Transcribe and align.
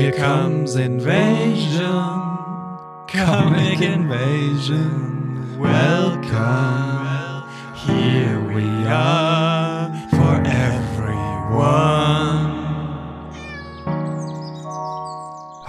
Here 0.00 0.12
comes 0.12 0.76
invasion, 0.76 1.84
comic 3.06 3.82
invasion. 3.82 5.58
Welcome, 5.58 7.44
here 7.74 8.40
we 8.40 8.86
are 8.86 9.29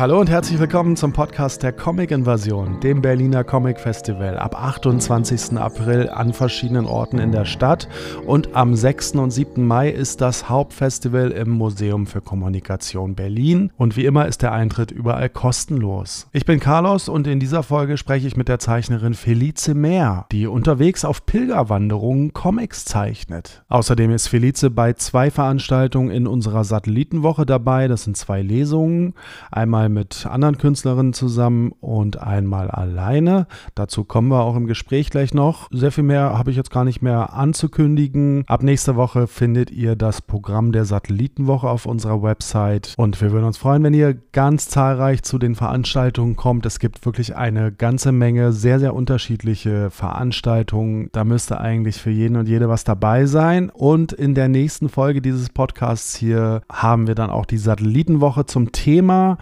Hallo 0.02 0.20
und 0.20 0.32
herzlich 0.32 0.58
willkommen 0.58 0.96
zum 0.96 1.14
Podcast 1.14 1.62
der 1.62 1.74
Comic 1.74 2.10
Invasion, 2.10 2.80
dem 2.80 3.04
Berliner 3.04 3.44
Comic 3.44 3.80
Festival 3.80 4.36
ab 4.36 4.60
28. 4.60 5.60
April 5.60 6.10
an 6.10 6.34
verschiedenen 6.34 6.88
Orten 6.88 7.20
in 7.20 7.32
der 7.32 7.46
Stadt 7.46 7.88
und 8.26 8.56
am 8.56 8.74
6. 8.74 9.12
und 9.18 9.30
7. 9.30 9.64
Mai 9.64 9.92
ist 9.92 10.20
das 10.20 10.50
Hauptfestival 10.50 11.30
im 11.30 11.52
Museum 11.52 12.08
für 12.08 12.20
Kommunikation 12.20 13.14
Berlin 13.14 13.72
und 13.78 13.96
wie 13.96 14.06
immer 14.06 14.26
ist 14.26 14.42
der 14.42 14.54
Eintritt 14.54 14.90
überall 14.90 15.30
kostenlos. 15.30 16.28
Ich 16.32 16.46
bin 16.46 16.60
Carlos 16.60 17.08
und 17.08 17.28
in 17.28 17.40
dieser 17.40 17.62
Folge 17.62 17.96
spreche 17.98 18.26
ich 18.26 18.36
mit 18.36 18.48
der 18.48 18.58
Zeichnerin 18.58 19.14
Felice 19.14 19.76
Mehr, 19.76 20.26
die 20.32 20.48
unterwegs 20.48 21.06
auf 21.06 21.28
Pilgerwanderungen 21.28 22.34
Comics 22.34 22.86
zeichnet. 22.86 23.64
Außerdem 23.70 24.10
ist 24.10 24.30
Felice 24.30 24.72
bei 24.72 24.94
zwei 24.94 25.30
Veranstaltungen 25.30 26.10
in 26.10 26.26
unserer 26.26 26.64
Satellitenwoche 26.64 27.46
dabei, 27.46 27.88
das 27.88 28.06
sind 28.06 28.18
zwei 28.18 28.42
Lesungen, 28.42 29.14
einmal 29.52 29.91
mit 29.92 30.26
anderen 30.26 30.58
Künstlerinnen 30.58 31.14
zusammen 31.14 31.72
und 31.80 32.22
einmal 32.22 32.72
alleine. 32.72 33.48
Dazu 33.76 34.04
kommen 34.04 34.30
wir 34.30 34.42
auch 34.42 34.56
im 34.56 34.68
Gespräch 34.68 35.10
gleich 35.10 35.34
noch. 35.34 35.68
Sehr 35.72 35.92
viel 35.92 36.04
mehr 36.04 36.38
habe 36.38 36.52
ich 36.52 36.58
jetzt 36.58 36.72
gar 36.72 36.86
nicht 36.86 37.02
mehr 37.02 37.34
anzukündigen. 37.34 38.44
Ab 38.48 38.64
nächster 38.64 38.96
Woche 38.96 39.28
findet 39.28 39.72
ihr 39.72 39.96
das 39.96 40.22
Programm 40.22 40.72
der 40.72 40.86
Satellitenwoche 40.86 41.70
auf 41.70 41.86
unserer 41.86 42.24
Website 42.24 42.94
und 42.98 43.20
wir 43.22 43.32
würden 43.32 43.46
uns 43.46 43.58
freuen, 43.58 43.84
wenn 43.84 43.94
ihr 43.94 44.14
ganz 44.32 44.68
zahlreich 44.70 45.24
zu 45.24 45.38
den 45.38 45.56
Veranstaltungen 45.56 46.36
kommt. 46.36 46.66
Es 46.66 46.80
gibt 46.80 47.06
wirklich 47.06 47.36
eine 47.36 47.72
ganze 47.72 48.12
Menge 48.12 48.52
sehr, 48.52 48.80
sehr 48.80 48.94
unterschiedliche 48.94 49.90
Veranstaltungen. 49.90 51.10
Da 51.12 51.24
müsste 51.24 51.60
eigentlich 51.60 51.98
für 51.98 52.12
jeden 52.12 52.38
und 52.38 52.48
jede 52.48 52.70
was 52.70 52.84
dabei 52.84 53.26
sein. 53.26 53.70
Und 53.70 54.14
in 54.14 54.36
der 54.36 54.48
nächsten 54.48 54.90
Folge 54.90 55.22
dieses 55.22 55.50
Podcasts 55.50 56.16
hier 56.16 56.62
haben 56.72 57.08
wir 57.08 57.16
dann 57.16 57.30
auch 57.30 57.46
die 57.46 57.58
Satellitenwoche 57.58 58.46
zum 58.46 58.72
Thema. 58.72 59.38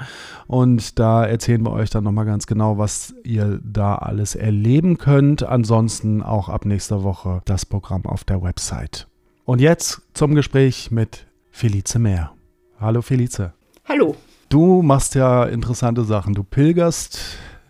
Und 0.47 0.99
da 0.99 1.25
erzählen 1.25 1.61
wir 1.63 1.71
euch 1.71 1.89
dann 1.89 2.03
nochmal 2.03 2.25
ganz 2.25 2.47
genau, 2.47 2.77
was 2.77 3.13
ihr 3.23 3.59
da 3.63 3.95
alles 3.95 4.35
erleben 4.35 4.97
könnt. 4.97 5.43
Ansonsten 5.43 6.21
auch 6.21 6.49
ab 6.49 6.65
nächster 6.65 7.03
Woche 7.03 7.41
das 7.45 7.65
Programm 7.65 8.05
auf 8.05 8.23
der 8.23 8.41
Website. 8.41 9.07
Und 9.45 9.61
jetzt 9.61 10.01
zum 10.13 10.35
Gespräch 10.35 10.91
mit 10.91 11.25
Felice 11.51 11.99
Mehr. 11.99 12.31
Hallo 12.79 13.01
Felice. 13.01 13.53
Hallo. 13.87 14.15
Du 14.49 14.81
machst 14.81 15.15
ja 15.15 15.45
interessante 15.45 16.03
Sachen. 16.03 16.33
Du 16.33 16.43
pilgerst 16.43 17.19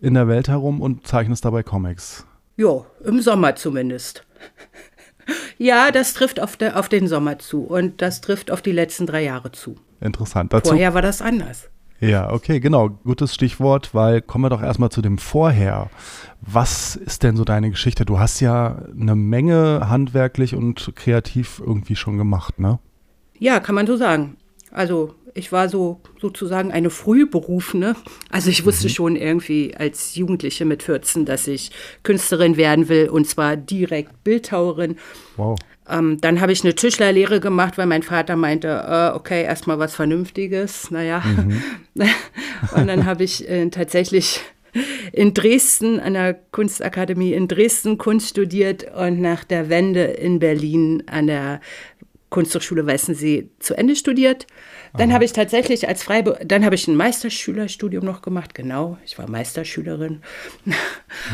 in 0.01 0.13
der 0.13 0.27
Welt 0.27 0.47
herum 0.47 0.81
und 0.81 1.07
zeichnest 1.07 1.45
dabei 1.45 1.63
Comics. 1.63 2.25
Ja, 2.57 2.85
im 3.03 3.21
Sommer 3.21 3.55
zumindest. 3.55 4.25
Ja, 5.57 5.91
das 5.91 6.13
trifft 6.13 6.39
auf, 6.39 6.57
der, 6.57 6.79
auf 6.79 6.89
den 6.89 7.07
Sommer 7.07 7.39
zu 7.39 7.63
und 7.63 8.01
das 8.01 8.21
trifft 8.21 8.49
auf 8.49 8.61
die 8.61 8.71
letzten 8.71 9.05
drei 9.05 9.23
Jahre 9.23 9.51
zu. 9.51 9.75
Interessant. 10.01 10.53
Dazu, 10.53 10.69
Vorher 10.69 10.93
war 10.93 11.01
das 11.01 11.21
anders. 11.21 11.69
Ja, 11.99 12.31
okay, 12.31 12.59
genau. 12.59 12.89
Gutes 12.89 13.33
Stichwort, 13.35 13.93
weil 13.93 14.21
kommen 14.21 14.45
wir 14.45 14.49
doch 14.49 14.61
erstmal 14.61 14.89
zu 14.89 15.01
dem 15.01 15.17
Vorher. 15.17 15.89
Was 16.41 16.95
ist 16.95 17.23
denn 17.23 17.35
so 17.35 17.43
deine 17.43 17.69
Geschichte? 17.69 18.05
Du 18.05 18.19
hast 18.19 18.39
ja 18.39 18.83
eine 18.99 19.15
Menge 19.15 19.89
handwerklich 19.89 20.55
und 20.55 20.93
kreativ 20.95 21.61
irgendwie 21.65 21.97
schon 21.97 22.17
gemacht, 22.17 22.59
ne? 22.59 22.79
Ja, 23.37 23.59
kann 23.59 23.75
man 23.75 23.87
so 23.87 23.97
sagen. 23.97 24.37
Also 24.71 25.15
ich 25.33 25.51
war 25.51 25.69
so 25.69 25.99
sozusagen 26.19 26.71
eine 26.71 26.89
Frühberufene. 26.89 27.95
Also 28.29 28.49
ich 28.49 28.65
wusste 28.65 28.87
mhm. 28.87 28.91
schon 28.91 29.15
irgendwie 29.15 29.75
als 29.75 30.15
Jugendliche 30.15 30.65
mit 30.65 30.83
14, 30.83 31.25
dass 31.25 31.47
ich 31.47 31.71
Künstlerin 32.03 32.57
werden 32.57 32.87
will 32.89 33.09
und 33.09 33.27
zwar 33.27 33.57
direkt 33.57 34.23
Bildhauerin. 34.23 34.97
Wow. 35.37 35.57
Ähm, 35.89 36.19
dann 36.21 36.41
habe 36.41 36.51
ich 36.51 36.63
eine 36.63 36.75
Tischlerlehre 36.75 37.39
gemacht, 37.39 37.77
weil 37.77 37.85
mein 37.85 38.03
Vater 38.03 38.35
meinte, 38.35 38.67
äh, 38.67 39.15
okay, 39.15 39.43
erstmal 39.43 39.79
was 39.79 39.95
Vernünftiges. 39.95 40.91
Naja. 40.91 41.23
Mhm. 41.25 41.61
und 42.75 42.87
dann 42.87 43.05
habe 43.05 43.23
ich 43.23 43.49
äh, 43.49 43.69
tatsächlich 43.69 44.41
in 45.11 45.33
Dresden, 45.33 45.99
an 45.99 46.13
der 46.13 46.33
Kunstakademie 46.33 47.33
in 47.33 47.47
Dresden 47.47 47.97
Kunst 47.97 48.29
studiert 48.29 48.85
und 48.95 49.19
nach 49.19 49.43
der 49.43 49.69
Wende 49.69 50.03
in 50.03 50.39
Berlin 50.39 51.03
an 51.07 51.27
der 51.27 51.59
Kunsthochschule 52.29 52.85
Weißensee 52.85 53.49
zu 53.59 53.75
Ende 53.75 53.95
studiert. 53.95 54.45
Dann 54.97 55.13
habe 55.13 55.23
ich 55.23 55.33
tatsächlich 55.33 55.87
als 55.87 56.03
Freibe 56.03 56.39
dann 56.43 56.65
habe 56.65 56.75
ich 56.75 56.87
ein 56.87 56.95
Meisterschülerstudium 56.95 58.03
noch 58.03 58.21
gemacht, 58.21 58.55
genau, 58.55 58.97
ich 59.05 59.17
war 59.19 59.29
Meisterschülerin 59.29 60.21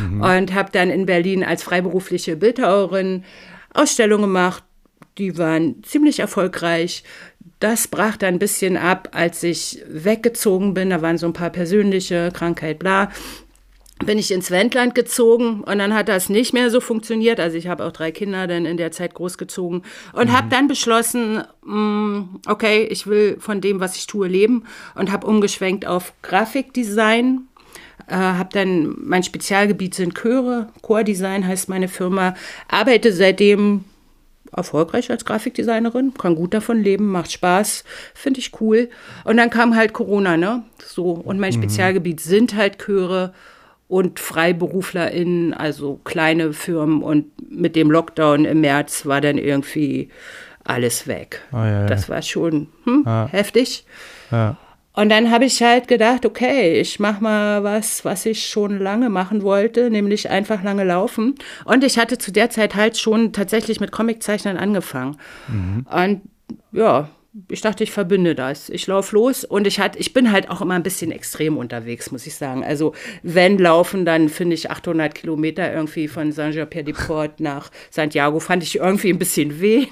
mhm. 0.00 0.20
und 0.20 0.54
habe 0.54 0.70
dann 0.72 0.90
in 0.90 1.06
Berlin 1.06 1.42
als 1.42 1.62
freiberufliche 1.62 2.36
Bildhauerin 2.36 3.24
Ausstellungen 3.76 4.26
gemacht, 4.26 4.64
die 5.18 5.38
waren 5.38 5.82
ziemlich 5.82 6.20
erfolgreich. 6.20 7.04
Das 7.60 7.88
brach 7.88 8.16
dann 8.16 8.34
ein 8.34 8.38
bisschen 8.38 8.76
ab, 8.76 9.08
als 9.12 9.42
ich 9.42 9.82
weggezogen 9.88 10.74
bin. 10.74 10.90
Da 10.90 11.00
waren 11.00 11.18
so 11.18 11.26
ein 11.26 11.32
paar 11.32 11.50
persönliche 11.50 12.30
Krankheit, 12.32 12.78
bla 12.78 13.10
bin 14.04 14.18
ich 14.18 14.30
ins 14.30 14.50
Wendland 14.50 14.94
gezogen 14.94 15.62
und 15.62 15.78
dann 15.78 15.94
hat 15.94 16.08
das 16.08 16.28
nicht 16.28 16.52
mehr 16.52 16.70
so 16.70 16.80
funktioniert. 16.80 17.40
Also 17.40 17.56
ich 17.56 17.66
habe 17.66 17.84
auch 17.84 17.92
drei 17.92 18.12
Kinder 18.12 18.46
dann 18.46 18.66
in 18.66 18.76
der 18.76 18.92
Zeit 18.92 19.14
großgezogen 19.14 19.82
und 20.12 20.28
mhm. 20.28 20.32
habe 20.32 20.48
dann 20.50 20.68
beschlossen, 20.68 21.42
mm, 21.64 22.40
okay, 22.46 22.84
ich 22.84 23.06
will 23.06 23.38
von 23.40 23.62
dem, 23.62 23.80
was 23.80 23.96
ich 23.96 24.06
tue, 24.06 24.28
leben 24.28 24.64
und 24.94 25.10
habe 25.10 25.26
umgeschwenkt 25.26 25.86
auf 25.86 26.12
Grafikdesign. 26.22 27.48
Äh, 28.08 28.14
habe 28.14 28.50
dann 28.52 28.94
mein 29.02 29.22
Spezialgebiet 29.22 29.94
sind 29.94 30.14
Chöre, 30.14 30.68
Chordesign 30.82 31.46
heißt 31.46 31.68
meine 31.68 31.88
Firma, 31.88 32.34
arbeite 32.68 33.12
seitdem 33.12 33.84
erfolgreich 34.54 35.10
als 35.10 35.24
Grafikdesignerin, 35.24 36.14
kann 36.14 36.36
gut 36.36 36.54
davon 36.54 36.82
leben, 36.82 37.10
macht 37.10 37.32
Spaß, 37.32 37.84
finde 38.14 38.40
ich 38.40 38.60
cool. 38.60 38.88
Und 39.24 39.36
dann 39.36 39.50
kam 39.50 39.76
halt 39.76 39.92
Corona, 39.92 40.36
ne? 40.36 40.62
So 40.84 41.10
und 41.12 41.38
mein 41.38 41.52
mhm. 41.52 41.62
Spezialgebiet 41.62 42.20
sind 42.20 42.54
halt 42.54 42.78
Chöre 42.78 43.32
und 43.88 44.18
FreiberuflerInnen, 44.18 45.54
also 45.54 46.00
kleine 46.04 46.52
Firmen. 46.52 47.02
Und 47.02 47.26
mit 47.50 47.76
dem 47.76 47.90
Lockdown 47.90 48.44
im 48.44 48.60
März 48.60 49.06
war 49.06 49.20
dann 49.20 49.38
irgendwie 49.38 50.10
alles 50.64 51.06
weg. 51.06 51.42
Oh, 51.52 51.56
ja, 51.56 51.82
ja. 51.82 51.86
Das 51.86 52.08
war 52.08 52.22
schon 52.22 52.68
hm, 52.84 53.04
ja. 53.06 53.28
heftig. 53.30 53.84
Und 54.96 55.10
dann 55.10 55.30
habe 55.30 55.44
ich 55.44 55.62
halt 55.62 55.88
gedacht, 55.88 56.24
okay, 56.24 56.80
ich 56.80 56.98
mache 56.98 57.22
mal 57.22 57.62
was, 57.62 58.04
was 58.06 58.24
ich 58.24 58.46
schon 58.46 58.78
lange 58.78 59.10
machen 59.10 59.42
wollte, 59.42 59.90
nämlich 59.90 60.30
einfach 60.30 60.62
lange 60.62 60.84
laufen. 60.84 61.34
Und 61.66 61.84
ich 61.84 61.98
hatte 61.98 62.16
zu 62.16 62.32
der 62.32 62.48
Zeit 62.48 62.74
halt 62.74 62.96
schon 62.96 63.34
tatsächlich 63.34 63.78
mit 63.78 63.92
Comiczeichnern 63.92 64.56
angefangen. 64.56 65.18
Mhm. 65.48 65.86
Und 65.90 66.22
ja, 66.72 67.10
ich 67.50 67.60
dachte, 67.60 67.84
ich 67.84 67.90
verbinde 67.90 68.34
das. 68.34 68.70
Ich 68.70 68.86
laufe 68.86 69.14
los 69.14 69.44
und 69.44 69.66
ich, 69.66 69.78
hat, 69.78 69.96
ich 69.96 70.14
bin 70.14 70.32
halt 70.32 70.48
auch 70.48 70.62
immer 70.62 70.74
ein 70.74 70.82
bisschen 70.82 71.12
extrem 71.12 71.58
unterwegs, 71.58 72.10
muss 72.10 72.26
ich 72.26 72.34
sagen. 72.34 72.64
Also 72.64 72.94
wenn 73.22 73.58
laufen, 73.58 74.06
dann 74.06 74.30
finde 74.30 74.54
ich 74.54 74.70
800 74.70 75.14
Kilometer 75.14 75.70
irgendwie 75.70 76.08
von 76.08 76.32
Saint-Jean-Pierre-de-Port 76.32 77.40
nach 77.40 77.70
Santiago, 77.90 78.40
fand 78.40 78.62
ich 78.62 78.76
irgendwie 78.76 79.10
ein 79.10 79.18
bisschen 79.18 79.60
wenig. 79.60 79.90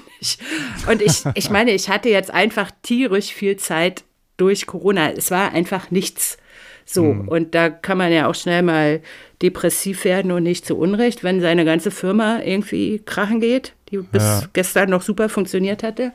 Und 0.89 1.03
ich, 1.03 1.23
ich 1.35 1.51
meine, 1.51 1.71
ich 1.71 1.89
hatte 1.89 2.09
jetzt 2.09 2.31
einfach 2.31 2.71
tierisch 2.81 3.31
viel 3.31 3.57
Zeit 3.57 4.03
durch 4.37 4.65
Corona. 4.65 5.11
Es 5.11 5.31
war 5.31 5.53
einfach 5.53 5.91
nichts. 5.91 6.37
So, 6.85 7.03
mhm. 7.05 7.27
und 7.27 7.55
da 7.55 7.69
kann 7.69 7.97
man 7.97 8.11
ja 8.11 8.27
auch 8.27 8.35
schnell 8.35 8.61
mal 8.61 9.01
depressiv 9.41 10.05
werden 10.05 10.31
und 10.31 10.43
nicht 10.43 10.65
zu 10.65 10.77
Unrecht, 10.77 11.23
wenn 11.23 11.41
seine 11.41 11.65
ganze 11.65 11.89
Firma 11.89 12.41
irgendwie 12.43 12.99
krachen 12.99 13.39
geht, 13.39 13.73
die 13.89 13.97
bis 13.97 14.23
ja. 14.23 14.43
gestern 14.53 14.91
noch 14.91 15.01
super 15.01 15.27
funktioniert 15.27 15.81
hatte. 15.81 16.11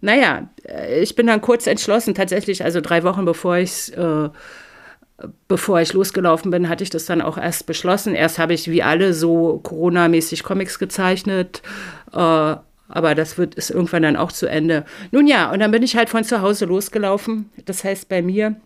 Naja, 0.00 0.48
äh, 0.64 1.00
ich 1.00 1.16
bin 1.16 1.26
dann 1.26 1.40
kurz 1.40 1.66
entschlossen, 1.66 2.14
tatsächlich, 2.14 2.62
also 2.62 2.80
drei 2.80 3.02
Wochen 3.02 3.24
bevor 3.24 3.56
ich 3.56 3.96
äh, 3.96 4.28
bevor 5.48 5.80
ich 5.80 5.92
losgelaufen 5.92 6.50
bin, 6.50 6.68
hatte 6.68 6.84
ich 6.84 6.90
das 6.90 7.06
dann 7.06 7.22
auch 7.22 7.38
erst 7.38 7.66
beschlossen. 7.66 8.14
Erst 8.14 8.38
habe 8.38 8.54
ich 8.54 8.70
wie 8.70 8.82
alle 8.82 9.14
so 9.14 9.60
Corona-mäßig 9.62 10.42
Comics 10.42 10.78
gezeichnet, 10.78 11.62
äh, 12.12 12.56
aber 12.88 13.14
das 13.14 13.38
wird 13.38 13.54
ist 13.54 13.70
irgendwann 13.70 14.02
dann 14.02 14.16
auch 14.16 14.32
zu 14.32 14.46
Ende. 14.46 14.84
Nun 15.10 15.26
ja, 15.26 15.50
und 15.50 15.60
dann 15.60 15.70
bin 15.70 15.82
ich 15.82 15.96
halt 15.96 16.08
von 16.08 16.24
zu 16.24 16.40
Hause 16.40 16.66
losgelaufen. 16.66 17.50
Das 17.64 17.84
heißt 17.84 18.08
bei 18.08 18.22
mir 18.22 18.56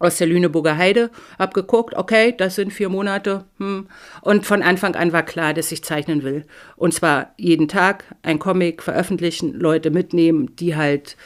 aus 0.00 0.16
der 0.16 0.26
Lüneburger 0.26 0.78
Heide, 0.78 1.10
hab 1.38 1.52
geguckt, 1.52 1.94
okay, 1.94 2.34
das 2.36 2.54
sind 2.54 2.72
vier 2.72 2.88
Monate. 2.88 3.44
Hm. 3.58 3.86
Und 4.22 4.46
von 4.46 4.62
Anfang 4.62 4.96
an 4.96 5.12
war 5.12 5.22
klar, 5.22 5.52
dass 5.52 5.70
ich 5.70 5.84
zeichnen 5.84 6.22
will. 6.22 6.46
Und 6.76 6.94
zwar 6.94 7.34
jeden 7.36 7.68
Tag 7.68 8.04
ein 8.22 8.38
Comic 8.38 8.82
veröffentlichen, 8.82 9.52
Leute 9.52 9.90
mitnehmen, 9.90 10.56
die 10.56 10.74
halt 10.74 11.16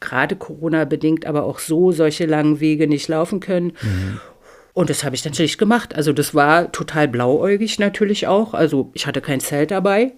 gerade 0.00 0.36
Corona-bedingt, 0.36 1.26
aber 1.26 1.44
auch 1.44 1.58
so 1.58 1.92
solche 1.92 2.24
langen 2.24 2.60
Wege 2.60 2.86
nicht 2.86 3.08
laufen 3.08 3.40
können. 3.40 3.72
Mhm. 3.82 4.20
Und 4.72 4.90
das 4.90 5.04
habe 5.04 5.14
ich 5.14 5.24
natürlich 5.24 5.58
gemacht. 5.58 5.94
Also 5.94 6.12
das 6.12 6.34
war 6.34 6.72
total 6.72 7.08
blauäugig 7.08 7.78
natürlich 7.78 8.26
auch. 8.26 8.54
Also 8.54 8.90
ich 8.94 9.06
hatte 9.06 9.20
kein 9.20 9.40
Zelt 9.40 9.70
dabei. 9.70 10.14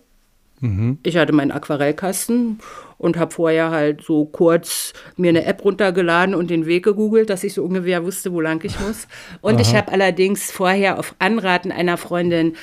Mhm. 0.60 0.98
Ich 1.02 1.16
hatte 1.16 1.32
meinen 1.32 1.50
Aquarellkasten 1.50 2.60
und 2.98 3.16
habe 3.16 3.32
vorher 3.32 3.70
halt 3.70 4.02
so 4.02 4.24
kurz 4.24 4.92
mir 5.16 5.28
eine 5.28 5.44
App 5.44 5.64
runtergeladen 5.64 6.34
und 6.34 6.50
den 6.50 6.66
Weg 6.66 6.84
gegoogelt, 6.84 7.30
dass 7.30 7.44
ich 7.44 7.54
so 7.54 7.64
ungefähr 7.64 8.04
wusste, 8.04 8.32
wo 8.32 8.40
lang 8.40 8.62
ich 8.64 8.78
muss. 8.80 9.06
Und 9.40 9.54
Aha. 9.54 9.60
ich 9.60 9.74
habe 9.74 9.92
allerdings 9.92 10.50
vorher 10.50 10.98
auf 10.98 11.14
Anraten 11.18 11.72
einer 11.72 11.96
Freundin 11.96 12.54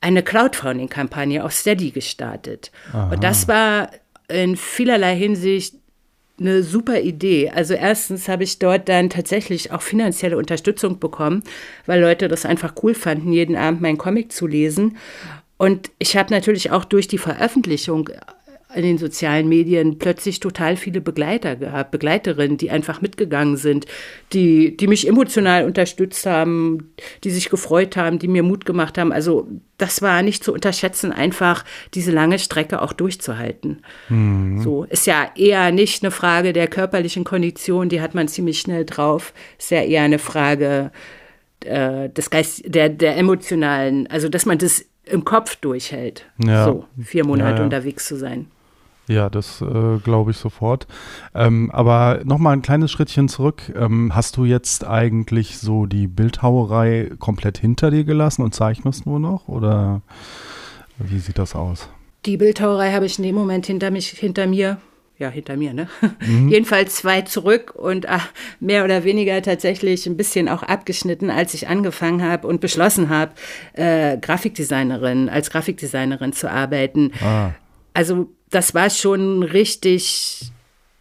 eine 0.00 0.22
Crowdfunding-Kampagne 0.22 1.44
auf 1.44 1.52
Steady 1.52 1.90
gestartet. 1.90 2.70
Aha. 2.92 3.10
Und 3.12 3.24
das 3.24 3.48
war 3.48 3.90
in 4.28 4.56
vielerlei 4.56 5.16
Hinsicht 5.16 5.74
eine 6.40 6.62
super 6.62 7.00
Idee. 7.00 7.50
Also 7.50 7.74
erstens 7.74 8.28
habe 8.28 8.44
ich 8.44 8.58
dort 8.58 8.88
dann 8.88 9.10
tatsächlich 9.10 9.72
auch 9.72 9.82
finanzielle 9.82 10.36
Unterstützung 10.36 11.00
bekommen, 11.00 11.42
weil 11.86 12.00
Leute 12.00 12.28
das 12.28 12.46
einfach 12.46 12.74
cool 12.82 12.94
fanden, 12.94 13.32
jeden 13.32 13.56
Abend 13.56 13.80
meinen 13.80 13.98
Comic 13.98 14.32
zu 14.32 14.46
lesen. 14.46 14.98
Und 15.58 15.90
ich 15.98 16.16
habe 16.16 16.32
natürlich 16.32 16.70
auch 16.70 16.84
durch 16.84 17.08
die 17.08 17.18
Veröffentlichung 17.18 18.10
in 18.74 18.82
den 18.82 18.98
sozialen 18.98 19.48
Medien 19.48 19.98
plötzlich 19.98 20.40
total 20.40 20.76
viele 20.76 21.00
Begleiter 21.00 21.56
gehabt, 21.56 21.90
Begleiterinnen, 21.90 22.58
die 22.58 22.70
einfach 22.70 23.00
mitgegangen 23.00 23.56
sind, 23.56 23.86
die, 24.34 24.76
die 24.76 24.86
mich 24.86 25.08
emotional 25.08 25.64
unterstützt 25.64 26.26
haben, 26.26 26.92
die 27.24 27.30
sich 27.30 27.48
gefreut 27.48 27.96
haben, 27.96 28.18
die 28.18 28.28
mir 28.28 28.42
Mut 28.42 28.66
gemacht 28.66 28.98
haben. 28.98 29.10
Also 29.10 29.48
das 29.78 30.02
war 30.02 30.22
nicht 30.22 30.44
zu 30.44 30.52
unterschätzen, 30.52 31.12
einfach 31.12 31.64
diese 31.94 32.12
lange 32.12 32.38
Strecke 32.38 32.82
auch 32.82 32.92
durchzuhalten. 32.92 33.82
Mhm. 34.10 34.60
So 34.60 34.84
ist 34.84 35.06
ja 35.06 35.30
eher 35.34 35.72
nicht 35.72 36.02
eine 36.02 36.10
Frage 36.10 36.52
der 36.52 36.66
körperlichen 36.66 37.24
Kondition, 37.24 37.88
die 37.88 38.02
hat 38.02 38.14
man 38.14 38.28
ziemlich 38.28 38.60
schnell 38.60 38.84
drauf. 38.84 39.32
Ist 39.58 39.70
ja 39.70 39.80
eher 39.80 40.02
eine 40.02 40.18
Frage 40.18 40.90
äh, 41.64 42.10
des 42.10 42.28
Geist, 42.28 42.62
der, 42.66 42.90
der 42.90 43.16
emotionalen, 43.16 44.06
also 44.08 44.28
dass 44.28 44.44
man 44.44 44.58
das 44.58 44.84
im 45.10 45.24
Kopf 45.24 45.56
durchhält, 45.56 46.26
ja. 46.38 46.64
so 46.64 46.84
vier 47.02 47.26
Monate 47.26 47.50
ja, 47.50 47.58
ja. 47.58 47.64
unterwegs 47.64 48.06
zu 48.06 48.16
sein. 48.16 48.46
Ja, 49.08 49.30
das 49.30 49.62
äh, 49.62 49.98
glaube 50.04 50.32
ich 50.32 50.36
sofort. 50.36 50.86
Ähm, 51.34 51.70
aber 51.72 52.20
nochmal 52.24 52.52
ein 52.52 52.62
kleines 52.62 52.90
Schrittchen 52.90 53.28
zurück. 53.28 53.62
Ähm, 53.74 54.14
hast 54.14 54.36
du 54.36 54.44
jetzt 54.44 54.86
eigentlich 54.86 55.58
so 55.58 55.86
die 55.86 56.06
Bildhauerei 56.06 57.10
komplett 57.18 57.56
hinter 57.56 57.90
dir 57.90 58.04
gelassen 58.04 58.42
und 58.42 58.54
zeichnest 58.54 59.06
nur 59.06 59.18
noch? 59.18 59.48
Oder 59.48 60.02
wie 60.98 61.18
sieht 61.18 61.38
das 61.38 61.54
aus? 61.54 61.88
Die 62.26 62.36
Bildhauerei 62.36 62.92
habe 62.92 63.06
ich 63.06 63.18
in 63.18 63.24
dem 63.24 63.34
Moment 63.34 63.64
hinter, 63.64 63.90
mich, 63.90 64.08
hinter 64.08 64.46
mir 64.46 64.76
ja, 65.18 65.30
hinter 65.30 65.56
mir, 65.56 65.74
ne? 65.74 65.88
Mhm. 66.20 66.48
Jedenfalls 66.50 66.94
zwei 66.94 67.22
zurück 67.22 67.74
und 67.74 68.08
ach, 68.08 68.28
mehr 68.60 68.84
oder 68.84 69.02
weniger 69.04 69.42
tatsächlich 69.42 70.06
ein 70.06 70.16
bisschen 70.16 70.48
auch 70.48 70.62
abgeschnitten, 70.62 71.30
als 71.30 71.54
ich 71.54 71.68
angefangen 71.68 72.22
habe 72.22 72.46
und 72.46 72.60
beschlossen 72.60 73.08
habe, 73.08 73.32
äh, 73.72 74.16
Grafikdesignerin, 74.18 75.28
als 75.28 75.50
Grafikdesignerin 75.50 76.32
zu 76.32 76.50
arbeiten. 76.50 77.12
Ah. 77.20 77.50
Also 77.94 78.30
das 78.50 78.74
war 78.74 78.90
schon 78.90 79.42
richtig, 79.42 80.52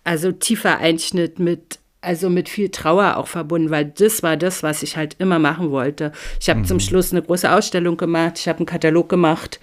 also 0.03 0.31
tiefer 0.31 0.79
Einschnitt 0.79 1.39
mit 1.39 1.79
also 1.99 2.29
mit 2.29 2.47
viel 2.47 2.69
Trauer 2.69 3.17
auch 3.17 3.27
verbunden, 3.27 3.69
weil 3.69 3.83
das 3.83 4.23
war 4.23 4.37
das, 4.37 4.63
was 4.63 4.81
ich 4.81 4.95
halt 4.95 5.15
immer 5.19 5.39
machen 5.39 5.71
wollte. 5.71 6.13
Ich 6.39 6.47
habe 6.47 6.59
mhm. 6.59 6.65
zum 6.65 6.79
Schluss 6.79 7.11
eine 7.11 7.21
große 7.21 7.51
Ausstellung 7.51 7.97
gemacht, 7.97 8.39
ich 8.39 8.47
habe 8.47 8.59
einen 8.59 8.65
Katalog 8.65 9.09
gemacht, 9.09 9.59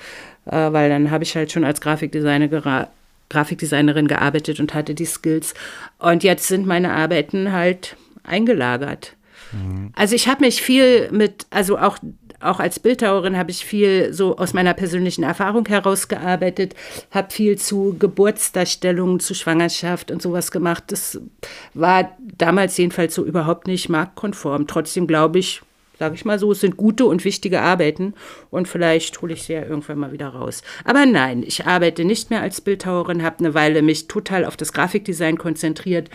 äh, 0.47 0.73
weil 0.73 0.91
dann 0.91 1.11
habe 1.11 1.25
ich 1.25 1.35
halt 1.37 1.53
schon 1.53 1.65
als 1.65 1.81
Grafikdesigner 1.81 2.49
Grafikdesignerin 3.29 4.09
gearbeitet 4.09 4.61
und 4.61 4.75
hatte 4.75 4.95
die 4.95 5.07
Skills. 5.07 5.55
Und 5.99 6.25
jetzt 6.25 6.49
sind 6.49 6.67
meine 6.67 6.93
Arbeiten 6.93 7.53
halt 7.53 7.97
eingelagert. 8.23 9.17
Mhm. 9.53 9.93
Also 9.95 10.15
ich 10.15 10.29
habe 10.29 10.45
mich 10.45 10.63
viel 10.63 11.11
mit, 11.11 11.47
also 11.51 11.79
auch 11.79 11.99
auch 12.45 12.61
als 12.61 12.79
Bildhauerin 12.79 13.37
habe 13.39 13.51
ich 13.51 13.65
viel 13.65 14.13
so 14.13 14.37
aus 14.37 14.53
meiner 14.53 14.75
persönlichen 14.75 15.23
Erfahrung 15.23 15.67
herausgearbeitet, 15.67 16.75
habe 17.11 17.33
viel 17.33 17.57
zu 17.57 17.97
Geburtsdarstellungen, 17.99 19.19
zu 19.19 19.35
Schwangerschaft 19.35 20.11
und 20.11 20.21
sowas 20.21 20.51
gemacht. 20.51 20.85
Das 20.89 21.21
war 21.73 22.17
damals 22.21 22.77
jedenfalls 22.77 23.15
so 23.15 23.25
überhaupt 23.25 23.67
nicht 23.67 23.89
marktkonform. 23.89 24.67
Trotzdem 24.67 25.07
glaube 25.07 25.39
ich, 25.39 25.63
sage 25.99 26.15
ich 26.15 26.25
mal 26.25 26.39
so, 26.39 26.53
es 26.53 26.61
sind 26.61 26.77
gute 26.77 27.07
und 27.07 27.25
wichtige 27.25 27.61
Arbeiten 27.61 28.15
und 28.51 28.69
vielleicht 28.69 29.21
hole 29.23 29.33
ich 29.35 29.45
sie 29.45 29.55
ja 29.55 29.63
irgendwann 29.63 29.99
mal 29.99 30.13
wieder 30.13 30.29
raus. 30.29 30.63
Aber 30.85 31.07
nein, 31.07 31.43
ich 31.43 31.67
arbeite 31.67 32.05
nicht 32.05 32.31
mehr 32.31 32.43
als 32.43 32.61
Bildhauerin, 32.61 33.23
habe 33.23 33.39
eine 33.39 33.55
Weile 33.55 33.83
mich 33.83 34.09
total 34.09 34.45
auf 34.45 34.57
das 34.57 34.73
Grafikdesign 34.73 35.39
konzentriert 35.39 36.11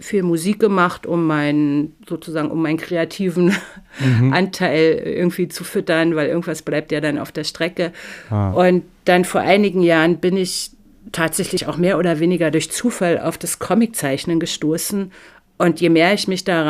viel 0.00 0.22
Musik 0.22 0.58
gemacht, 0.58 1.06
um 1.06 1.26
meinen, 1.26 1.94
sozusagen, 2.08 2.50
um 2.50 2.62
meinen 2.62 2.76
kreativen 2.76 3.54
mhm. 4.00 4.32
Anteil 4.32 5.02
irgendwie 5.04 5.48
zu 5.48 5.64
füttern, 5.64 6.16
weil 6.16 6.28
irgendwas 6.28 6.62
bleibt 6.62 6.92
ja 6.92 7.00
dann 7.00 7.18
auf 7.18 7.32
der 7.32 7.44
Strecke. 7.44 7.92
Ah. 8.30 8.52
Und 8.52 8.84
dann 9.04 9.24
vor 9.24 9.40
einigen 9.40 9.82
Jahren 9.82 10.18
bin 10.18 10.36
ich 10.36 10.70
tatsächlich 11.10 11.66
auch 11.66 11.76
mehr 11.76 11.98
oder 11.98 12.20
weniger 12.20 12.50
durch 12.50 12.70
Zufall 12.70 13.18
auf 13.18 13.38
das 13.38 13.58
Comiczeichnen 13.58 14.40
gestoßen. 14.40 15.12
Und 15.58 15.80
je 15.80 15.90
mehr 15.90 16.14
ich 16.14 16.28
mich 16.28 16.44
da 16.44 16.62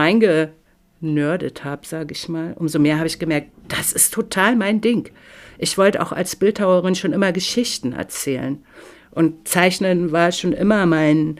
reingenördet 1.03 1.65
habe, 1.65 1.87
sage 1.87 2.13
ich 2.13 2.29
mal, 2.29 2.55
umso 2.59 2.79
mehr 2.79 2.97
habe 2.97 3.07
ich 3.07 3.19
gemerkt, 3.19 3.51
das 3.69 3.93
ist 3.93 4.15
total 4.15 4.57
mein 4.57 4.81
Ding. 4.81 5.11
Ich 5.59 5.79
wollte 5.79 6.03
auch 6.03 6.13
als 6.13 6.37
Bildhauerin 6.37 6.95
schon 6.95 7.13
immer 7.13 7.33
Geschichten 7.33 7.93
erzählen. 7.93 8.63
Und 9.11 9.47
Zeichnen 9.47 10.11
war 10.11 10.33
schon 10.33 10.53
immer 10.53 10.87
mein, 10.87 11.39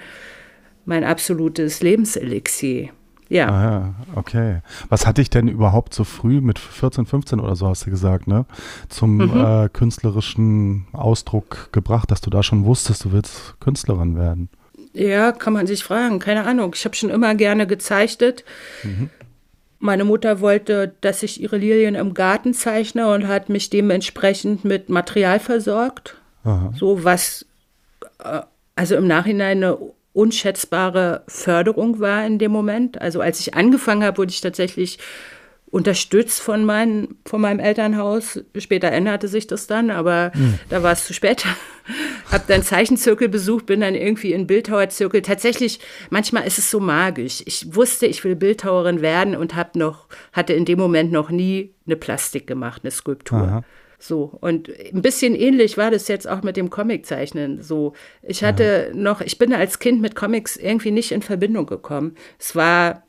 mein 0.85 1.05
absolutes 1.05 1.81
Lebenselixier. 1.83 2.91
Ja. 3.29 3.49
Ah, 3.49 3.63
ja, 3.63 3.95
okay. 4.15 4.61
Was 4.91 5.07
hat 5.07 5.17
dich 5.17 5.31
denn 5.31 5.49
überhaupt 5.49 5.95
so 5.95 6.05
früh 6.05 6.43
mit 6.43 6.59
14, 6.59 7.07
15 7.07 7.41
oder 7.41 7.57
so 7.57 7.67
hast 7.67 7.87
du 7.87 7.91
gesagt, 7.91 8.27
ne, 8.27 8.45
zum 8.91 9.17
mhm. 9.17 9.45
äh, 9.45 9.69
künstlerischen 9.71 10.87
Ausdruck 10.93 11.71
gebracht, 11.73 12.11
dass 12.11 12.21
du 12.21 12.29
da 12.29 12.43
schon 12.43 12.67
wusstest, 12.67 13.07
du 13.07 13.13
willst 13.13 13.59
Künstlerin 13.59 14.17
werden? 14.17 14.51
Ja, 14.93 15.33
kann 15.33 15.55
man 15.55 15.67
sich 15.67 15.83
fragen. 15.83 16.19
Keine 16.19 16.45
Ahnung. 16.45 16.73
Ich 16.75 16.85
habe 16.85 16.95
schon 16.95 17.09
immer 17.09 17.35
gerne 17.35 17.67
gezeichnet. 17.67 18.45
Mhm. 18.83 19.09
Meine 19.83 20.05
Mutter 20.05 20.41
wollte, 20.41 20.95
dass 21.01 21.25
ich 21.25 21.41
ihre 21.41 21.57
Lilien 21.57 21.97
im 21.97 22.15
Garten 22.15 22.55
zeichne 22.55 23.13
und 23.13 23.27
hat 23.27 23.49
mich 23.49 23.69
dementsprechend 23.69 24.65
mit 24.65 24.89
Material 24.89 25.41
versorgt. 25.41 26.15
Aha. 26.45 26.73
So 26.77 27.03
was, 27.03 27.47
äh, 28.23 28.43
also 28.77 28.95
im 28.95 29.09
Nachhinein 29.09 29.57
eine 29.57 29.79
unschätzbare 30.13 31.25
Förderung 31.27 31.99
war 31.99 32.25
in 32.25 32.39
dem 32.39 32.53
Moment. 32.53 33.01
Also 33.01 33.21
als 33.21 33.41
ich 33.41 33.55
angefangen 33.55 34.05
habe, 34.05 34.19
wurde 34.19 34.31
ich 34.31 34.41
tatsächlich 34.41 35.01
unterstützt 35.73 36.43
von, 36.43 36.67
mein, 36.67 37.09
von 37.25 37.41
meinem 37.41 37.59
Elternhaus. 37.59 38.39
Später 38.59 38.93
änderte 38.93 39.27
sich 39.27 39.47
das 39.47 39.67
dann, 39.67 39.91
aber 39.91 40.31
mhm. 40.35 40.59
da 40.69 40.83
war 40.83 40.93
es 40.93 41.07
zu 41.07 41.15
spät. 41.15 41.47
habe 42.31 42.45
dann 42.47 42.63
Zeichenzirkel 42.63 43.31
besucht, 43.31 43.65
bin 43.65 43.81
dann 43.81 43.95
irgendwie 43.95 44.35
in 44.35 44.47
Bildhauerzirkel. 44.47 45.23
Tatsächlich, 45.23 45.81
manchmal 46.11 46.47
ist 46.47 46.59
es 46.59 46.71
so 46.71 46.79
magisch. 46.79 47.43
Ich 47.47 47.75
wusste, 47.75 48.07
ich 48.07 48.23
will 48.23 48.37
Bildhauerin 48.37 49.01
werden 49.01 49.35
und 49.35 49.55
habe 49.55 49.79
noch, 49.79 50.09
hatte 50.35 50.53
in 50.53 50.67
dem 50.67 50.79
Moment 50.79 51.11
noch 51.11 51.31
nie 51.31 51.73
eine 51.87 51.97
Plastik 51.97 52.47
gemacht, 52.47 52.83
eine 52.85 52.91
Skulptur. 52.91 53.39
Aha. 53.39 53.65
So, 53.99 54.37
und 54.43 54.69
ein 54.93 55.01
bisschen 55.01 55.35
ähnlich 55.35 55.79
war 55.79 55.91
das 55.91 56.07
jetzt 56.09 56.29
auch 56.29 56.43
mit 56.43 56.59
dem 56.59 56.69
Comiczeichnen. 56.69 57.63
So, 57.63 57.95
ich 58.23 58.45
hatte 58.45 58.91
ja. 58.91 58.95
noch, 58.95 59.23
ich 59.23 59.39
bin 59.39 59.55
als 59.55 59.79
Kind 59.79 60.03
mit 60.03 60.17
Comics 60.17 60.57
irgendwie 60.57 60.91
nicht 60.91 61.13
in 61.13 61.23
Verbindung 61.23 61.65
gekommen. 61.65 62.17
Es 62.39 62.55
war, 62.55 63.05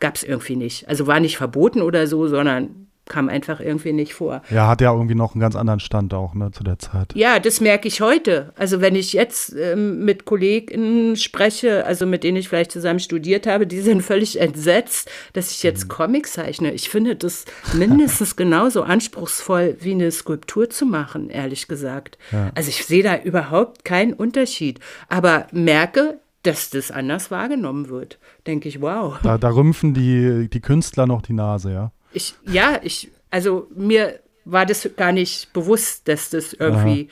gab 0.00 0.16
es 0.16 0.22
irgendwie 0.22 0.56
nicht. 0.56 0.88
Also 0.88 1.06
war 1.06 1.20
nicht 1.20 1.36
verboten 1.36 1.82
oder 1.82 2.06
so, 2.06 2.28
sondern 2.28 2.88
kam 3.08 3.28
einfach 3.28 3.60
irgendwie 3.60 3.92
nicht 3.92 4.14
vor. 4.14 4.42
Ja, 4.50 4.68
hat 4.68 4.80
ja 4.80 4.92
irgendwie 4.92 5.14
noch 5.14 5.34
einen 5.34 5.40
ganz 5.40 5.56
anderen 5.56 5.80
Stand 5.80 6.14
auch 6.14 6.34
ne, 6.34 6.50
zu 6.52 6.62
der 6.62 6.78
Zeit. 6.78 7.14
Ja, 7.14 7.40
das 7.40 7.60
merke 7.60 7.88
ich 7.88 8.00
heute. 8.00 8.52
Also 8.56 8.80
wenn 8.80 8.94
ich 8.94 9.12
jetzt 9.12 9.54
ähm, 9.56 10.04
mit 10.04 10.24
Kollegen 10.24 11.16
spreche, 11.16 11.84
also 11.86 12.06
mit 12.06 12.22
denen 12.22 12.36
ich 12.36 12.48
vielleicht 12.48 12.70
zusammen 12.70 13.00
studiert 13.00 13.46
habe, 13.46 13.66
die 13.66 13.80
sind 13.80 14.02
völlig 14.02 14.40
entsetzt, 14.40 15.10
dass 15.32 15.50
ich 15.50 15.62
jetzt 15.62 15.84
mhm. 15.84 15.88
Comics 15.88 16.32
zeichne. 16.34 16.72
Ich 16.72 16.88
finde 16.88 17.16
das 17.16 17.46
mindestens 17.72 18.36
genauso 18.36 18.82
anspruchsvoll 18.82 19.76
wie 19.80 19.92
eine 19.92 20.10
Skulptur 20.10 20.70
zu 20.70 20.86
machen, 20.86 21.30
ehrlich 21.30 21.66
gesagt. 21.66 22.18
Ja. 22.30 22.50
Also 22.54 22.68
ich 22.68 22.84
sehe 22.84 23.02
da 23.02 23.18
überhaupt 23.18 23.84
keinen 23.84 24.12
Unterschied, 24.12 24.80
aber 25.08 25.46
merke, 25.52 26.20
dass 26.48 26.70
das 26.70 26.90
anders 26.90 27.30
wahrgenommen 27.30 27.88
wird. 27.88 28.18
Denke 28.46 28.68
ich, 28.68 28.80
wow. 28.80 29.18
Da, 29.22 29.38
da 29.38 29.50
rümpfen 29.50 29.94
die, 29.94 30.48
die 30.48 30.60
Künstler 30.60 31.06
noch 31.06 31.22
die 31.22 31.34
Nase, 31.34 31.72
ja 31.72 31.92
ich, 32.12 32.34
ja, 32.46 32.80
ich, 32.82 33.10
also 33.30 33.68
mir 33.74 34.20
war 34.44 34.66
das 34.66 34.88
gar 34.96 35.12
nicht 35.12 35.52
bewusst, 35.52 36.08
dass 36.08 36.30
das 36.30 36.52
irgendwie 36.54 37.08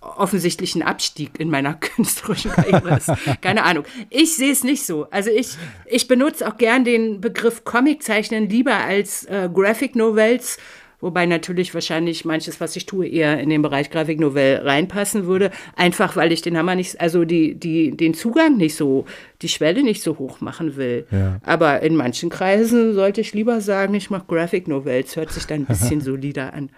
Aha. 0.00 0.16
offensichtlich 0.18 0.74
ein 0.74 0.82
Abstieg 0.82 1.40
in 1.40 1.50
meiner 1.50 1.74
künstlerischen 1.80 2.50
Karriere 2.50 2.98
ist. 2.98 3.10
Keine 3.40 3.64
Ahnung. 3.64 3.84
Ich 4.10 4.36
sehe 4.36 4.52
es 4.52 4.64
nicht 4.64 4.84
so. 4.84 5.08
Also 5.10 5.30
ich, 5.30 5.56
ich 5.86 6.08
benutze 6.08 6.46
auch 6.46 6.56
gern 6.56 6.84
den 6.84 7.20
Begriff 7.20 7.64
Comiczeichnen 7.64 8.48
lieber 8.48 8.76
als 8.76 9.24
äh, 9.24 9.48
Graphic 9.52 9.96
Novels, 9.96 10.58
Wobei 11.04 11.26
natürlich 11.26 11.74
wahrscheinlich 11.74 12.24
manches, 12.24 12.62
was 12.62 12.74
ich 12.76 12.86
tue, 12.86 13.06
eher 13.06 13.38
in 13.38 13.50
den 13.50 13.60
Bereich 13.60 13.90
Grafiknovelle 13.90 14.64
reinpassen 14.64 15.26
würde. 15.26 15.50
Einfach 15.76 16.16
weil 16.16 16.32
ich 16.32 16.40
den 16.40 16.56
Hammer 16.56 16.76
nicht, 16.76 16.98
also 16.98 17.26
die, 17.26 17.56
die, 17.56 17.94
den 17.94 18.14
Zugang 18.14 18.56
nicht 18.56 18.74
so, 18.74 19.04
die 19.42 19.50
Schwelle 19.50 19.82
nicht 19.82 20.02
so 20.02 20.18
hoch 20.18 20.40
machen 20.40 20.76
will. 20.76 21.06
Ja. 21.10 21.40
Aber 21.42 21.82
in 21.82 21.94
manchen 21.94 22.30
Kreisen 22.30 22.94
sollte 22.94 23.20
ich 23.20 23.34
lieber 23.34 23.60
sagen, 23.60 23.92
ich 23.92 24.08
mache 24.08 24.24
Graphic 24.26 24.66
Novels. 24.66 25.14
Hört 25.14 25.30
sich 25.30 25.44
dann 25.44 25.60
ein 25.60 25.66
bisschen 25.66 26.00
solider 26.00 26.54
an. 26.54 26.70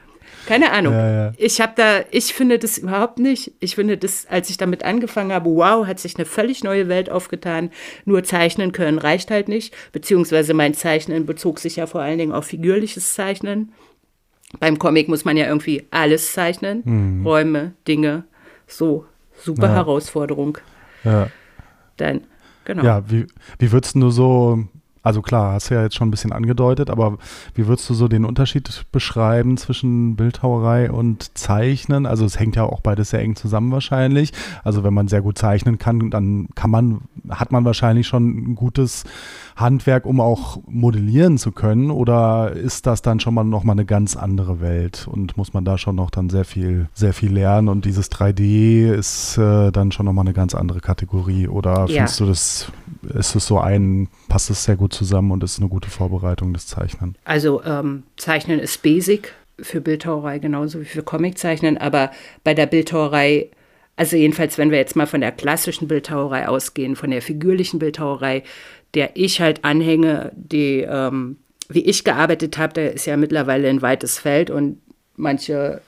Keine 0.47 0.73
Ahnung. 0.73 0.95
Ja, 0.95 1.27
ja. 1.27 1.33
Ich 1.37 1.61
habe 1.61 1.75
da, 1.77 2.01
ich 2.11 2.35
finde 2.35 2.59
das 2.59 2.79
überhaupt 2.79 3.21
nicht. 3.21 3.53
Ich 3.61 3.77
finde 3.77 3.97
das, 3.97 4.27
als 4.29 4.51
ich 4.51 4.57
damit 4.57 4.85
angefangen 4.85 5.33
habe, 5.33 5.51
wow, 5.51 5.87
hat 5.87 6.01
sich 6.01 6.17
eine 6.17 6.25
völlig 6.25 6.65
neue 6.65 6.89
Welt 6.89 7.11
aufgetan. 7.11 7.71
Nur 8.05 8.25
zeichnen 8.25 8.73
können 8.73 8.99
reicht 8.99 9.31
halt 9.31 9.47
nicht. 9.47 9.73
Beziehungsweise 9.93 10.53
mein 10.53 10.75
Zeichnen 10.75 11.27
bezog 11.27 11.61
sich 11.61 11.77
ja 11.77 11.87
vor 11.87 12.01
allen 12.01 12.19
Dingen 12.19 12.33
auf 12.33 12.47
figürliches 12.47 13.15
Zeichnen. 13.15 13.73
Beim 14.61 14.79
Comic 14.79 15.09
muss 15.09 15.25
man 15.25 15.37
ja 15.37 15.47
irgendwie 15.47 15.87
alles 15.91 16.33
zeichnen. 16.33 16.83
Mhm. 16.85 17.27
Räume, 17.27 17.73
Dinge. 17.87 18.25
So, 18.67 19.07
super 19.37 19.69
ja. 19.69 19.75
Herausforderung. 19.75 20.59
Ja. 21.05 21.29
Dann, 21.97 22.23
genau. 22.65 22.85
Ja, 22.85 23.11
wie, 23.11 23.27
wie 23.59 23.73
würdest 23.73 23.97
du 23.97 24.11
so 24.11 24.67
also 25.07 25.23
klar, 25.23 25.53
hast 25.53 25.71
du 25.71 25.75
ja 25.75 25.85
jetzt 25.85 25.95
schon 25.95 26.09
ein 26.09 26.11
bisschen 26.11 26.33
angedeutet, 26.33 26.91
aber 26.91 27.19
wie 27.55 27.69
würdest 27.69 27.89
du 27.89 27.95
so 27.95 28.09
den 28.09 28.25
Unterschied 28.25 28.87
beschreiben 28.91 29.57
zwischen 29.57 30.17
Bildhauerei 30.17 30.91
und 30.91 31.39
Zeichnen? 31.39 32.07
Also 32.07 32.25
es 32.25 32.41
hängt 32.41 32.57
ja 32.57 32.65
auch 32.65 32.81
beides 32.81 33.11
sehr 33.11 33.21
eng 33.21 33.37
zusammen 33.37 33.71
wahrscheinlich. 33.71 34.33
Also 34.65 34.83
wenn 34.83 34.93
man 34.93 35.07
sehr 35.07 35.23
gut 35.23 35.39
zeichnen 35.39 35.79
kann, 35.79 36.11
dann 36.11 36.49
kann 36.57 36.71
man, 36.71 37.03
hat 37.29 37.53
man 37.53 37.65
wahrscheinlich 37.65 38.09
schon 38.09 38.51
ein 38.51 38.55
gutes 38.57 39.05
Handwerk, 39.57 40.05
um 40.05 40.21
auch 40.21 40.59
modellieren 40.67 41.39
zu 41.39 41.51
können? 41.51 41.91
Oder 41.91 42.53
ist 42.53 42.87
das 42.87 43.01
dann 43.01 43.21
schon 43.21 43.35
mal 43.35 43.45
noch 43.45 43.65
mal 43.65 43.73
eine 43.73 43.87
ganz 43.87 44.15
andere 44.15 44.61
Welt 44.61 45.09
und 45.11 45.37
muss 45.37 45.55
man 45.55 45.65
da 45.65 45.79
schon 45.79 45.97
noch 45.97 46.11
dann 46.11 46.29
sehr 46.29 46.45
viel, 46.45 46.89
sehr 46.93 47.15
viel 47.15 47.33
lernen 47.33 47.69
und 47.69 47.87
dieses 47.87 48.11
3D 48.13 48.93
ist 48.93 49.39
äh, 49.39 49.73
dann 49.73 49.93
schon 49.93 50.07
noch 50.07 50.13
mal 50.13 50.21
eine 50.21 50.35
ganz 50.35 50.55
andere 50.55 50.81
Kategorie? 50.81 51.49
Oder 51.49 51.87
ja. 51.87 51.87
findest 51.87 52.21
du 52.21 52.27
das, 52.27 52.73
ist 53.15 53.35
es 53.35 53.47
so 53.47 53.59
ein, 53.59 54.09
passt 54.29 54.51
es 54.51 54.65
sehr 54.65 54.77
gut 54.77 54.93
zusammen 54.93 55.31
und 55.31 55.43
ist 55.43 55.59
eine 55.59 55.69
gute 55.69 55.89
Vorbereitung 55.89 56.53
des 56.53 56.67
Zeichnen? 56.67 57.17
Also 57.25 57.63
ähm, 57.65 58.03
Zeichnen 58.19 58.61
ist 58.61 58.83
basic 58.83 59.33
für 59.59 59.81
Bildhauerei 59.81 60.39
genauso 60.39 60.81
wie 60.81 60.85
für 60.85 61.03
Comiczeichnen, 61.03 61.79
aber 61.79 62.11
bei 62.45 62.53
der 62.53 62.67
Bildhauerei 62.67 63.49
also 63.97 64.15
jedenfalls, 64.17 64.59
wenn 64.59 64.71
wir 64.71 64.77
jetzt 64.77 64.95
mal 64.95 65.07
von 65.07 65.23
der 65.23 65.33
klassischen 65.33 65.89
Bildhauerei 65.89 66.49
ausgehen, 66.49 66.97
von 66.97 67.11
der 67.11 67.23
figürlichen 67.23 67.79
Bildhauerei, 67.79 68.43
der 68.97 69.11
ich 69.15 69.41
halt 69.43 69.63
anhänge, 69.63 70.33
die, 70.35 70.81
ähm, 70.81 71.37
wie 71.69 71.85
ich 71.85 72.03
gearbeitet 72.03 72.57
habe, 72.57 72.73
der 72.73 72.95
ist 72.95 73.07
ja 73.07 73.17
mittlerweile 73.19 73.69
ein 73.69 73.83
weites 73.83 74.19
Feld 74.19 74.51
und 74.51 74.81
manche 75.17 75.83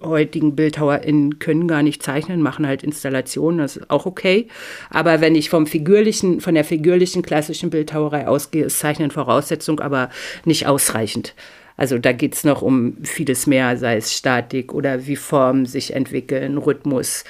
heutigen 0.00 0.56
BildhauerInnen 0.56 1.38
können 1.38 1.68
gar 1.68 1.84
nicht 1.84 2.02
zeichnen, 2.02 2.42
machen 2.42 2.66
halt 2.66 2.82
Installationen, 2.82 3.58
das 3.58 3.76
ist 3.76 3.90
auch 3.90 4.06
okay. 4.06 4.48
Aber 4.90 5.20
wenn 5.20 5.36
ich 5.36 5.50
vom 5.50 5.68
figürlichen, 5.68 6.40
von 6.40 6.56
der 6.56 6.64
figürlichen 6.64 7.22
klassischen 7.22 7.70
Bildhauerei 7.70 8.26
ausgehe, 8.26 8.64
ist 8.64 8.80
Zeichnen 8.80 9.12
Voraussetzung, 9.12 9.78
aber 9.78 10.10
nicht 10.44 10.66
ausreichend. 10.66 11.34
Also 11.76 11.98
da 11.98 12.10
geht 12.10 12.34
es 12.34 12.42
noch 12.42 12.62
um 12.62 12.96
vieles 13.04 13.46
mehr, 13.46 13.76
sei 13.76 13.96
es 13.96 14.12
Statik 14.12 14.74
oder 14.74 15.06
wie 15.06 15.16
Formen 15.16 15.66
sich 15.66 15.94
entwickeln, 15.94 16.58
Rhythmus. 16.58 17.22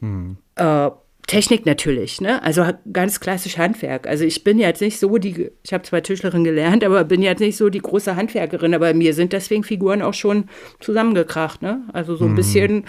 Hm. 0.00 0.36
Äh, 0.56 0.90
Technik 1.26 1.64
natürlich, 1.64 2.20
ne? 2.20 2.42
Also 2.42 2.64
ganz 2.92 3.18
klassisch 3.18 3.56
Handwerk. 3.56 4.06
Also 4.06 4.24
ich 4.24 4.44
bin 4.44 4.58
jetzt 4.58 4.80
nicht 4.80 4.98
so 4.98 5.16
die, 5.16 5.50
ich 5.62 5.72
habe 5.72 5.82
zwar 5.82 6.02
Tischlerin 6.02 6.44
gelernt, 6.44 6.84
aber 6.84 7.04
bin 7.04 7.22
jetzt 7.22 7.40
nicht 7.40 7.56
so 7.56 7.70
die 7.70 7.80
große 7.80 8.14
Handwerkerin, 8.14 8.74
aber 8.74 8.92
mir 8.92 9.14
sind 9.14 9.32
deswegen 9.32 9.64
Figuren 9.64 10.02
auch 10.02 10.14
schon 10.14 10.48
zusammengekracht, 10.80 11.62
ne? 11.62 11.82
Also 11.92 12.16
so 12.16 12.26
ein 12.26 12.32
mhm. 12.32 12.36
bisschen 12.36 12.84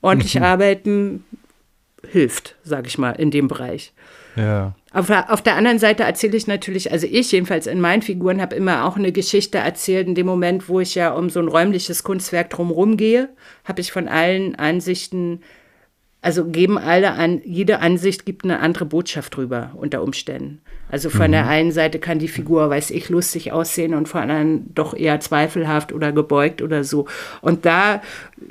ordentlich 0.00 0.36
mhm. 0.36 0.42
arbeiten 0.42 1.24
hilft, 2.08 2.56
sage 2.62 2.88
ich 2.88 2.96
mal, 2.96 3.12
in 3.12 3.30
dem 3.30 3.48
Bereich. 3.48 3.92
Ja. 4.36 4.74
Auf, 4.92 5.10
auf 5.10 5.42
der 5.42 5.56
anderen 5.56 5.78
Seite 5.78 6.04
erzähle 6.04 6.36
ich 6.36 6.46
natürlich, 6.46 6.90
also 6.90 7.06
ich 7.06 7.30
jedenfalls 7.30 7.66
in 7.66 7.80
meinen 7.80 8.02
Figuren 8.02 8.40
habe 8.40 8.56
immer 8.56 8.84
auch 8.84 8.96
eine 8.96 9.12
Geschichte 9.12 9.58
erzählt. 9.58 10.08
In 10.08 10.14
dem 10.14 10.26
Moment, 10.26 10.68
wo 10.68 10.80
ich 10.80 10.94
ja 10.94 11.12
um 11.12 11.30
so 11.30 11.40
ein 11.40 11.48
räumliches 11.48 12.02
Kunstwerk 12.02 12.50
drumherum 12.50 12.96
gehe, 12.96 13.28
habe 13.64 13.80
ich 13.80 13.92
von 13.92 14.08
allen 14.08 14.56
Ansichten 14.56 15.42
also 16.22 16.44
geben 16.44 16.76
alle 16.76 17.12
an, 17.12 17.40
jede 17.44 17.80
Ansicht 17.80 18.26
gibt 18.26 18.44
eine 18.44 18.60
andere 18.60 18.84
Botschaft 18.84 19.36
drüber 19.36 19.70
unter 19.74 20.02
Umständen. 20.02 20.60
Also 20.90 21.08
von 21.08 21.28
mhm. 21.28 21.32
der 21.32 21.48
einen 21.48 21.72
Seite 21.72 21.98
kann 21.98 22.18
die 22.18 22.28
Figur, 22.28 22.68
weiß 22.68 22.90
ich, 22.90 23.08
lustig 23.08 23.52
aussehen 23.52 23.94
und 23.94 24.08
von 24.08 24.26
der 24.26 24.36
anderen 24.36 24.74
doch 24.74 24.92
eher 24.92 25.20
zweifelhaft 25.20 25.92
oder 25.92 26.12
gebeugt 26.12 26.60
oder 26.60 26.84
so. 26.84 27.06
Und 27.40 27.64
da 27.64 28.02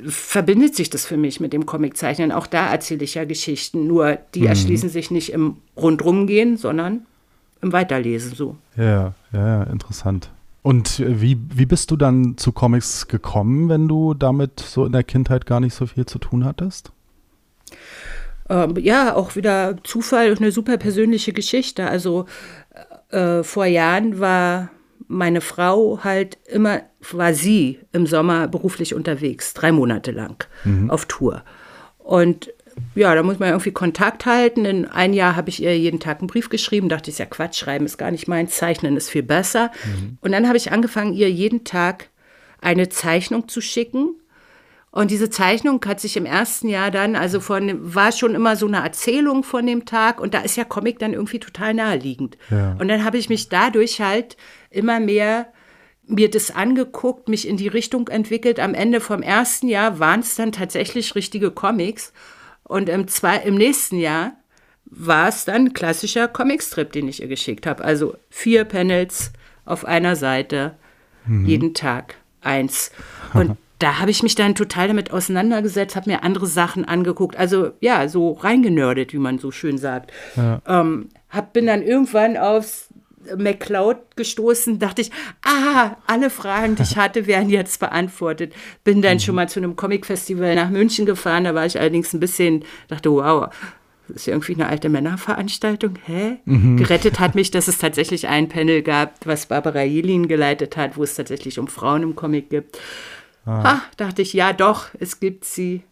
verbindet 0.04 0.74
sich 0.74 0.90
das 0.90 1.06
für 1.06 1.16
mich 1.16 1.38
mit 1.38 1.52
dem 1.52 1.66
Comiczeichnen. 1.66 2.32
Auch 2.32 2.46
da 2.46 2.72
erzähle 2.72 3.04
ich 3.04 3.14
ja 3.14 3.24
Geschichten, 3.24 3.86
nur 3.86 4.18
die 4.34 4.40
mhm. 4.40 4.46
erschließen 4.46 4.88
sich 4.88 5.10
nicht 5.10 5.32
im 5.32 5.58
Rundrumgehen, 5.76 6.56
sondern 6.56 7.02
im 7.62 7.72
Weiterlesen 7.72 8.34
so. 8.34 8.56
Ja, 8.76 9.14
ja, 9.32 9.62
interessant. 9.64 10.30
Und 10.62 11.02
wie, 11.06 11.38
wie 11.54 11.66
bist 11.66 11.90
du 11.90 11.96
dann 11.96 12.36
zu 12.36 12.52
Comics 12.52 13.06
gekommen, 13.06 13.68
wenn 13.68 13.86
du 13.86 14.14
damit 14.14 14.60
so 14.60 14.84
in 14.84 14.92
der 14.92 15.04
Kindheit 15.04 15.46
gar 15.46 15.60
nicht 15.60 15.74
so 15.74 15.86
viel 15.86 16.04
zu 16.04 16.18
tun 16.18 16.44
hattest? 16.44 16.92
Ähm, 18.48 18.74
ja, 18.78 19.14
auch 19.14 19.36
wieder 19.36 19.76
Zufall 19.84 20.30
und 20.30 20.40
eine 20.40 20.52
super 20.52 20.76
persönliche 20.76 21.32
Geschichte. 21.32 21.86
Also 21.88 22.26
äh, 23.10 23.42
vor 23.42 23.66
Jahren 23.66 24.18
war 24.20 24.70
meine 25.06 25.40
Frau 25.40 26.00
halt 26.04 26.38
immer, 26.46 26.82
war 27.12 27.34
sie 27.34 27.80
im 27.92 28.06
Sommer 28.06 28.48
beruflich 28.48 28.94
unterwegs, 28.94 29.54
drei 29.54 29.72
Monate 29.72 30.12
lang 30.12 30.44
mhm. 30.64 30.90
auf 30.90 31.06
Tour. 31.06 31.42
Und 31.98 32.52
ja, 32.94 33.14
da 33.14 33.22
muss 33.22 33.38
man 33.38 33.50
irgendwie 33.50 33.72
Kontakt 33.72 34.26
halten. 34.26 34.64
In 34.64 34.86
ein 34.86 35.12
Jahr 35.12 35.36
habe 35.36 35.50
ich 35.50 35.62
ihr 35.62 35.76
jeden 35.76 36.00
Tag 36.00 36.20
einen 36.20 36.28
Brief 36.28 36.48
geschrieben, 36.48 36.88
dachte, 36.88 37.10
ist 37.10 37.18
ja 37.18 37.26
Quatsch, 37.26 37.58
schreiben 37.58 37.84
ist 37.84 37.98
gar 37.98 38.10
nicht 38.10 38.28
mein, 38.28 38.48
zeichnen 38.48 38.96
ist 38.96 39.10
viel 39.10 39.22
besser. 39.22 39.70
Mhm. 39.84 40.18
Und 40.20 40.32
dann 40.32 40.46
habe 40.46 40.56
ich 40.56 40.72
angefangen, 40.72 41.12
ihr 41.12 41.30
jeden 41.30 41.64
Tag 41.64 42.08
eine 42.60 42.88
Zeichnung 42.88 43.48
zu 43.48 43.60
schicken 43.60 44.14
und 44.92 45.12
diese 45.12 45.30
Zeichnung 45.30 45.80
hat 45.86 46.00
sich 46.00 46.16
im 46.16 46.26
ersten 46.26 46.68
Jahr 46.68 46.90
dann, 46.90 47.14
also 47.14 47.38
von, 47.38 47.94
war 47.94 48.10
schon 48.10 48.34
immer 48.34 48.56
so 48.56 48.66
eine 48.66 48.78
Erzählung 48.78 49.44
von 49.44 49.64
dem 49.64 49.84
Tag 49.84 50.20
und 50.20 50.34
da 50.34 50.40
ist 50.40 50.56
ja 50.56 50.64
Comic 50.64 50.98
dann 50.98 51.12
irgendwie 51.12 51.38
total 51.38 51.74
naheliegend. 51.74 52.36
Ja. 52.50 52.76
Und 52.78 52.88
dann 52.88 53.04
habe 53.04 53.16
ich 53.16 53.28
mich 53.28 53.48
dadurch 53.48 54.00
halt 54.00 54.36
immer 54.70 54.98
mehr 54.98 55.52
mir 56.06 56.28
das 56.28 56.50
angeguckt, 56.50 57.28
mich 57.28 57.46
in 57.46 57.56
die 57.56 57.68
Richtung 57.68 58.08
entwickelt. 58.08 58.58
Am 58.58 58.74
Ende 58.74 59.00
vom 59.00 59.22
ersten 59.22 59.68
Jahr 59.68 60.00
waren 60.00 60.20
es 60.20 60.34
dann 60.34 60.50
tatsächlich 60.50 61.14
richtige 61.14 61.52
Comics. 61.52 62.12
Und 62.64 62.88
im, 62.88 63.06
zwei, 63.06 63.36
im 63.36 63.54
nächsten 63.54 63.96
Jahr 63.96 64.32
war 64.86 65.28
es 65.28 65.44
dann 65.44 65.66
ein 65.66 65.72
klassischer 65.72 66.26
Comicstrip, 66.26 66.92
den 66.92 67.06
ich 67.06 67.22
ihr 67.22 67.28
geschickt 67.28 67.64
habe. 67.64 67.84
Also 67.84 68.16
vier 68.28 68.64
Panels 68.64 69.30
auf 69.64 69.84
einer 69.84 70.16
Seite, 70.16 70.74
mhm. 71.26 71.46
jeden 71.46 71.74
Tag 71.74 72.16
eins. 72.40 72.90
Und 73.34 73.56
da 73.80 73.98
habe 73.98 74.10
ich 74.10 74.22
mich 74.22 74.34
dann 74.34 74.54
total 74.54 74.88
damit 74.88 75.10
auseinandergesetzt, 75.10 75.96
habe 75.96 76.10
mir 76.10 76.22
andere 76.22 76.46
Sachen 76.46 76.84
angeguckt. 76.84 77.36
Also 77.36 77.72
ja, 77.80 78.08
so 78.08 78.32
reingenördet, 78.32 79.12
wie 79.12 79.18
man 79.18 79.38
so 79.38 79.50
schön 79.50 79.78
sagt. 79.78 80.12
Ja. 80.36 80.60
Ähm, 80.66 81.08
hab, 81.30 81.52
bin 81.52 81.66
dann 81.66 81.82
irgendwann 81.82 82.36
aufs 82.36 82.88
MacLeod 83.36 84.16
gestoßen, 84.16 84.78
dachte 84.78 85.02
ich, 85.02 85.10
ah, 85.44 85.96
alle 86.06 86.30
Fragen, 86.30 86.76
die 86.76 86.82
ich 86.82 86.96
hatte, 86.96 87.26
werden 87.26 87.48
jetzt 87.48 87.80
beantwortet. 87.80 88.52
Bin 88.84 89.02
dann 89.02 89.14
mhm. 89.14 89.20
schon 89.20 89.34
mal 89.34 89.48
zu 89.48 89.60
einem 89.60 89.76
Comic-Festival 89.76 90.54
nach 90.54 90.70
München 90.70 91.06
gefahren, 91.06 91.44
da 91.44 91.54
war 91.54 91.66
ich 91.66 91.78
allerdings 91.78 92.12
ein 92.12 92.20
bisschen, 92.20 92.64
dachte, 92.88 93.10
wow, 93.10 93.48
das 94.08 94.22
ist 94.22 94.28
irgendwie 94.28 94.54
eine 94.54 94.66
alte 94.66 94.88
Männerveranstaltung. 94.88 95.94
Hä? 96.04 96.38
Mhm. 96.44 96.76
Gerettet 96.76 97.20
hat 97.20 97.34
mich, 97.34 97.50
dass 97.52 97.68
es 97.68 97.78
tatsächlich 97.78 98.28
ein 98.28 98.48
Panel 98.48 98.82
gab, 98.82 99.14
was 99.24 99.46
Barbara 99.46 99.82
Jelin 99.82 100.28
geleitet 100.28 100.76
hat, 100.76 100.96
wo 100.96 101.02
es 101.02 101.14
tatsächlich 101.14 101.58
um 101.58 101.68
Frauen 101.68 102.02
im 102.02 102.16
Comic 102.16 102.50
gibt. 102.50 102.78
Ah. 103.46 103.62
Ha, 103.64 103.82
dachte 103.96 104.22
ich, 104.22 104.32
ja 104.32 104.52
doch, 104.52 104.86
es 104.98 105.20
gibt 105.20 105.44
sie. 105.44 105.82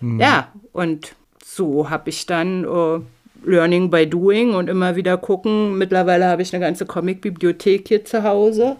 Hm. 0.00 0.20
Ja, 0.20 0.48
und 0.72 1.14
so 1.44 1.90
habe 1.90 2.10
ich 2.10 2.26
dann 2.26 2.66
uh, 2.66 3.00
Learning 3.44 3.90
by 3.90 4.06
Doing 4.06 4.54
und 4.54 4.68
immer 4.68 4.96
wieder 4.96 5.16
gucken. 5.16 5.78
Mittlerweile 5.78 6.26
habe 6.26 6.42
ich 6.42 6.54
eine 6.54 6.64
ganze 6.64 6.86
Comic-Bibliothek 6.86 7.88
hier 7.88 8.04
zu 8.04 8.22
Hause. 8.22 8.76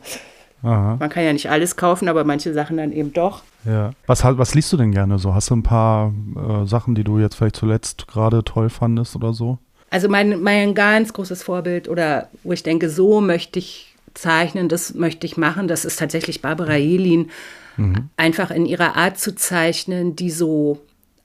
Aha. 0.62 0.96
Man 0.98 1.08
kann 1.10 1.24
ja 1.24 1.32
nicht 1.32 1.50
alles 1.50 1.76
kaufen, 1.76 2.08
aber 2.08 2.24
manche 2.24 2.52
Sachen 2.52 2.76
dann 2.76 2.92
eben 2.92 3.12
doch. 3.12 3.42
Ja. 3.64 3.92
Was, 4.06 4.24
was 4.24 4.54
liest 4.54 4.72
du 4.72 4.76
denn 4.76 4.92
gerne 4.92 5.18
so? 5.18 5.34
Hast 5.34 5.50
du 5.50 5.56
ein 5.56 5.62
paar 5.62 6.12
äh, 6.36 6.66
Sachen, 6.66 6.94
die 6.94 7.04
du 7.04 7.18
jetzt 7.18 7.36
vielleicht 7.36 7.56
zuletzt 7.56 8.08
gerade 8.08 8.42
toll 8.44 8.70
fandest 8.70 9.16
oder 9.16 9.32
so? 9.32 9.58
Also 9.90 10.08
mein, 10.08 10.42
mein 10.42 10.74
ganz 10.74 11.12
großes 11.12 11.42
Vorbild 11.42 11.88
oder 11.88 12.28
wo 12.42 12.52
ich 12.52 12.62
denke, 12.62 12.90
so 12.90 13.20
möchte 13.20 13.58
ich 13.58 13.94
zeichnen, 14.14 14.68
das 14.68 14.94
möchte 14.94 15.26
ich 15.26 15.36
machen, 15.36 15.68
das 15.68 15.84
ist 15.84 15.98
tatsächlich 15.98 16.42
Barbara 16.42 16.76
Jelin 16.76 17.30
mhm. 17.76 18.10
einfach 18.16 18.50
in 18.50 18.66
ihrer 18.66 18.96
Art 18.96 19.18
zu 19.18 19.34
zeichnen, 19.34 20.16
die 20.16 20.30
so 20.30 20.80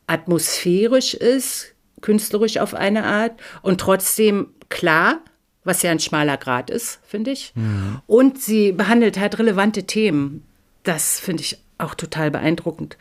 atmosphärisch 0.08 1.14
ist, 1.14 1.74
künstlerisch 2.02 2.58
auf 2.58 2.74
eine 2.74 3.06
Art 3.06 3.34
und 3.62 3.80
trotzdem 3.80 4.48
klar, 4.70 5.20
was 5.64 5.84
ja 5.84 5.92
ein 5.92 6.00
schmaler 6.00 6.38
Grad 6.38 6.70
ist, 6.70 7.00
finde 7.06 7.32
ich. 7.32 7.54
Mhm. 7.56 8.02
Und 8.08 8.42
sie 8.42 8.72
behandelt 8.72 9.20
halt 9.20 9.38
relevante 9.38 9.84
Themen. 9.84 10.44
Das 10.84 11.20
finde 11.20 11.44
ich 11.44 11.60
auch 11.78 11.94
total 11.94 12.32
beeindruckend. 12.32 12.98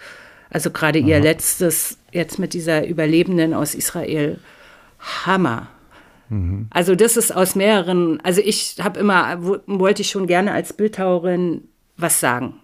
Also 0.51 0.71
gerade 0.71 0.99
ihr 0.99 1.21
letztes, 1.21 1.99
jetzt 2.13 2.39
mit 2.39 2.55
dieser 2.55 2.87
Überlebenden 2.87 3.55
aus 3.55 3.75
Israel, 3.75 4.39
Hammer. 4.99 5.69
Mhm. 6.29 6.67
Also 6.71 6.95
das 6.95 7.17
ist 7.17 7.35
aus 7.35 7.55
mehreren, 7.55 8.21
also 8.23 8.43
ich 8.45 8.77
habe 8.81 9.01
immer, 9.01 9.39
wollte 9.67 10.03
ich 10.03 10.11
schon 10.11 10.27
gerne 10.27 10.53
als 10.53 10.73
Bildhauerin 10.73 11.63
was 11.97 12.21
sagen 12.21 12.55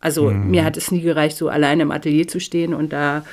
Also 0.00 0.30
mhm. 0.30 0.50
mir 0.50 0.64
hat 0.64 0.76
es 0.76 0.90
nie 0.90 1.00
gereicht, 1.00 1.36
so 1.36 1.48
alleine 1.48 1.82
im 1.82 1.90
Atelier 1.90 2.28
zu 2.28 2.40
stehen 2.40 2.74
und 2.74 2.92
da 2.92 3.24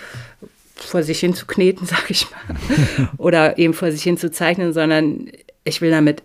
vor 0.75 1.03
sich 1.03 1.20
hin 1.20 1.34
zu 1.34 1.46
kneten, 1.46 1.86
sag 1.88 2.10
ich 2.10 2.27
mal. 2.32 3.10
Oder 3.17 3.58
eben 3.58 3.74
vor 3.74 3.91
sich 3.91 4.03
hin 4.03 4.17
zu 4.17 4.32
zeichnen, 4.32 4.74
sondern 4.74 5.29
ich 5.63 5.82
will 5.82 5.91
damit 5.91 6.24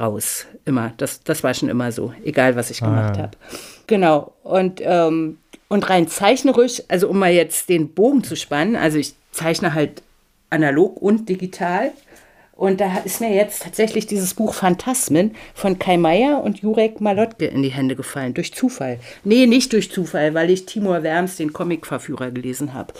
raus. 0.00 0.46
Immer. 0.64 0.92
Das, 0.96 1.22
das 1.22 1.42
war 1.42 1.52
schon 1.54 1.68
immer 1.68 1.92
so, 1.92 2.14
egal 2.24 2.56
was 2.56 2.70
ich 2.70 2.82
ah, 2.82 2.86
gemacht 2.86 3.16
ja. 3.16 3.22
habe. 3.24 3.36
Genau. 3.86 4.32
Und, 4.42 4.80
ähm, 4.82 5.38
und 5.68 5.90
rein 5.90 6.08
zeichnerisch, 6.08 6.82
also 6.88 7.08
um 7.08 7.18
mal 7.18 7.32
jetzt 7.32 7.68
den 7.68 7.90
Bogen 7.90 8.24
zu 8.24 8.36
spannen, 8.36 8.76
also 8.76 8.98
ich 8.98 9.14
zeichne 9.32 9.74
halt 9.74 10.02
analog 10.50 11.00
und 11.02 11.28
digital. 11.28 11.92
Und 12.56 12.80
da 12.80 12.98
ist 12.98 13.20
mir 13.20 13.34
jetzt 13.34 13.62
tatsächlich 13.62 14.06
dieses 14.06 14.34
Buch 14.34 14.54
Phantasmen 14.54 15.34
von 15.54 15.78
Kai 15.78 15.96
Meier 15.96 16.42
und 16.42 16.60
Jurek 16.60 17.00
Malotke 17.00 17.46
in 17.46 17.62
die 17.62 17.70
Hände 17.70 17.96
gefallen, 17.96 18.32
durch 18.32 18.54
Zufall. 18.54 19.00
Nee, 19.24 19.46
nicht 19.46 19.72
durch 19.72 19.90
Zufall, 19.90 20.34
weil 20.34 20.50
ich 20.50 20.64
Timur 20.64 21.02
Werms, 21.02 21.36
den 21.36 21.52
Comicverführer, 21.52 22.30
gelesen 22.30 22.72
habe. 22.72 22.94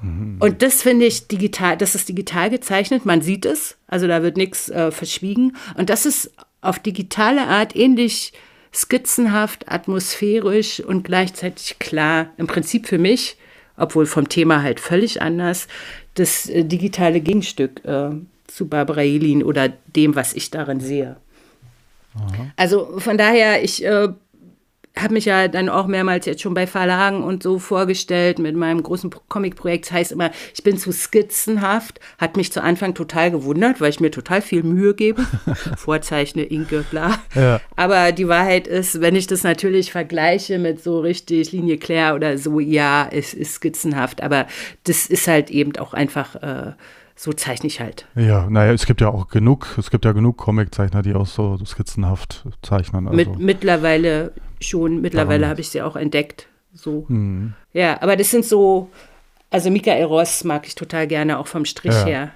Mhm. 0.00 0.36
Und 0.40 0.62
das 0.62 0.82
finde 0.82 1.04
ich 1.04 1.28
digital, 1.28 1.76
das 1.76 1.94
ist 1.94 2.08
digital 2.08 2.48
gezeichnet, 2.48 3.04
man 3.04 3.20
sieht 3.20 3.44
es, 3.44 3.76
also 3.86 4.06
da 4.06 4.22
wird 4.22 4.38
nichts 4.38 4.70
äh, 4.70 4.90
verschwiegen. 4.90 5.56
Und 5.76 5.90
das 5.90 6.06
ist 6.06 6.32
auf 6.62 6.78
digitale 6.78 7.46
Art 7.46 7.76
ähnlich 7.76 8.32
skizzenhaft, 8.72 9.70
atmosphärisch 9.70 10.80
und 10.80 11.04
gleichzeitig 11.04 11.78
klar, 11.78 12.30
im 12.38 12.46
Prinzip 12.46 12.86
für 12.86 12.98
mich, 12.98 13.36
obwohl 13.76 14.06
vom 14.06 14.28
Thema 14.28 14.62
halt 14.62 14.80
völlig 14.80 15.20
anders, 15.20 15.68
das 16.14 16.48
äh, 16.48 16.64
digitale 16.64 17.20
Gegenstück 17.20 17.84
äh, 17.84 18.10
zu 18.58 18.66
Barbara 18.66 19.02
Jelin 19.02 19.44
oder 19.44 19.68
dem, 19.94 20.16
was 20.16 20.34
ich 20.34 20.50
darin 20.50 20.80
sehe. 20.80 21.16
Aha. 22.16 22.50
Also 22.56 22.98
von 22.98 23.16
daher, 23.16 23.62
ich 23.62 23.84
äh, 23.84 24.08
habe 24.96 25.14
mich 25.14 25.26
ja 25.26 25.46
dann 25.46 25.68
auch 25.68 25.86
mehrmals 25.86 26.26
jetzt 26.26 26.42
schon 26.42 26.54
bei 26.54 26.66
Verlagen 26.66 27.22
und 27.22 27.44
so 27.44 27.60
vorgestellt 27.60 28.40
mit 28.40 28.56
meinem 28.56 28.82
großen 28.82 29.10
Comic-Projekt. 29.28 29.84
Das 29.84 29.92
heißt 29.92 30.10
immer, 30.10 30.32
ich 30.52 30.64
bin 30.64 30.76
zu 30.76 30.90
skizzenhaft. 30.90 32.00
Hat 32.18 32.36
mich 32.36 32.50
zu 32.50 32.60
Anfang 32.60 32.94
total 32.94 33.30
gewundert, 33.30 33.80
weil 33.80 33.90
ich 33.90 34.00
mir 34.00 34.10
total 34.10 34.42
viel 34.42 34.64
Mühe 34.64 34.92
gebe. 34.94 35.22
Vorzeichne, 35.76 36.42
Inke, 36.42 36.84
bla. 36.90 37.20
Ja. 37.36 37.60
Aber 37.76 38.10
die 38.10 38.26
Wahrheit 38.26 38.66
ist, 38.66 39.00
wenn 39.00 39.14
ich 39.14 39.28
das 39.28 39.44
natürlich 39.44 39.92
vergleiche 39.92 40.58
mit 40.58 40.82
so 40.82 40.98
richtig 40.98 41.52
Linie 41.52 41.78
Claire 41.78 42.16
oder 42.16 42.36
so, 42.38 42.58
ja, 42.58 43.08
es 43.08 43.34
ist 43.34 43.54
skizzenhaft. 43.54 44.20
Aber 44.20 44.48
das 44.82 45.06
ist 45.06 45.28
halt 45.28 45.48
eben 45.50 45.76
auch 45.76 45.94
einfach. 45.94 46.34
Äh, 46.34 46.72
so 47.18 47.32
zeichne 47.32 47.66
ich 47.66 47.80
halt. 47.80 48.06
Ja, 48.14 48.48
naja, 48.48 48.72
es 48.72 48.86
gibt 48.86 49.00
ja 49.00 49.08
auch 49.08 49.26
genug, 49.26 49.74
es 49.76 49.90
gibt 49.90 50.04
ja 50.04 50.12
genug 50.12 50.36
Comiczeichner, 50.36 51.02
die 51.02 51.14
auch 51.14 51.26
so 51.26 51.58
skizzenhaft 51.66 52.44
zeichnen. 52.62 53.08
Also. 53.08 53.16
Mit, 53.16 53.38
mittlerweile 53.40 54.32
schon, 54.60 55.00
mittlerweile 55.00 55.48
habe 55.48 55.60
ich 55.60 55.68
sie 55.68 55.82
auch 55.82 55.96
entdeckt. 55.96 56.46
So. 56.72 57.06
Mhm. 57.08 57.54
Ja, 57.72 58.00
aber 58.02 58.14
das 58.14 58.30
sind 58.30 58.44
so, 58.44 58.88
also 59.50 59.68
Michael 59.68 60.04
Ross 60.04 60.44
mag 60.44 60.64
ich 60.68 60.76
total 60.76 61.08
gerne, 61.08 61.40
auch 61.40 61.48
vom 61.48 61.64
Strich 61.64 61.92
ja. 61.92 62.04
her. 62.04 62.30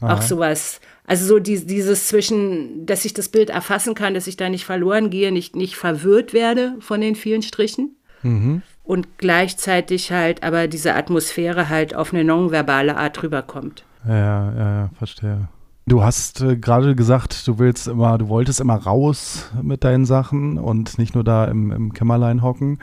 Aha. 0.00 0.14
Auch 0.14 0.22
sowas. 0.22 0.80
Also 1.06 1.24
so 1.24 1.38
die, 1.38 1.64
dieses 1.64 2.08
zwischen, 2.08 2.84
dass 2.84 3.04
ich 3.04 3.14
das 3.14 3.28
Bild 3.28 3.50
erfassen 3.50 3.94
kann, 3.94 4.14
dass 4.14 4.26
ich 4.26 4.36
da 4.36 4.48
nicht 4.48 4.64
verloren 4.64 5.08
gehe, 5.08 5.30
nicht, 5.30 5.54
nicht 5.54 5.76
verwirrt 5.76 6.32
werde 6.32 6.74
von 6.80 7.00
den 7.00 7.14
vielen 7.14 7.42
Strichen. 7.42 7.94
Mhm. 8.24 8.62
Und 8.82 9.18
gleichzeitig 9.18 10.10
halt 10.10 10.42
aber 10.42 10.66
diese 10.66 10.94
Atmosphäre 10.94 11.68
halt 11.68 11.94
auf 11.94 12.12
eine 12.12 12.24
nonverbale 12.24 12.96
Art 12.96 13.22
rüberkommt. 13.22 13.84
Ja, 14.06 14.52
ja, 14.52 14.52
ja, 14.54 14.90
verstehe. 14.98 15.48
Du 15.88 16.02
hast 16.02 16.40
äh, 16.40 16.56
gerade 16.56 16.96
gesagt, 16.96 17.46
du 17.46 17.60
willst 17.60 17.86
immer, 17.86 18.18
du 18.18 18.28
wolltest 18.28 18.60
immer 18.60 18.74
raus 18.74 19.50
mit 19.62 19.84
deinen 19.84 20.04
Sachen 20.04 20.58
und 20.58 20.98
nicht 20.98 21.14
nur 21.14 21.22
da 21.22 21.44
im, 21.44 21.70
im 21.70 21.92
Kämmerlein 21.92 22.42
hocken. 22.42 22.80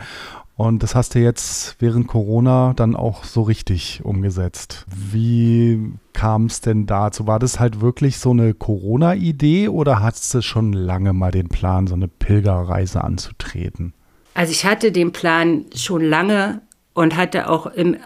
Und 0.55 0.83
das 0.83 0.95
hast 0.95 1.15
du 1.15 1.19
jetzt 1.19 1.75
während 1.79 2.07
Corona 2.07 2.73
dann 2.75 2.95
auch 2.95 3.23
so 3.23 3.41
richtig 3.41 4.01
umgesetzt. 4.05 4.85
Wie 4.87 5.93
kam 6.13 6.45
es 6.45 6.61
denn 6.61 6.85
dazu? 6.85 7.27
War 7.27 7.39
das 7.39 7.59
halt 7.59 7.81
wirklich 7.81 8.19
so 8.19 8.31
eine 8.31 8.53
Corona-Idee 8.53 9.67
oder 9.67 10.01
hattest 10.01 10.33
du 10.33 10.41
schon 10.41 10.71
lange 10.71 11.11
mal 11.11 11.31
den 11.31 11.49
Plan, 11.49 11.87
so 11.87 11.95
eine 11.95 12.07
Pilgerreise 12.07 13.03
anzutreten? 13.03 13.93
Also 14.35 14.51
ich 14.51 14.65
hatte 14.65 14.91
den 14.91 15.11
Plan 15.11 15.65
schon 15.75 16.03
lange 16.03 16.61
und 16.93 17.17
hatte 17.17 17.49
auch 17.49 17.65
im 17.65 17.97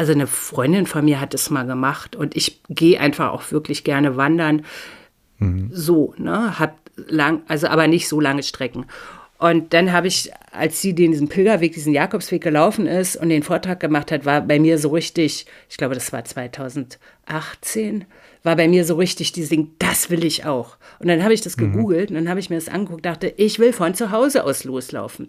also 0.00 0.12
eine 0.12 0.26
Freundin 0.26 0.86
von 0.86 1.04
mir 1.04 1.20
hat 1.20 1.34
es 1.34 1.50
mal 1.50 1.66
gemacht 1.66 2.16
und 2.16 2.34
ich 2.34 2.62
gehe 2.70 2.98
einfach 2.98 3.32
auch 3.32 3.52
wirklich 3.52 3.84
gerne 3.84 4.16
wandern. 4.16 4.64
Mhm. 5.36 5.68
So, 5.74 6.14
ne, 6.16 6.58
hat 6.58 6.72
lang, 6.96 7.42
also 7.48 7.66
aber 7.66 7.86
nicht 7.86 8.08
so 8.08 8.18
lange 8.18 8.42
Strecken. 8.42 8.86
Und 9.36 9.74
dann 9.74 9.92
habe 9.92 10.06
ich, 10.06 10.30
als 10.52 10.80
sie 10.80 10.94
diesen 10.94 11.28
Pilgerweg, 11.28 11.74
diesen 11.74 11.92
Jakobsweg 11.92 12.42
gelaufen 12.42 12.86
ist 12.86 13.14
und 13.14 13.28
den 13.28 13.42
Vortrag 13.42 13.78
gemacht 13.78 14.10
hat, 14.10 14.24
war 14.24 14.40
bei 14.40 14.58
mir 14.58 14.78
so 14.78 14.88
richtig, 14.88 15.44
ich 15.68 15.76
glaube, 15.76 15.94
das 15.94 16.14
war 16.14 16.24
2018, 16.24 18.06
war 18.42 18.56
bei 18.56 18.68
mir 18.68 18.86
so 18.86 18.94
richtig 18.94 19.32
die 19.32 19.46
Ding, 19.46 19.72
das 19.78 20.08
will 20.08 20.24
ich 20.24 20.46
auch. 20.46 20.78
Und 20.98 21.08
dann 21.08 21.22
habe 21.22 21.34
ich 21.34 21.42
das 21.42 21.58
mhm. 21.58 21.72
gegoogelt 21.72 22.08
und 22.08 22.16
dann 22.16 22.30
habe 22.30 22.40
ich 22.40 22.48
mir 22.48 22.56
das 22.56 22.70
angeguckt, 22.70 23.04
dachte, 23.04 23.34
ich 23.36 23.58
will 23.58 23.74
von 23.74 23.94
zu 23.94 24.10
Hause 24.10 24.44
aus 24.44 24.64
loslaufen. 24.64 25.28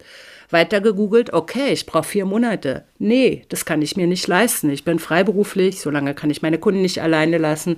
Weiter 0.54 0.82
gegoogelt, 0.82 1.34
okay, 1.34 1.72
ich 1.72 1.86
brauche 1.86 2.04
vier 2.04 2.26
Monate. 2.26 2.84
Nee, 3.00 3.46
das 3.50 3.66
kann 3.66 3.82
ich 3.82 3.96
mir 3.98 4.08
nicht 4.08 4.28
leisten. 4.28 4.70
Ich 4.70 4.84
bin 4.84 5.00
freiberuflich, 5.00 5.80
solange 5.80 6.14
kann 6.14 6.30
ich 6.30 6.42
meine 6.42 6.58
Kunden 6.58 6.82
nicht 6.82 7.02
alleine 7.02 7.38
lassen. 7.38 7.78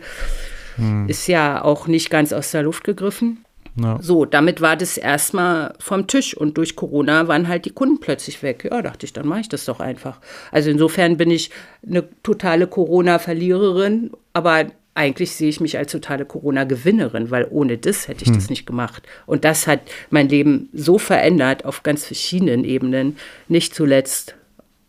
Hm. 0.75 1.07
Ist 1.07 1.27
ja 1.27 1.63
auch 1.63 1.87
nicht 1.87 2.09
ganz 2.09 2.33
aus 2.33 2.51
der 2.51 2.63
Luft 2.63 2.83
gegriffen. 2.83 3.45
Ja. 3.75 3.97
So, 4.01 4.25
damit 4.25 4.61
war 4.61 4.75
das 4.75 4.97
erstmal 4.97 5.73
vom 5.79 6.05
Tisch 6.05 6.37
und 6.37 6.57
durch 6.57 6.75
Corona 6.75 7.27
waren 7.27 7.47
halt 7.47 7.65
die 7.65 7.71
Kunden 7.71 7.99
plötzlich 7.99 8.43
weg. 8.43 8.67
Ja, 8.69 8.81
dachte 8.81 9.05
ich, 9.05 9.13
dann 9.13 9.27
mache 9.27 9.41
ich 9.41 9.49
das 9.49 9.65
doch 9.65 9.79
einfach. 9.79 10.19
Also 10.51 10.69
insofern 10.69 11.17
bin 11.17 11.31
ich 11.31 11.49
eine 11.87 12.07
totale 12.21 12.67
Corona-Verliererin, 12.67 14.11
aber 14.33 14.65
eigentlich 14.95 15.31
sehe 15.35 15.49
ich 15.49 15.59
mich 15.59 15.77
als 15.77 15.91
totale 15.91 16.25
Corona-Gewinnerin, 16.25 17.31
weil 17.31 17.47
ohne 17.49 17.77
das 17.77 18.07
hätte 18.07 18.23
ich 18.23 18.29
hm. 18.29 18.35
das 18.35 18.49
nicht 18.49 18.65
gemacht. 18.65 19.03
Und 19.25 19.43
das 19.43 19.67
hat 19.67 19.81
mein 20.09 20.29
Leben 20.29 20.69
so 20.73 20.97
verändert 20.97 21.65
auf 21.65 21.83
ganz 21.83 22.05
verschiedenen 22.05 22.63
Ebenen, 22.63 23.17
nicht 23.47 23.73
zuletzt 23.73 24.35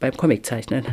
beim 0.00 0.16
Comiczeichnen. 0.16 0.84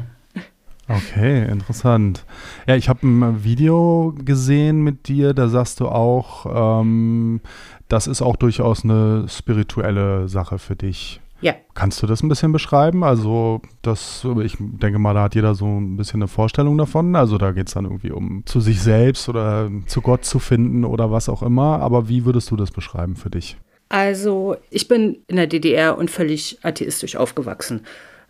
Okay, 0.88 1.46
interessant. 1.50 2.26
Ja, 2.68 2.76
ich 2.76 2.90
habe 2.90 3.08
ein 3.08 3.44
Video 3.44 4.14
gesehen 4.26 4.82
mit 4.82 5.08
dir, 5.08 5.34
da 5.34 5.48
sagst 5.48 5.80
du 5.80 5.88
auch, 5.88 6.82
ähm, 6.82 7.40
das 7.88 8.08
ist 8.08 8.22
auch 8.22 8.36
durchaus 8.36 8.84
eine 8.84 9.26
spirituelle 9.30 10.28
Sache 10.28 10.60
für 10.60 10.76
dich. 10.76 11.21
Ja. 11.42 11.56
Kannst 11.74 12.02
du 12.02 12.08
das 12.08 12.22
ein 12.22 12.30
bisschen 12.30 12.52
beschreiben? 12.52 13.04
Also, 13.04 13.62
das, 13.82 14.26
ich 14.44 14.56
denke 14.60 15.00
mal, 15.00 15.14
da 15.14 15.24
hat 15.24 15.36
jeder 15.36 15.56
so 15.56 15.66
ein 15.66 15.98
bisschen 15.98 16.22
eine 16.22 16.28
Vorstellung 16.28 16.78
davon. 16.78 17.16
Also, 17.16 17.38
da 17.38 17.52
geht 17.52 17.68
es 17.68 17.74
dann 17.74 17.86
irgendwie 17.86 18.12
um 18.12 18.44
zu 18.46 18.62
sich 18.62 18.82
selbst 18.82 19.28
oder 19.28 19.70
zu 19.88 20.02
Gott 20.02 20.24
zu 20.24 20.40
finden 20.40 20.86
oder 20.86 21.12
was 21.12 21.30
auch 21.30 21.42
immer. 21.42 21.80
Aber 21.80 22.08
wie 22.08 22.26
würdest 22.26 22.52
du 22.52 22.56
das 22.56 22.72
beschreiben 22.72 23.16
für 23.16 23.30
dich? 23.30 23.58
Also, 23.90 24.56
ich 24.70 24.88
bin 24.88 25.18
in 25.28 25.36
der 25.36 25.48
DDR 25.48 25.98
und 25.98 26.12
völlig 26.12 26.60
atheistisch 26.62 27.16
aufgewachsen. 27.16 27.82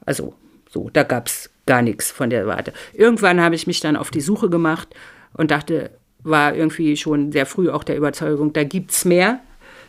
Also, 0.05 0.33
so, 0.69 0.89
da 0.91 1.03
gab 1.03 1.27
es 1.27 1.49
gar 1.65 1.81
nichts 1.81 2.11
von 2.11 2.29
der 2.29 2.47
Warte. 2.47 2.73
Irgendwann 2.93 3.41
habe 3.41 3.55
ich 3.55 3.67
mich 3.67 3.81
dann 3.81 3.97
auf 3.97 4.09
die 4.09 4.21
Suche 4.21 4.49
gemacht 4.49 4.95
und 5.33 5.51
dachte, 5.51 5.91
war 6.23 6.55
irgendwie 6.55 6.97
schon 6.97 7.31
sehr 7.31 7.45
früh 7.45 7.69
auch 7.69 7.83
der 7.83 7.97
Überzeugung, 7.97 8.53
da 8.53 8.63
gibt 8.63 8.91
es 8.91 9.05
mehr, 9.05 9.39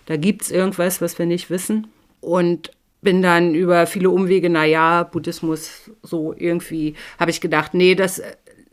da 0.07 0.17
gibt 0.17 0.43
es 0.43 0.51
irgendwas, 0.51 1.01
was 1.01 1.19
wir 1.19 1.27
nicht 1.27 1.51
wissen. 1.51 1.87
Und 2.21 2.71
bin 3.03 3.21
dann 3.21 3.55
über 3.55 3.87
viele 3.87 4.11
Umwege, 4.11 4.49
naja, 4.49 5.03
Buddhismus, 5.03 5.91
so 6.03 6.35
irgendwie, 6.37 6.95
habe 7.19 7.31
ich 7.31 7.41
gedacht, 7.41 7.75
nee, 7.75 7.95
das 7.95 8.23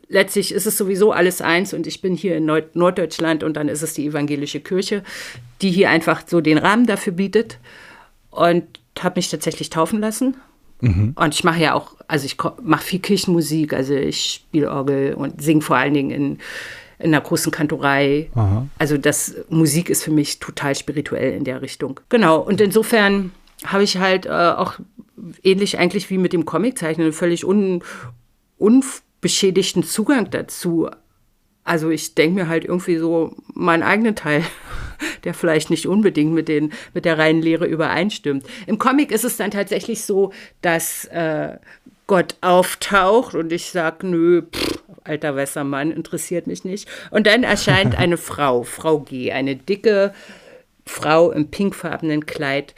letztlich 0.07 0.51
ist 0.51 0.65
es 0.65 0.77
sowieso 0.77 1.11
alles 1.11 1.41
eins 1.41 1.73
und 1.73 1.87
ich 1.87 2.01
bin 2.01 2.15
hier 2.15 2.37
in 2.37 2.45
Nord 2.45 2.75
Norddeutschland 2.75 3.43
und 3.43 3.55
dann 3.55 3.69
ist 3.69 3.81
es 3.81 3.93
die 3.93 4.07
evangelische 4.07 4.59
Kirche, 4.59 5.03
die 5.61 5.71
hier 5.71 5.89
einfach 5.89 6.23
so 6.25 6.41
den 6.41 6.57
Rahmen 6.57 6.85
dafür 6.85 7.13
bietet 7.13 7.59
und 8.31 8.63
habe 8.99 9.19
mich 9.19 9.29
tatsächlich 9.29 9.69
taufen 9.69 9.99
lassen. 9.99 10.35
Mhm. 10.81 11.13
Und 11.15 11.33
ich 11.33 11.43
mache 11.43 11.61
ja 11.61 11.73
auch, 11.73 11.95
also 12.07 12.25
ich 12.25 12.37
mache 12.61 12.83
viel 12.83 12.99
Kirchenmusik, 12.99 13.73
also 13.73 13.93
ich 13.93 14.41
spiele 14.45 14.71
Orgel 14.71 15.13
und 15.13 15.41
singe 15.41 15.61
vor 15.61 15.77
allen 15.77 15.93
Dingen 15.93 16.11
in, 16.11 16.37
in 16.99 17.13
einer 17.13 17.21
großen 17.21 17.51
Kantorei. 17.51 18.29
Aha. 18.35 18.67
Also 18.77 18.97
das 18.97 19.35
Musik 19.49 19.89
ist 19.89 20.03
für 20.03 20.11
mich 20.11 20.39
total 20.39 20.75
spirituell 20.75 21.33
in 21.33 21.43
der 21.43 21.61
Richtung. 21.61 21.99
Genau, 22.09 22.39
und 22.39 22.61
insofern 22.61 23.31
habe 23.65 23.83
ich 23.83 23.97
halt 23.97 24.25
äh, 24.25 24.29
auch 24.29 24.79
ähnlich 25.43 25.77
eigentlich 25.77 26.09
wie 26.09 26.17
mit 26.17 26.33
dem 26.33 26.45
Comiczeichnen 26.45 27.05
einen 27.05 27.13
völlig 27.13 27.45
un, 27.45 27.83
unbeschädigten 28.57 29.83
Zugang 29.83 30.29
dazu. 30.29 30.89
Also 31.63 31.89
ich 31.89 32.15
denke 32.15 32.35
mir 32.35 32.47
halt 32.47 32.65
irgendwie 32.65 32.97
so 32.97 33.35
meinen 33.53 33.83
eigenen 33.83 34.15
Teil, 34.15 34.43
der 35.23 35.33
vielleicht 35.33 35.69
nicht 35.69 35.87
unbedingt 35.87 36.33
mit, 36.33 36.47
den, 36.47 36.71
mit 36.93 37.05
der 37.05 37.17
reinen 37.17 37.41
Lehre 37.41 37.65
übereinstimmt. 37.65 38.45
Im 38.65 38.79
Comic 38.79 39.11
ist 39.11 39.25
es 39.25 39.37
dann 39.37 39.51
tatsächlich 39.51 40.03
so, 40.03 40.31
dass 40.61 41.05
äh, 41.05 41.57
Gott 42.07 42.37
auftaucht 42.41 43.35
und 43.35 43.51
ich 43.53 43.69
sage, 43.69 44.07
nö, 44.07 44.41
pff, 44.41 44.83
alter 45.03 45.35
Wässermann, 45.35 45.91
interessiert 45.91 46.47
mich 46.47 46.63
nicht. 46.63 46.89
Und 47.11 47.27
dann 47.27 47.43
erscheint 47.43 47.95
eine 47.99 48.17
Frau, 48.17 48.63
Frau 48.63 48.99
G., 48.99 49.31
eine 49.31 49.55
dicke 49.55 50.13
Frau 50.85 51.31
im 51.31 51.51
pinkfarbenen 51.51 52.25
Kleid 52.25 52.73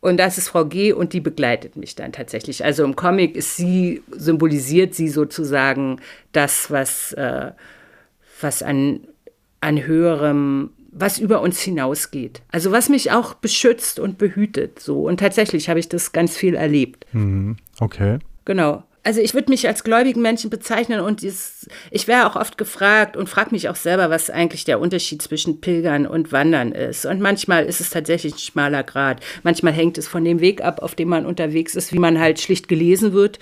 Und 0.00 0.16
das 0.16 0.38
ist 0.38 0.48
Frau 0.48 0.64
G. 0.64 0.92
und 0.92 1.12
die 1.12 1.20
begleitet 1.20 1.76
mich 1.76 1.94
dann 1.94 2.12
tatsächlich. 2.12 2.64
Also 2.64 2.84
im 2.84 2.96
Comic 2.96 3.36
ist 3.36 3.56
sie, 3.56 4.02
symbolisiert 4.10 4.94
sie 4.94 5.08
sozusagen 5.08 6.00
das, 6.32 6.70
was, 6.70 7.12
äh, 7.12 7.52
was 8.40 8.62
an, 8.62 9.00
an 9.60 9.86
höherem, 9.86 10.70
was 10.90 11.18
über 11.18 11.42
uns 11.42 11.60
hinausgeht. 11.60 12.40
Also 12.50 12.72
was 12.72 12.88
mich 12.88 13.12
auch 13.12 13.34
beschützt 13.34 14.00
und 14.00 14.16
behütet. 14.16 14.80
So. 14.80 15.02
Und 15.02 15.20
tatsächlich 15.20 15.68
habe 15.68 15.78
ich 15.78 15.88
das 15.88 16.12
ganz 16.12 16.36
viel 16.36 16.54
erlebt. 16.54 17.06
Mhm. 17.12 17.56
Okay. 17.78 18.18
Genau 18.46 18.84
also 19.02 19.20
ich 19.20 19.34
würde 19.34 19.50
mich 19.50 19.66
als 19.66 19.82
gläubigen 19.82 20.20
Menschen 20.20 20.50
bezeichnen 20.50 21.00
und 21.00 21.22
dieses, 21.22 21.68
ich 21.90 22.06
wäre 22.06 22.26
auch 22.26 22.36
oft 22.36 22.58
gefragt 22.58 23.16
und 23.16 23.28
frage 23.28 23.50
mich 23.52 23.68
auch 23.68 23.76
selber, 23.76 24.10
was 24.10 24.28
eigentlich 24.28 24.64
der 24.64 24.80
Unterschied 24.80 25.22
zwischen 25.22 25.60
Pilgern 25.60 26.06
und 26.06 26.32
Wandern 26.32 26.72
ist. 26.72 27.06
Und 27.06 27.20
manchmal 27.20 27.64
ist 27.64 27.80
es 27.80 27.90
tatsächlich 27.90 28.34
ein 28.34 28.38
schmaler 28.38 28.82
Grad. 28.82 29.20
Manchmal 29.42 29.72
hängt 29.72 29.96
es 29.96 30.06
von 30.06 30.24
dem 30.24 30.40
Weg 30.40 30.62
ab, 30.62 30.82
auf 30.82 30.94
dem 30.94 31.08
man 31.08 31.24
unterwegs 31.24 31.74
ist, 31.74 31.92
wie 31.92 31.98
man 31.98 32.20
halt 32.20 32.40
schlicht 32.40 32.68
gelesen 32.68 33.12
wird. 33.12 33.38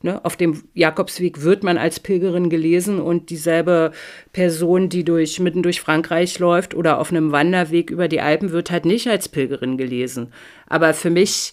Ne, 0.00 0.24
auf 0.24 0.36
dem 0.36 0.62
Jakobsweg 0.74 1.42
wird 1.42 1.64
man 1.64 1.76
als 1.76 1.98
Pilgerin 1.98 2.50
gelesen 2.50 3.00
und 3.00 3.30
dieselbe 3.30 3.90
Person, 4.32 4.88
die 4.88 5.02
durch, 5.02 5.40
mitten 5.40 5.64
durch 5.64 5.80
Frankreich 5.80 6.38
läuft 6.38 6.74
oder 6.74 7.00
auf 7.00 7.10
einem 7.10 7.32
Wanderweg 7.32 7.90
über 7.90 8.06
die 8.06 8.20
Alpen, 8.20 8.52
wird 8.52 8.70
halt 8.70 8.84
nicht 8.84 9.08
als 9.08 9.28
Pilgerin 9.28 9.76
gelesen. 9.76 10.32
Aber 10.68 10.94
für 10.94 11.10
mich 11.10 11.52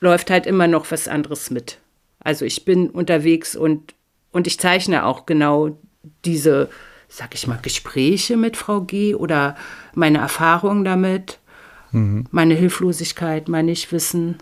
läuft 0.00 0.30
halt 0.30 0.46
immer 0.46 0.68
noch 0.68 0.90
was 0.90 1.06
anderes 1.06 1.50
mit. 1.50 1.81
Also 2.24 2.44
ich 2.44 2.64
bin 2.64 2.90
unterwegs 2.90 3.56
und, 3.56 3.94
und 4.30 4.46
ich 4.46 4.58
zeichne 4.58 5.04
auch 5.04 5.26
genau 5.26 5.76
diese, 6.24 6.68
sag 7.08 7.34
ich 7.34 7.46
mal, 7.46 7.58
Gespräche 7.60 8.36
mit 8.36 8.56
Frau 8.56 8.82
G 8.82 9.14
oder 9.14 9.56
meine 9.94 10.18
Erfahrungen 10.18 10.84
damit, 10.84 11.38
mhm. 11.90 12.24
meine 12.30 12.54
Hilflosigkeit, 12.54 13.48
mein 13.48 13.66
Nichtwissen, 13.66 14.38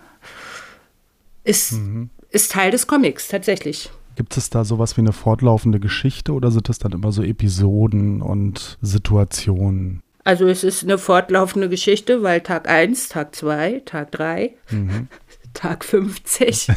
ist, 1.45 1.73
mhm. 1.73 2.11
ist 2.31 2.53
Teil 2.53 2.71
des 2.71 2.87
Comics 2.87 3.29
tatsächlich. 3.29 3.90
Gibt 4.16 4.37
es 4.37 4.51
da 4.51 4.64
sowas 4.64 4.97
wie 4.97 5.01
eine 5.01 5.12
fortlaufende 5.12 5.81
Geschichte 5.81 6.33
oder 6.33 6.51
sind 6.51 6.69
das 6.69 6.79
dann 6.79 6.93
immer 6.93 7.12
so 7.12 7.23
Episoden 7.23 8.21
und 8.21 8.79
Situationen? 8.83 10.03
Also 10.25 10.47
es 10.47 10.64
ist 10.64 10.83
eine 10.83 10.99
fortlaufende 10.99 11.69
Geschichte, 11.69 12.23
weil 12.23 12.43
Tag 12.43 12.69
1, 12.69 13.09
Tag 13.09 13.35
2, 13.35 13.83
Tag 13.87 14.12
3, 14.12 14.55
mhm. 14.71 15.09
Tag 15.55 15.85
50 15.85 16.69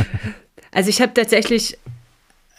Also 0.74 0.90
ich 0.90 1.00
habe 1.00 1.14
tatsächlich 1.14 1.78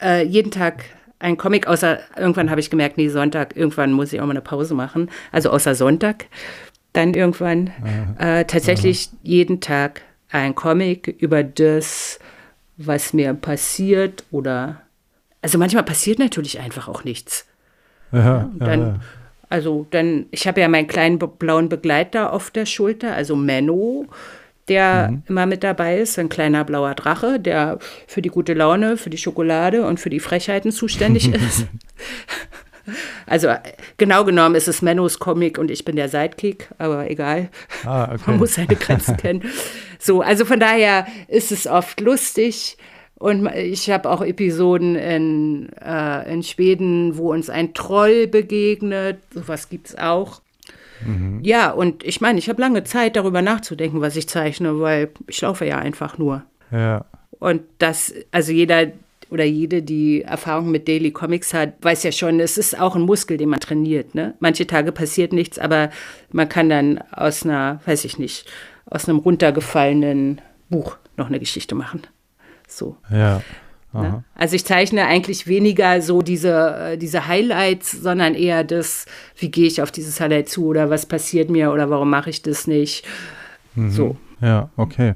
äh, 0.01 0.25
jeden 0.25 0.49
Tag 0.49 0.86
einen 1.19 1.38
Comic, 1.38 1.67
außer 1.67 1.99
irgendwann 2.17 2.49
habe 2.49 2.60
ich 2.60 2.69
gemerkt, 2.69 2.97
nee, 2.97 3.10
Sonntag, 3.10 3.56
irgendwann 3.56 3.91
muss 3.91 4.13
ich 4.13 4.21
auch 4.21 4.25
mal 4.25 4.32
eine 4.32 4.41
Pause 4.41 4.73
machen. 4.73 5.10
Also 5.32 5.51
außer 5.51 5.75
Sonntag. 5.75 6.25
Dann 6.93 7.13
irgendwann 7.13 7.71
äh, 8.17 8.45
tatsächlich 8.45 9.10
Aha. 9.10 9.17
jeden 9.23 9.60
Tag 9.60 10.01
ein 10.30 10.56
Comic 10.56 11.08
über 11.19 11.43
das, 11.43 12.19
was 12.78 13.12
mir 13.12 13.34
passiert 13.34 14.23
oder 14.32 14.82
also 15.41 15.58
manchmal 15.58 15.84
passiert 15.84 16.19
natürlich 16.19 16.60
einfach 16.60 16.88
auch 16.88 17.04
nichts. 17.04 17.45
Ja, 18.12 18.49
dann, 18.58 18.80
ja, 18.80 18.88
ja. 18.88 18.99
Also 19.49 19.86
dann, 19.91 20.25
ich 20.32 20.47
habe 20.47 20.62
ja 20.62 20.67
meinen 20.67 20.88
kleinen 20.88 21.19
blauen 21.19 21.69
Begleiter 21.69 22.34
auf 22.34 22.49
der 22.49 22.65
Schulter, 22.65 23.13
also 23.13 23.36
Menno 23.36 24.08
der 24.67 25.10
mhm. 25.12 25.23
immer 25.28 25.45
mit 25.45 25.63
dabei 25.63 25.99
ist, 25.99 26.17
ein 26.17 26.30
kleiner 26.30 26.63
blauer 26.63 26.95
Drache, 26.95 27.39
der 27.39 27.80
für 28.08 28.21
die 28.21 28.30
gute 28.30 28.54
Laune, 28.54 28.97
für 28.97 29.10
die 29.10 29.17
Schokolade 29.17 29.86
und 29.86 29.99
für 29.99 30.10
die 30.10 30.19
Frechheiten 30.19 30.71
zuständig 30.71 31.34
ist. 31.34 31.67
Also 33.25 33.49
genau 33.97 34.23
genommen 34.25 34.56
ist 34.56 34.67
es 34.67 34.82
Mennos 34.82 35.19
Comic 35.19 35.58
und 35.58 35.71
ich 35.71 35.86
bin 35.86 35.95
der 35.95 36.10
Sidekick, 36.10 36.69
aber 36.78 37.10
egal. 37.10 37.49
Ah, 37.84 38.04
okay. 38.13 38.23
Man 38.28 38.38
muss 38.38 38.56
seine 38.56 38.75
Grenzen 38.75 39.17
kennen. 39.17 39.43
So, 39.99 40.21
also 40.21 40.45
von 40.45 40.60
daher 40.60 41.08
ist 41.28 41.51
es 41.51 41.67
oft 41.67 41.99
lustig. 42.01 42.78
Und 43.17 43.47
ich 43.47 43.89
habe 43.89 44.10
auch 44.10 44.21
Episoden 44.21 44.95
in, 44.95 45.69
äh, 45.82 46.32
in 46.32 46.43
Schweden, 46.43 47.17
wo 47.17 47.32
uns 47.32 47.49
ein 47.49 47.73
Troll 47.73 48.28
begegnet. 48.28 49.19
Sowas 49.34 49.69
gibt 49.69 49.88
es 49.88 49.97
auch. 49.97 50.41
Mhm. 51.05 51.39
Ja, 51.43 51.71
und 51.71 52.03
ich 52.03 52.21
meine, 52.21 52.39
ich 52.39 52.49
habe 52.49 52.62
lange 52.62 52.84
Zeit, 52.84 53.15
darüber 53.15 53.41
nachzudenken, 53.41 54.01
was 54.01 54.15
ich 54.15 54.29
zeichne, 54.29 54.79
weil 54.79 55.10
ich 55.27 55.41
laufe 55.41 55.65
ja 55.65 55.77
einfach 55.77 56.17
nur. 56.17 56.43
Ja. 56.71 57.05
Und 57.39 57.62
das, 57.79 58.13
also 58.31 58.51
jeder 58.51 58.91
oder 59.29 59.43
jede, 59.43 59.81
die 59.81 60.21
Erfahrung 60.21 60.71
mit 60.71 60.88
Daily 60.88 61.12
Comics 61.12 61.53
hat, 61.53 61.73
weiß 61.81 62.03
ja 62.03 62.12
schon, 62.12 62.39
es 62.39 62.58
ist 62.58 62.79
auch 62.79 62.95
ein 62.95 63.01
Muskel, 63.01 63.38
den 63.38 63.49
man 63.49 63.60
trainiert. 63.60 64.15
Ne? 64.15 64.36
Manche 64.39 64.67
Tage 64.67 64.91
passiert 64.91 65.34
nichts, 65.34 65.60
aber 65.60 65.89
man 66.31 66.47
kann 66.47 66.69
dann 66.69 66.99
aus 67.12 67.43
einer, 67.43 67.81
weiß 67.86 68.05
ich 68.05 68.19
nicht, 68.19 68.49
aus 68.86 69.10
einem 69.10 69.19
runtergefallenen 69.19 70.41
Buch 70.69 70.97
noch 71.17 71.27
eine 71.27 71.39
Geschichte 71.39 71.75
machen. 71.75 72.03
So. 72.67 72.97
Ja. 73.12 73.41
Ne? 74.01 74.23
Also 74.36 74.55
ich 74.55 74.65
zeichne 74.65 75.05
eigentlich 75.05 75.47
weniger 75.47 76.01
so 76.01 76.21
diese, 76.21 76.75
äh, 76.93 76.97
diese 76.97 77.27
Highlights, 77.27 77.91
sondern 77.91 78.36
eher 78.36 78.63
das, 78.63 79.05
wie 79.38 79.49
gehe 79.49 79.67
ich 79.67 79.81
auf 79.81 79.91
dieses 79.91 80.19
Highlight 80.19 80.49
zu 80.49 80.65
oder 80.65 80.89
was 80.89 81.05
passiert 81.05 81.49
mir 81.49 81.71
oder 81.71 81.89
warum 81.89 82.10
mache 82.10 82.29
ich 82.29 82.41
das 82.41 82.67
nicht. 82.67 83.05
Mhm. 83.75 83.91
So. 83.91 84.17
Ja, 84.41 84.69
okay. 84.77 85.13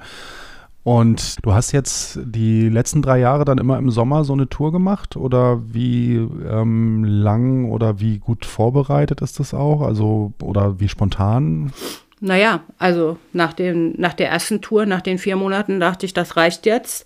Und 0.84 1.46
du 1.46 1.54
hast 1.54 1.72
jetzt 1.72 2.20
die 2.24 2.70
letzten 2.70 3.02
drei 3.02 3.20
Jahre 3.20 3.46
dann 3.46 3.58
immer 3.58 3.78
im 3.78 3.92
Sommer 3.92 4.24
so 4.24 4.34
eine 4.34 4.48
Tour 4.48 4.72
gemacht 4.72 5.18
oder 5.18 5.62
wie 5.72 6.16
ähm, 6.16 7.04
lang 7.04 7.70
oder 7.70 8.00
wie 8.00 8.18
gut 8.18 8.46
vorbereitet 8.46 9.22
ist 9.22 9.40
das 9.40 9.54
auch? 9.54 9.82
Also 9.82 10.34
oder 10.42 10.80
wie 10.80 10.88
spontan? 10.88 11.74
Naja, 12.22 12.62
also 12.80 13.18
nach, 13.34 13.54
dem, 13.54 13.94
nach 13.98 14.14
der 14.14 14.30
ersten 14.30 14.62
Tour, 14.62 14.86
nach 14.86 15.02
den 15.02 15.18
vier 15.20 15.36
Monaten 15.36 15.80
dachte 15.80 16.06
ich, 16.06 16.14
das 16.14 16.38
reicht 16.38 16.66
jetzt 16.66 17.06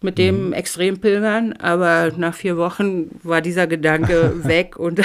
mit 0.00 0.18
dem 0.18 0.48
mhm. 0.48 0.52
Extrempilgern, 0.52 1.54
aber 1.54 2.12
nach 2.16 2.34
vier 2.34 2.56
Wochen 2.56 3.18
war 3.22 3.40
dieser 3.40 3.66
Gedanke 3.66 4.32
weg 4.44 4.78
und, 4.78 5.00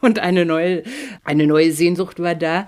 und 0.00 0.18
eine, 0.18 0.44
neue, 0.44 0.82
eine 1.24 1.46
neue 1.46 1.72
Sehnsucht 1.72 2.20
war 2.20 2.34
da. 2.34 2.66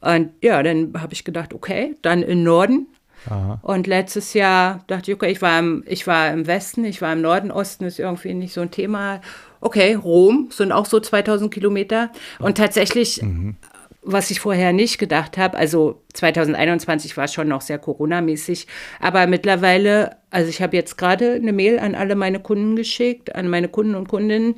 Und 0.00 0.30
ja, 0.42 0.62
dann 0.62 0.94
habe 0.98 1.12
ich 1.12 1.24
gedacht, 1.24 1.52
okay, 1.52 1.96
dann 2.02 2.22
im 2.22 2.42
Norden. 2.42 2.86
Aha. 3.26 3.60
Und 3.62 3.86
letztes 3.86 4.32
Jahr 4.32 4.82
dachte 4.86 5.10
ich, 5.10 5.14
okay, 5.14 5.30
ich 5.30 5.42
war, 5.42 5.58
im, 5.58 5.84
ich 5.86 6.06
war 6.06 6.32
im 6.32 6.46
Westen, 6.46 6.84
ich 6.84 7.02
war 7.02 7.12
im 7.12 7.20
Norden, 7.20 7.50
Osten 7.50 7.84
ist 7.84 7.98
irgendwie 7.98 8.32
nicht 8.32 8.54
so 8.54 8.62
ein 8.62 8.70
Thema. 8.70 9.20
Okay, 9.60 9.92
Rom 9.92 10.48
sind 10.50 10.72
auch 10.72 10.86
so 10.86 11.00
2000 11.00 11.52
Kilometer. 11.52 12.10
Und 12.38 12.56
tatsächlich 12.56 13.20
mhm 13.22 13.56
was 14.02 14.30
ich 14.30 14.40
vorher 14.40 14.72
nicht 14.72 14.98
gedacht 14.98 15.36
habe. 15.36 15.56
Also 15.56 16.02
2021 16.14 17.16
war 17.16 17.28
schon 17.28 17.48
noch 17.48 17.60
sehr 17.60 17.78
Corona-mäßig, 17.78 18.66
aber 18.98 19.26
mittlerweile, 19.26 20.16
also 20.30 20.48
ich 20.48 20.62
habe 20.62 20.76
jetzt 20.76 20.96
gerade 20.96 21.32
eine 21.32 21.52
Mail 21.52 21.78
an 21.78 21.94
alle 21.94 22.16
meine 22.16 22.40
Kunden 22.40 22.76
geschickt, 22.76 23.34
an 23.34 23.48
meine 23.48 23.68
Kunden 23.68 23.94
und 23.94 24.08
Kundinnen, 24.08 24.54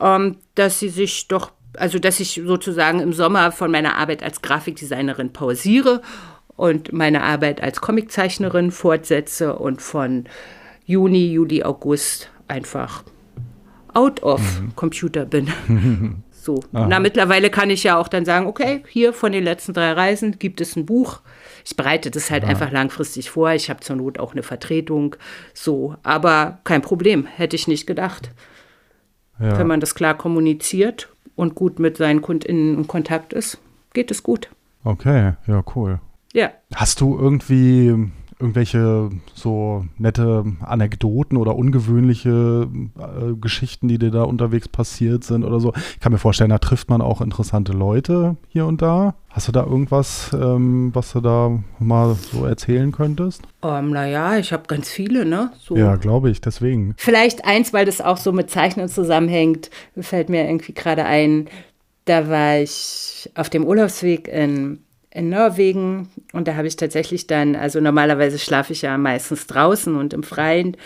ähm, 0.00 0.36
dass 0.54 0.78
sie 0.78 0.90
sich 0.90 1.28
doch, 1.28 1.52
also 1.76 1.98
dass 1.98 2.20
ich 2.20 2.42
sozusagen 2.44 3.00
im 3.00 3.12
Sommer 3.12 3.52
von 3.52 3.70
meiner 3.70 3.96
Arbeit 3.96 4.22
als 4.22 4.42
Grafikdesignerin 4.42 5.32
pausiere 5.32 6.02
und 6.56 6.92
meine 6.92 7.22
Arbeit 7.22 7.62
als 7.62 7.80
Comiczeichnerin 7.80 8.70
fortsetze 8.70 9.56
und 9.56 9.80
von 9.80 10.24
Juni, 10.84 11.32
Juli, 11.32 11.64
August 11.64 12.30
einfach 12.48 13.04
out 13.94 14.22
of 14.22 14.40
mhm. 14.60 14.76
Computer 14.76 15.24
bin. 15.24 15.48
So. 16.46 16.60
Na, 16.70 17.00
mittlerweile 17.00 17.50
kann 17.50 17.70
ich 17.70 17.82
ja 17.82 17.98
auch 17.98 18.06
dann 18.06 18.24
sagen, 18.24 18.46
okay, 18.46 18.84
hier 18.88 19.12
von 19.12 19.32
den 19.32 19.42
letzten 19.42 19.72
drei 19.72 19.92
Reisen 19.92 20.38
gibt 20.38 20.60
es 20.60 20.76
ein 20.76 20.86
Buch. 20.86 21.20
Ich 21.64 21.74
bereite 21.74 22.12
das 22.12 22.30
halt 22.30 22.44
Aha. 22.44 22.50
einfach 22.50 22.70
langfristig 22.70 23.30
vor. 23.30 23.50
Ich 23.50 23.68
habe 23.68 23.80
zur 23.80 23.96
Not 23.96 24.20
auch 24.20 24.32
eine 24.32 24.44
Vertretung. 24.44 25.16
So, 25.54 25.96
aber 26.04 26.60
kein 26.62 26.82
Problem, 26.82 27.26
hätte 27.26 27.56
ich 27.56 27.66
nicht 27.66 27.88
gedacht. 27.88 28.30
Ja. 29.40 29.58
Wenn 29.58 29.66
man 29.66 29.80
das 29.80 29.96
klar 29.96 30.16
kommuniziert 30.16 31.08
und 31.34 31.56
gut 31.56 31.80
mit 31.80 31.96
seinen 31.96 32.22
KundInnen 32.22 32.78
in 32.78 32.86
Kontakt 32.86 33.32
ist, 33.32 33.58
geht 33.92 34.12
es 34.12 34.22
gut. 34.22 34.48
Okay, 34.84 35.32
ja, 35.48 35.64
cool. 35.74 35.98
Ja. 36.32 36.52
Hast 36.76 37.00
du 37.00 37.18
irgendwie 37.18 38.08
irgendwelche 38.38 39.10
so 39.34 39.86
nette 39.98 40.44
Anekdoten 40.60 41.38
oder 41.38 41.56
ungewöhnliche 41.56 42.68
äh, 42.98 43.34
Geschichten, 43.40 43.88
die 43.88 43.98
dir 43.98 44.10
da 44.10 44.22
unterwegs 44.22 44.68
passiert 44.68 45.24
sind 45.24 45.44
oder 45.44 45.58
so. 45.60 45.72
Ich 45.94 46.00
kann 46.00 46.12
mir 46.12 46.18
vorstellen, 46.18 46.50
da 46.50 46.58
trifft 46.58 46.90
man 46.90 47.00
auch 47.00 47.20
interessante 47.20 47.72
Leute 47.72 48.36
hier 48.48 48.66
und 48.66 48.82
da. 48.82 49.14
Hast 49.30 49.48
du 49.48 49.52
da 49.52 49.64
irgendwas, 49.64 50.30
ähm, 50.32 50.90
was 50.94 51.12
du 51.12 51.20
da 51.20 51.58
mal 51.78 52.14
so 52.14 52.44
erzählen 52.44 52.92
könntest? 52.92 53.42
Ähm, 53.62 53.90
naja, 53.90 54.36
ich 54.38 54.52
habe 54.52 54.64
ganz 54.66 54.90
viele, 54.90 55.24
ne? 55.24 55.52
So. 55.58 55.76
Ja, 55.76 55.96
glaube 55.96 56.30
ich, 56.30 56.40
deswegen. 56.40 56.94
Vielleicht 56.96 57.44
eins, 57.44 57.72
weil 57.72 57.86
das 57.86 58.00
auch 58.00 58.16
so 58.16 58.32
mit 58.32 58.50
Zeichnen 58.50 58.88
zusammenhängt, 58.88 59.70
fällt 59.98 60.28
mir 60.28 60.46
irgendwie 60.46 60.74
gerade 60.74 61.04
ein. 61.04 61.48
Da 62.06 62.28
war 62.28 62.58
ich 62.58 63.30
auf 63.34 63.50
dem 63.50 63.64
Urlaubsweg 63.64 64.28
in 64.28 64.78
in 65.16 65.30
Norwegen 65.30 66.08
und 66.32 66.46
da 66.46 66.56
habe 66.56 66.66
ich 66.66 66.76
tatsächlich 66.76 67.26
dann, 67.26 67.56
also 67.56 67.80
normalerweise 67.80 68.38
schlafe 68.38 68.74
ich 68.74 68.82
ja 68.82 68.98
meistens 68.98 69.46
draußen 69.46 69.96
und 69.96 70.12
im 70.12 70.22
Freien, 70.22 70.76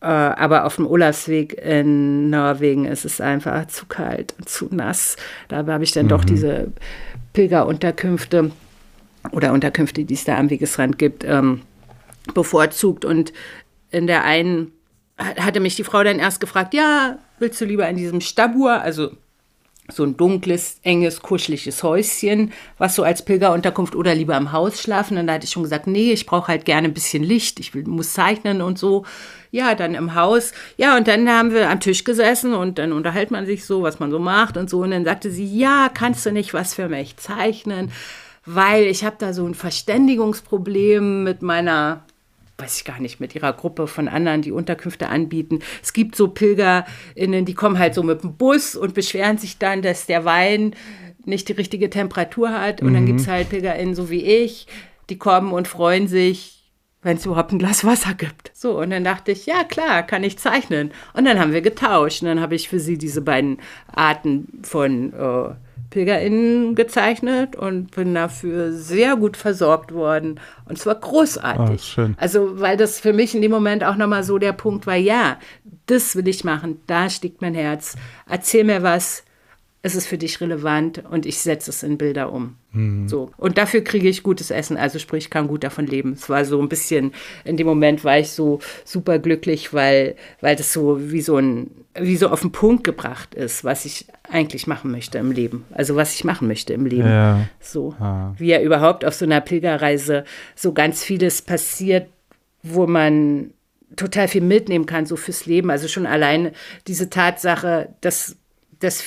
äh, 0.00 0.06
aber 0.06 0.64
auf 0.64 0.76
dem 0.76 0.86
Urlaubsweg 0.86 1.52
in 1.62 2.30
Norwegen 2.30 2.86
ist 2.86 3.04
es 3.04 3.20
einfach 3.20 3.66
zu 3.66 3.84
kalt 3.84 4.34
und 4.38 4.48
zu 4.48 4.68
nass. 4.70 5.16
Da 5.48 5.66
habe 5.66 5.84
ich 5.84 5.92
dann 5.92 6.06
mhm. 6.06 6.10
doch 6.10 6.24
diese 6.24 6.72
Pilgerunterkünfte 7.34 8.50
oder 9.30 9.52
Unterkünfte, 9.52 10.04
die 10.04 10.14
es 10.14 10.24
da 10.24 10.38
am 10.38 10.48
Wegesrand 10.48 10.98
gibt, 10.98 11.22
ähm, 11.24 11.60
bevorzugt. 12.32 13.04
Und 13.04 13.34
in 13.90 14.06
der 14.06 14.24
einen 14.24 14.72
hatte 15.18 15.60
mich 15.60 15.76
die 15.76 15.84
Frau 15.84 16.02
dann 16.02 16.18
erst 16.18 16.40
gefragt, 16.40 16.72
ja, 16.72 17.18
willst 17.38 17.60
du 17.60 17.66
lieber 17.66 17.86
in 17.86 17.96
diesem 17.96 18.22
Stabur, 18.22 18.80
also 18.80 19.10
so 19.90 20.04
ein 20.04 20.16
dunkles, 20.16 20.78
enges, 20.82 21.20
kuscheliges 21.20 21.82
Häuschen, 21.82 22.52
was 22.78 22.94
so 22.94 23.02
als 23.02 23.24
Pilgerunterkunft 23.24 23.94
oder 23.94 24.14
lieber 24.14 24.36
im 24.36 24.52
Haus 24.52 24.80
schlafen. 24.80 25.18
Und 25.18 25.26
da 25.26 25.34
hatte 25.34 25.44
ich 25.44 25.50
schon 25.50 25.62
gesagt, 25.62 25.86
nee, 25.86 26.12
ich 26.12 26.26
brauche 26.26 26.48
halt 26.48 26.64
gerne 26.64 26.88
ein 26.88 26.94
bisschen 26.94 27.22
Licht, 27.22 27.60
ich 27.60 27.74
will, 27.74 27.84
muss 27.84 28.12
zeichnen 28.12 28.62
und 28.62 28.78
so. 28.78 29.04
Ja, 29.50 29.74
dann 29.74 29.94
im 29.94 30.14
Haus. 30.14 30.52
Ja, 30.76 30.96
und 30.96 31.08
dann 31.08 31.28
haben 31.28 31.52
wir 31.52 31.68
am 31.68 31.80
Tisch 31.80 32.04
gesessen 32.04 32.54
und 32.54 32.78
dann 32.78 32.92
unterhält 32.92 33.30
man 33.30 33.46
sich 33.46 33.64
so, 33.64 33.82
was 33.82 33.98
man 33.98 34.10
so 34.10 34.18
macht 34.18 34.56
und 34.56 34.70
so. 34.70 34.80
Und 34.82 34.92
dann 34.92 35.04
sagte 35.04 35.30
sie, 35.30 35.58
ja, 35.58 35.90
kannst 35.92 36.24
du 36.24 36.32
nicht 36.32 36.54
was 36.54 36.74
für 36.74 36.88
mich 36.88 37.16
zeichnen? 37.16 37.90
Weil 38.46 38.84
ich 38.84 39.04
habe 39.04 39.16
da 39.18 39.32
so 39.32 39.44
ein 39.44 39.54
Verständigungsproblem 39.54 41.24
mit 41.24 41.42
meiner 41.42 42.04
weiß 42.60 42.78
ich 42.78 42.84
gar 42.84 43.00
nicht, 43.00 43.20
mit 43.20 43.34
ihrer 43.34 43.52
Gruppe 43.52 43.86
von 43.86 44.08
anderen, 44.08 44.42
die 44.42 44.52
Unterkünfte 44.52 45.08
anbieten. 45.08 45.60
Es 45.82 45.92
gibt 45.92 46.16
so 46.16 46.28
PilgerInnen, 46.28 47.44
die 47.44 47.54
kommen 47.54 47.78
halt 47.78 47.94
so 47.94 48.02
mit 48.02 48.22
dem 48.22 48.36
Bus 48.36 48.76
und 48.76 48.94
beschweren 48.94 49.38
sich 49.38 49.58
dann, 49.58 49.82
dass 49.82 50.06
der 50.06 50.24
Wein 50.24 50.74
nicht 51.24 51.48
die 51.48 51.52
richtige 51.52 51.90
Temperatur 51.90 52.50
hat. 52.52 52.82
Und 52.82 52.90
mhm. 52.90 52.94
dann 52.94 53.06
gibt 53.06 53.20
es 53.20 53.28
halt 53.28 53.48
PilgerInnen, 53.48 53.94
so 53.94 54.10
wie 54.10 54.22
ich, 54.22 54.66
die 55.08 55.18
kommen 55.18 55.52
und 55.52 55.68
freuen 55.68 56.06
sich, 56.06 56.60
wenn 57.02 57.16
es 57.16 57.26
überhaupt 57.26 57.52
ein 57.52 57.58
Glas 57.58 57.84
Wasser 57.84 58.14
gibt. 58.14 58.50
So, 58.54 58.78
und 58.78 58.90
dann 58.90 59.04
dachte 59.04 59.32
ich, 59.32 59.46
ja 59.46 59.64
klar, 59.64 60.02
kann 60.02 60.24
ich 60.24 60.38
zeichnen. 60.38 60.92
Und 61.14 61.24
dann 61.24 61.38
haben 61.38 61.52
wir 61.52 61.62
getauscht. 61.62 62.22
Und 62.22 62.28
dann 62.28 62.40
habe 62.40 62.54
ich 62.54 62.68
für 62.68 62.80
sie 62.80 62.98
diese 62.98 63.22
beiden 63.22 63.58
Arten 63.92 64.60
von 64.62 65.12
äh, 65.12 65.54
PilgerInnen 65.90 66.74
gezeichnet 66.74 67.56
und 67.56 67.90
bin 67.90 68.14
dafür 68.14 68.72
sehr 68.72 69.16
gut 69.16 69.36
versorgt 69.36 69.92
worden. 69.92 70.40
Und 70.64 70.78
zwar 70.78 70.94
großartig. 70.94 71.96
Oh. 71.98 72.08
Also, 72.16 72.60
weil 72.60 72.76
das 72.76 73.00
für 73.00 73.12
mich 73.12 73.34
in 73.34 73.42
dem 73.42 73.50
Moment 73.50 73.84
auch 73.84 73.96
nochmal 73.96 74.22
so 74.22 74.38
der 74.38 74.52
Punkt 74.52 74.86
war, 74.86 74.96
ja, 74.96 75.38
das 75.86 76.14
will 76.14 76.28
ich 76.28 76.44
machen, 76.44 76.80
da 76.86 77.10
steckt 77.10 77.42
mein 77.42 77.54
Herz. 77.54 77.96
Erzähl 78.28 78.64
mir 78.64 78.82
was, 78.82 79.24
es 79.82 79.94
ist 79.94 80.06
für 80.06 80.18
dich 80.18 80.40
relevant 80.42 81.02
und 81.10 81.24
ich 81.24 81.38
setze 81.38 81.70
es 81.70 81.82
in 81.82 81.96
Bilder 81.96 82.32
um. 82.32 82.56
Mhm. 82.72 83.08
So. 83.08 83.30
Und 83.38 83.56
dafür 83.56 83.82
kriege 83.82 84.08
ich 84.08 84.22
gutes 84.22 84.50
Essen, 84.50 84.76
also 84.76 84.98
sprich, 84.98 85.24
ich 85.24 85.30
kann 85.30 85.48
gut 85.48 85.64
davon 85.64 85.86
leben. 85.86 86.12
Es 86.12 86.28
war 86.28 86.44
so 86.44 86.60
ein 86.60 86.68
bisschen, 86.68 87.12
in 87.44 87.56
dem 87.56 87.66
Moment 87.66 88.04
war 88.04 88.18
ich 88.18 88.30
so 88.30 88.60
super 88.84 89.18
glücklich, 89.18 89.72
weil, 89.72 90.16
weil 90.42 90.54
das 90.54 90.74
so 90.74 91.10
wie 91.10 91.22
so 91.22 91.38
ein, 91.38 91.70
wie 91.94 92.16
so 92.16 92.28
auf 92.28 92.42
den 92.42 92.52
Punkt 92.52 92.84
gebracht 92.84 93.34
ist, 93.34 93.64
was 93.64 93.86
ich 93.86 94.06
eigentlich 94.30 94.66
machen 94.66 94.90
möchte 94.90 95.16
im 95.16 95.32
Leben. 95.32 95.64
Also 95.72 95.96
was 95.96 96.14
ich 96.14 96.24
machen 96.24 96.46
möchte 96.46 96.74
im 96.74 96.84
Leben. 96.84 97.08
Ja. 97.08 97.48
So. 97.58 97.94
Ah. 97.98 98.34
Wie 98.36 98.48
ja 98.48 98.60
überhaupt 98.60 99.06
auf 99.06 99.14
so 99.14 99.24
einer 99.24 99.40
Pilgerreise 99.40 100.24
so 100.54 100.74
ganz 100.74 101.02
vieles 101.02 101.40
passiert, 101.40 102.06
wo 102.62 102.86
man 102.86 103.54
total 103.96 104.28
viel 104.28 104.42
mitnehmen 104.42 104.84
kann, 104.84 105.06
so 105.06 105.16
fürs 105.16 105.46
Leben. 105.46 105.70
Also 105.70 105.88
schon 105.88 106.06
allein 106.06 106.52
diese 106.86 107.08
Tatsache, 107.08 107.88
dass, 108.02 108.36
dass 108.78 109.02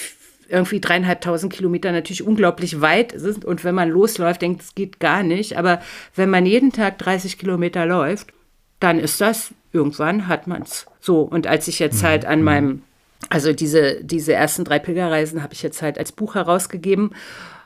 irgendwie 0.47 0.79
dreieinhalbtausend 0.79 1.51
Kilometer 1.51 1.91
natürlich 1.91 2.25
unglaublich 2.25 2.81
weit 2.81 3.11
ist. 3.13 3.45
Und 3.45 3.63
wenn 3.63 3.75
man 3.75 3.89
losläuft, 3.89 4.41
denkt, 4.41 4.61
es 4.61 4.75
geht 4.75 4.99
gar 4.99 5.23
nicht. 5.23 5.57
Aber 5.57 5.81
wenn 6.15 6.29
man 6.29 6.45
jeden 6.45 6.71
Tag 6.71 6.97
30 6.99 7.37
Kilometer 7.37 7.85
läuft, 7.85 8.27
dann 8.79 8.99
ist 8.99 9.21
das, 9.21 9.53
irgendwann 9.71 10.27
hat 10.27 10.47
man 10.47 10.63
es. 10.63 10.85
So, 10.99 11.21
und 11.21 11.47
als 11.47 11.67
ich 11.67 11.79
jetzt 11.79 12.01
mhm. 12.03 12.07
halt 12.07 12.25
an 12.25 12.39
mhm. 12.39 12.45
meinem, 12.45 12.81
also 13.29 13.53
diese, 13.53 14.03
diese 14.03 14.33
ersten 14.33 14.65
drei 14.65 14.79
Pilgerreisen 14.79 15.41
habe 15.41 15.53
ich 15.53 15.63
jetzt 15.63 15.81
halt 15.81 15.97
als 15.97 16.11
Buch 16.11 16.35
herausgegeben. 16.35 17.11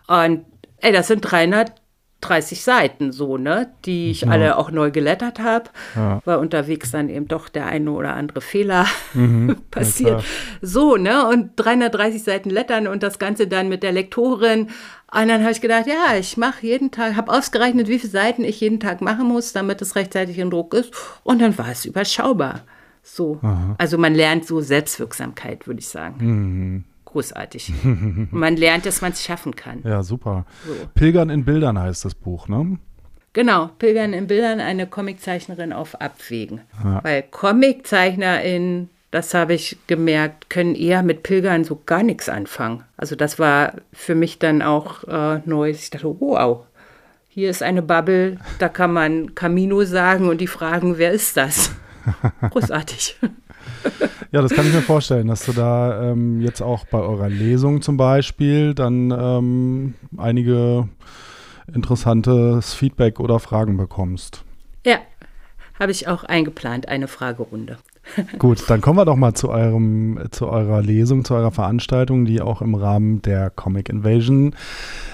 Und 0.07 0.45
ey, 0.77 0.91
das 0.91 1.07
sind 1.07 1.21
300 1.21 1.73
30 2.21 2.63
Seiten 2.63 3.11
so, 3.11 3.37
ne, 3.37 3.69
die 3.85 4.09
ich 4.09 4.21
ja. 4.21 4.29
alle 4.29 4.57
auch 4.57 4.71
neu 4.71 4.89
gelettert 4.89 5.39
habe, 5.39 5.69
ja. 5.95 6.21
weil 6.25 6.37
unterwegs 6.37 6.89
dann 6.89 7.09
eben 7.09 7.27
doch 7.27 7.47
der 7.47 7.67
eine 7.67 7.91
oder 7.91 8.15
andere 8.15 8.41
Fehler 8.41 8.87
mhm, 9.13 9.55
passiert. 9.71 10.23
So, 10.61 10.97
ne, 10.97 11.27
und 11.27 11.51
330 11.57 12.23
Seiten 12.23 12.49
lettern 12.49 12.87
und 12.87 13.03
das 13.03 13.19
Ganze 13.19 13.47
dann 13.47 13.69
mit 13.69 13.83
der 13.83 13.91
Lektorin. 13.91 14.61
Und 14.61 15.27
dann 15.27 15.41
habe 15.41 15.51
ich 15.51 15.61
gedacht, 15.61 15.85
ja, 15.85 16.17
ich 16.17 16.37
mache 16.37 16.65
jeden 16.65 16.89
Tag, 16.89 17.15
habe 17.15 17.31
ausgerechnet, 17.31 17.87
wie 17.87 17.99
viele 17.99 18.11
Seiten 18.11 18.43
ich 18.43 18.59
jeden 18.61 18.79
Tag 18.79 18.99
machen 19.01 19.27
muss, 19.27 19.53
damit 19.53 19.81
es 19.81 19.95
rechtzeitig 19.95 20.39
in 20.39 20.49
Druck 20.49 20.73
ist. 20.73 20.91
Und 21.23 21.39
dann 21.39 21.57
war 21.57 21.69
es 21.69 21.85
überschaubar. 21.85 22.61
So. 23.03 23.39
Aha. 23.41 23.75
Also 23.77 23.97
man 23.97 24.15
lernt 24.15 24.45
so 24.45 24.59
Selbstwirksamkeit, 24.59 25.67
würde 25.67 25.79
ich 25.79 25.87
sagen. 25.87 26.15
Mhm 26.19 26.83
großartig. 27.17 27.73
man 28.31 28.55
lernt, 28.57 28.85
dass 28.85 29.01
man 29.01 29.11
es 29.11 29.23
schaffen 29.23 29.55
kann. 29.55 29.81
Ja, 29.83 30.03
super. 30.03 30.45
So. 30.65 30.73
Pilgern 30.93 31.29
in 31.31 31.45
Bildern 31.45 31.79
heißt 31.79 32.05
das 32.05 32.13
Buch, 32.13 32.47
ne? 32.47 32.77
Genau, 33.33 33.69
Pilgern 33.79 34.13
in 34.13 34.27
Bildern, 34.27 34.59
eine 34.59 34.87
Comiczeichnerin 34.87 35.73
auf 35.73 35.99
Abwägen. 35.99 36.61
Ja. 36.83 37.03
Weil 37.03 37.23
Comiczeichnerin, 37.23 38.89
das 39.09 39.33
habe 39.33 39.55
ich 39.55 39.77
gemerkt, 39.87 40.49
können 40.49 40.75
eher 40.75 41.01
mit 41.01 41.23
Pilgern 41.23 41.63
so 41.63 41.81
gar 41.85 42.03
nichts 42.03 42.29
anfangen. 42.29 42.83
Also 42.97 43.15
das 43.15 43.39
war 43.39 43.73
für 43.91 44.15
mich 44.15 44.37
dann 44.37 44.61
auch 44.61 45.03
äh, 45.05 45.41
neu. 45.45 45.71
Ich 45.71 45.89
dachte, 45.89 46.15
wow, 46.19 46.65
hier 47.29 47.49
ist 47.49 47.63
eine 47.63 47.81
Bubble, 47.81 48.37
da 48.59 48.69
kann 48.69 48.93
man 48.93 49.33
Camino 49.33 49.83
sagen 49.85 50.29
und 50.29 50.39
die 50.39 50.47
fragen, 50.47 50.97
wer 50.97 51.11
ist 51.11 51.37
das? 51.37 51.71
Großartig. 52.51 53.17
Ja, 54.31 54.41
das 54.41 54.51
kann 54.51 54.67
ich 54.67 54.73
mir 54.73 54.81
vorstellen, 54.81 55.27
dass 55.27 55.45
du 55.45 55.53
da 55.53 56.11
ähm, 56.11 56.41
jetzt 56.41 56.61
auch 56.61 56.85
bei 56.85 56.99
eurer 56.99 57.29
Lesung 57.29 57.81
zum 57.81 57.95
Beispiel 57.95 58.73
dann 58.73 59.09
ähm, 59.17 59.93
einige 60.17 60.89
interessantes 61.73 62.73
Feedback 62.73 63.21
oder 63.21 63.39
Fragen 63.39 63.77
bekommst. 63.77 64.43
Ja, 64.85 64.97
habe 65.79 65.91
ich 65.91 66.07
auch 66.07 66.23
eingeplant, 66.23 66.89
eine 66.89 67.07
Fragerunde. 67.07 67.77
Gut, 68.39 68.69
dann 68.69 68.81
kommen 68.81 68.97
wir 68.97 69.05
doch 69.05 69.15
mal 69.15 69.33
zu 69.33 69.49
eurem, 69.49 70.19
zu 70.31 70.47
eurer 70.47 70.81
Lesung, 70.81 71.23
zu 71.23 71.35
eurer 71.35 71.51
Veranstaltung, 71.51 72.25
die 72.25 72.41
auch 72.41 72.61
im 72.61 72.75
Rahmen 72.75 73.21
der 73.21 73.49
Comic 73.49 73.89
Invasion 73.89 74.55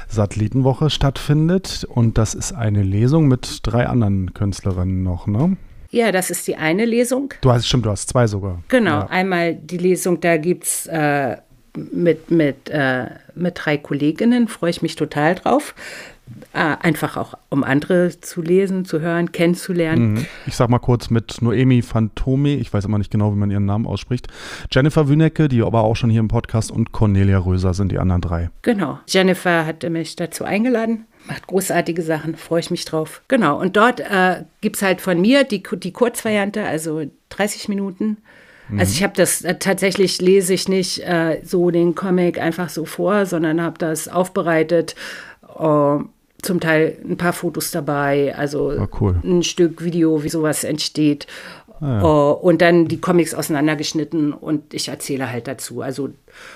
Satellitenwoche 0.07 0.89
stattfindet. 0.89 1.85
Und 1.89 2.17
das 2.17 2.33
ist 2.33 2.53
eine 2.53 2.83
Lesung 2.83 3.27
mit 3.27 3.59
drei 3.63 3.87
anderen 3.87 4.33
Künstlerinnen 4.33 5.03
noch, 5.03 5.27
ne? 5.27 5.57
Ja, 5.93 6.11
das 6.11 6.31
ist 6.31 6.47
die 6.47 6.55
eine 6.55 6.85
Lesung. 6.85 7.35
Du 7.41 7.51
hast, 7.51 7.67
stimmt, 7.67 7.85
du 7.85 7.91
hast 7.91 8.09
zwei 8.09 8.25
sogar. 8.25 8.63
Genau, 8.67 9.01
ja. 9.01 9.07
einmal 9.11 9.53
die 9.53 9.77
Lesung, 9.77 10.19
da 10.19 10.37
gibt 10.37 10.63
es 10.63 10.87
äh, 10.87 11.37
mit, 11.75 12.31
mit, 12.31 12.67
äh, 12.71 13.05
mit 13.35 13.59
drei 13.63 13.77
Kolleginnen, 13.77 14.47
freue 14.47 14.71
ich 14.71 14.81
mich 14.81 14.95
total 14.95 15.35
drauf. 15.35 15.75
Äh, 16.53 16.77
einfach 16.81 17.15
auch, 17.15 17.35
um 17.49 17.63
andere 17.63 18.19
zu 18.21 18.41
lesen, 18.41 18.85
zu 18.85 19.01
hören, 19.01 19.31
kennenzulernen. 19.31 20.13
Mhm. 20.13 20.25
Ich 20.47 20.55
sag 20.55 20.67
mal 20.69 20.79
kurz 20.79 21.11
mit 21.11 21.43
Noemi 21.43 21.83
Phantome, 21.83 22.55
ich 22.55 22.73
weiß 22.73 22.85
immer 22.85 22.97
nicht 22.97 23.11
genau, 23.11 23.31
wie 23.31 23.37
man 23.37 23.51
ihren 23.51 23.65
Namen 23.65 23.85
ausspricht. 23.85 24.27
Jennifer 24.71 25.07
Wünecke, 25.07 25.47
die 25.47 25.61
aber 25.61 25.83
auch 25.83 25.95
schon 25.95 26.09
hier 26.09 26.21
im 26.21 26.27
Podcast, 26.27 26.71
und 26.71 26.91
Cornelia 26.91 27.37
Röser 27.37 27.75
sind 27.75 27.91
die 27.91 27.99
anderen 27.99 28.21
drei. 28.21 28.49
Genau. 28.63 28.97
Jennifer 29.07 29.67
hatte 29.67 29.91
mich 29.91 30.15
dazu 30.15 30.43
eingeladen 30.43 31.05
macht 31.25 31.47
großartige 31.47 32.01
Sachen, 32.01 32.35
freue 32.35 32.59
ich 32.59 32.71
mich 32.71 32.85
drauf. 32.85 33.21
Genau, 33.27 33.59
und 33.59 33.75
dort 33.75 33.99
äh, 33.99 34.43
gibt 34.61 34.77
es 34.77 34.81
halt 34.81 35.01
von 35.01 35.19
mir 35.19 35.43
die, 35.43 35.63
die 35.63 35.93
Kurzvariante, 35.93 36.63
also 36.63 37.03
30 37.29 37.69
Minuten. 37.69 38.17
Mhm. 38.69 38.79
Also 38.79 38.93
ich 38.93 39.03
habe 39.03 39.13
das 39.15 39.41
äh, 39.43 39.55
tatsächlich, 39.55 40.21
lese 40.21 40.53
ich 40.53 40.67
nicht 40.67 40.99
äh, 40.99 41.41
so 41.43 41.71
den 41.71 41.95
Comic 41.95 42.39
einfach 42.39 42.69
so 42.69 42.85
vor, 42.85 43.25
sondern 43.25 43.61
habe 43.61 43.77
das 43.77 44.07
aufbereitet. 44.07 44.95
Äh, 45.57 45.97
zum 46.43 46.59
Teil 46.59 46.97
ein 47.03 47.17
paar 47.17 47.33
Fotos 47.33 47.71
dabei, 47.71 48.35
also 48.35 48.73
oh, 48.77 48.87
cool. 48.99 49.15
ein 49.23 49.43
Stück 49.43 49.83
Video, 49.83 50.23
wie 50.23 50.29
sowas 50.29 50.63
entsteht. 50.63 51.25
Ah, 51.83 51.99
ja. 52.01 52.03
uh, 52.03 52.31
und 52.31 52.61
dann 52.61 52.87
die 52.87 53.01
Comics 53.01 53.33
auseinandergeschnitten 53.33 54.31
und 54.31 54.73
ich 54.73 54.87
erzähle 54.87 55.29
halt 55.29 55.47
dazu. 55.47 55.81
Also 55.81 56.11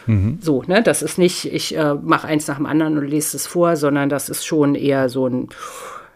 mhm. 0.05 0.37
so, 0.41 0.63
ne? 0.67 0.81
Das 0.81 1.01
ist 1.01 1.17
nicht, 1.17 1.51
ich 1.51 1.75
äh, 1.75 1.95
mache 1.95 2.27
eins 2.27 2.47
nach 2.47 2.55
dem 2.55 2.65
anderen 2.65 2.97
und 2.97 3.05
lese 3.05 3.35
es 3.35 3.45
vor, 3.45 3.75
sondern 3.75 4.07
das 4.07 4.29
ist 4.29 4.45
schon 4.45 4.73
eher 4.73 5.09
so 5.09 5.27
ein 5.27 5.49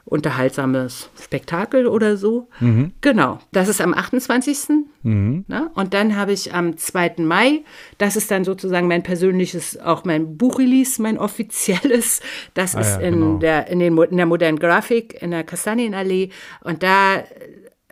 unterhaltsames 0.06 1.10
Spektakel 1.22 1.88
oder 1.88 2.16
so. 2.16 2.48
Mhm. 2.62 2.94
Genau. 3.02 3.40
Das 3.52 3.68
ist 3.68 3.82
am 3.82 3.94
28. 3.94 4.70
Mhm. 5.04 5.46
Ne? 5.48 5.70
Und 5.76 5.94
dann 5.94 6.16
habe 6.16 6.32
ich 6.32 6.54
am 6.54 6.78
2. 6.78 7.16
Mai, 7.18 7.62
das 7.98 8.16
ist 8.16 8.32
dann 8.32 8.44
sozusagen 8.44 8.88
mein 8.88 9.04
persönliches, 9.04 9.78
auch 9.78 10.06
mein 10.06 10.38
Buchrelease, 10.38 11.02
mein 11.02 11.18
offizielles. 11.18 12.22
Das 12.54 12.76
ah, 12.76 12.82
ist 12.82 13.02
ja, 13.02 13.08
in, 13.08 13.14
genau. 13.16 13.38
der, 13.40 13.68
in, 13.68 13.80
den, 13.80 13.98
in 13.98 14.18
der 14.18 14.26
modernen 14.26 14.60
Grafik 14.60 15.22
in 15.22 15.32
der 15.32 15.44
Kastanienallee. 15.44 16.30
Und 16.64 16.84
da 16.84 17.24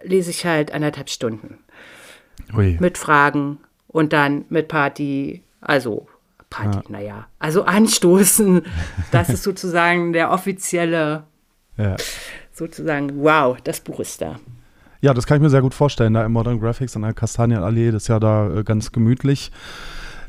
lese 0.03 0.31
ich 0.31 0.45
halt 0.45 0.73
anderthalb 0.73 1.09
Stunden. 1.09 1.59
Ui. 2.55 2.77
Mit 2.79 2.97
Fragen 2.97 3.57
und 3.87 4.13
dann 4.13 4.45
mit 4.49 4.67
Party, 4.67 5.43
also 5.61 6.07
Party, 6.49 6.77
ja. 6.77 6.83
naja, 6.89 7.27
also 7.39 7.63
anstoßen. 7.63 8.63
Das 9.11 9.29
ist 9.29 9.43
sozusagen 9.43 10.13
der 10.13 10.31
offizielle, 10.31 11.23
ja. 11.77 11.95
sozusagen, 12.51 13.23
wow, 13.23 13.57
das 13.63 13.79
Buch 13.79 13.99
ist 13.99 14.21
da. 14.21 14.39
Ja, 15.01 15.13
das 15.13 15.25
kann 15.25 15.37
ich 15.37 15.41
mir 15.41 15.49
sehr 15.49 15.61
gut 15.61 15.73
vorstellen, 15.73 16.13
da 16.13 16.25
im 16.25 16.33
Modern 16.33 16.59
Graphics 16.59 16.95
an 16.95 17.03
der 17.03 17.13
Kastanienallee, 17.13 17.91
das 17.91 18.03
ist 18.03 18.07
ja 18.09 18.19
da 18.19 18.49
äh, 18.53 18.63
ganz 18.63 18.91
gemütlich. 18.91 19.51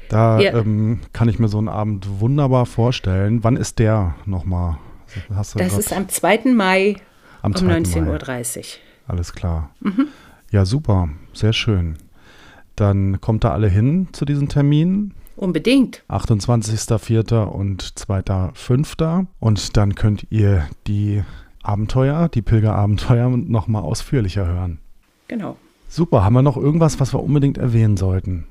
Da 0.09 0.41
ja. 0.41 0.55
ähm, 0.55 1.01
kann 1.13 1.29
ich 1.29 1.39
mir 1.39 1.49
so 1.49 1.59
einen 1.59 1.69
Abend 1.69 2.21
wunderbar 2.21 2.67
vorstellen. 2.67 3.45
Wann 3.45 3.57
ist 3.57 3.79
der 3.79 4.15
nochmal? 4.27 4.79
das 5.29 5.57
ist 5.57 5.93
am 5.93 6.09
2. 6.09 6.53
Mai 6.55 6.97
am 7.43 7.53
um 7.53 7.69
19.30 7.69 8.59
Uhr. 8.59 8.65
Alles 9.11 9.33
klar. 9.33 9.71
Mhm. 9.81 10.07
Ja, 10.53 10.65
super. 10.65 11.09
Sehr 11.33 11.53
schön. 11.53 11.97
Dann 12.77 13.21
kommt 13.21 13.43
da 13.43 13.51
alle 13.51 13.69
hin 13.69 14.07
zu 14.13 14.25
diesen 14.25 14.49
Terminen. 14.49 15.15
Unbedingt. 15.35 16.05
28.04. 16.09 17.43
und 17.43 17.83
2.05. 17.83 19.27
Und 19.41 19.77
dann 19.77 19.97
könnt 19.97 20.29
ihr 20.31 20.69
die 20.87 21.25
Abenteuer, 21.63 22.29
die 22.29 22.41
Pilgerabenteuer 22.41 23.29
nochmal 23.31 23.83
ausführlicher 23.83 24.47
hören. 24.47 24.79
Genau. 25.27 25.57
Super. 25.89 26.23
Haben 26.23 26.35
wir 26.35 26.43
noch 26.43 26.57
irgendwas, 26.57 27.01
was 27.01 27.13
wir 27.13 27.21
unbedingt 27.21 27.59
erwähnen 27.59 27.97
sollten? 27.97 28.47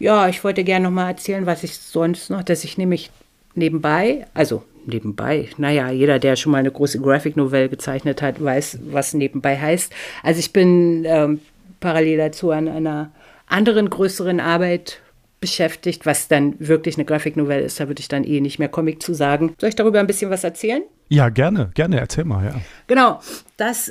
Ja, 0.00 0.28
ich 0.28 0.42
wollte 0.42 0.64
gerne 0.64 0.86
nochmal 0.86 1.10
erzählen, 1.10 1.46
was 1.46 1.62
ich 1.62 1.78
sonst 1.78 2.30
noch, 2.30 2.42
dass 2.42 2.64
ich 2.64 2.78
nämlich 2.78 3.12
nebenbei, 3.54 4.26
also 4.34 4.64
nebenbei, 4.86 5.48
naja, 5.56 5.90
jeder, 5.90 6.18
der 6.18 6.36
schon 6.36 6.52
mal 6.52 6.58
eine 6.58 6.70
große 6.70 7.00
Graphic 7.00 7.36
Novelle 7.36 7.68
gezeichnet 7.68 8.22
hat, 8.22 8.42
weiß, 8.42 8.80
was 8.90 9.14
nebenbei 9.14 9.58
heißt. 9.58 9.92
Also 10.22 10.40
ich 10.40 10.52
bin 10.52 11.04
ähm, 11.06 11.40
parallel 11.80 12.18
dazu 12.18 12.50
an 12.50 12.68
einer 12.68 13.12
anderen 13.46 13.90
größeren 13.90 14.40
Arbeit 14.40 15.00
beschäftigt, 15.40 16.06
was 16.06 16.28
dann 16.28 16.54
wirklich 16.58 16.96
eine 16.96 17.04
Graphic 17.04 17.36
Novelle 17.36 17.62
ist. 17.62 17.80
Da 17.80 17.88
würde 17.88 18.00
ich 18.00 18.08
dann 18.08 18.24
eh 18.24 18.40
nicht 18.40 18.58
mehr 18.58 18.68
Comic 18.68 19.02
zu 19.02 19.14
sagen. 19.14 19.54
Soll 19.58 19.70
ich 19.70 19.76
darüber 19.76 19.98
ein 19.98 20.06
bisschen 20.06 20.30
was 20.30 20.44
erzählen? 20.44 20.82
Ja, 21.08 21.28
gerne, 21.30 21.70
gerne, 21.74 21.98
erzähl 21.98 22.24
mal, 22.24 22.44
ja. 22.44 22.54
Genau, 22.86 23.20
das, 23.56 23.90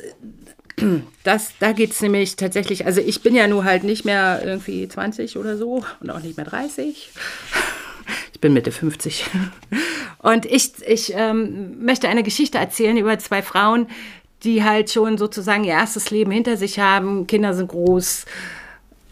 das, 1.24 1.54
da 1.60 1.72
geht 1.72 1.92
es 1.92 2.02
nämlich 2.02 2.36
tatsächlich, 2.36 2.86
also 2.86 3.02
ich 3.02 3.22
bin 3.22 3.36
ja 3.36 3.48
nur 3.48 3.64
halt 3.64 3.84
nicht 3.84 4.06
mehr 4.06 4.42
irgendwie 4.44 4.88
20 4.88 5.38
oder 5.38 5.58
so 5.58 5.84
und 6.00 6.10
auch 6.10 6.22
nicht 6.22 6.38
mehr 6.38 6.46
30. 6.46 7.10
Ich 8.40 8.42
bin 8.42 8.54
Mitte 8.54 8.72
50. 8.72 9.26
Und 10.20 10.46
ich, 10.46 10.72
ich 10.88 11.12
ähm, 11.14 11.84
möchte 11.84 12.08
eine 12.08 12.24
Geschichte 12.24 12.58
erzählen 12.58 12.96
über 12.96 13.20
zwei 13.20 13.42
Frauen, 13.42 13.88
die 14.44 14.64
halt 14.64 14.90
schon 14.90 15.18
sozusagen 15.18 15.66
ihr 15.66 15.74
erstes 15.74 16.10
Leben 16.10 16.32
hinter 16.32 16.56
sich 16.56 16.80
haben. 16.80 17.28
Kinder 17.28 17.54
sind 17.54 17.68
groß, 17.68 18.24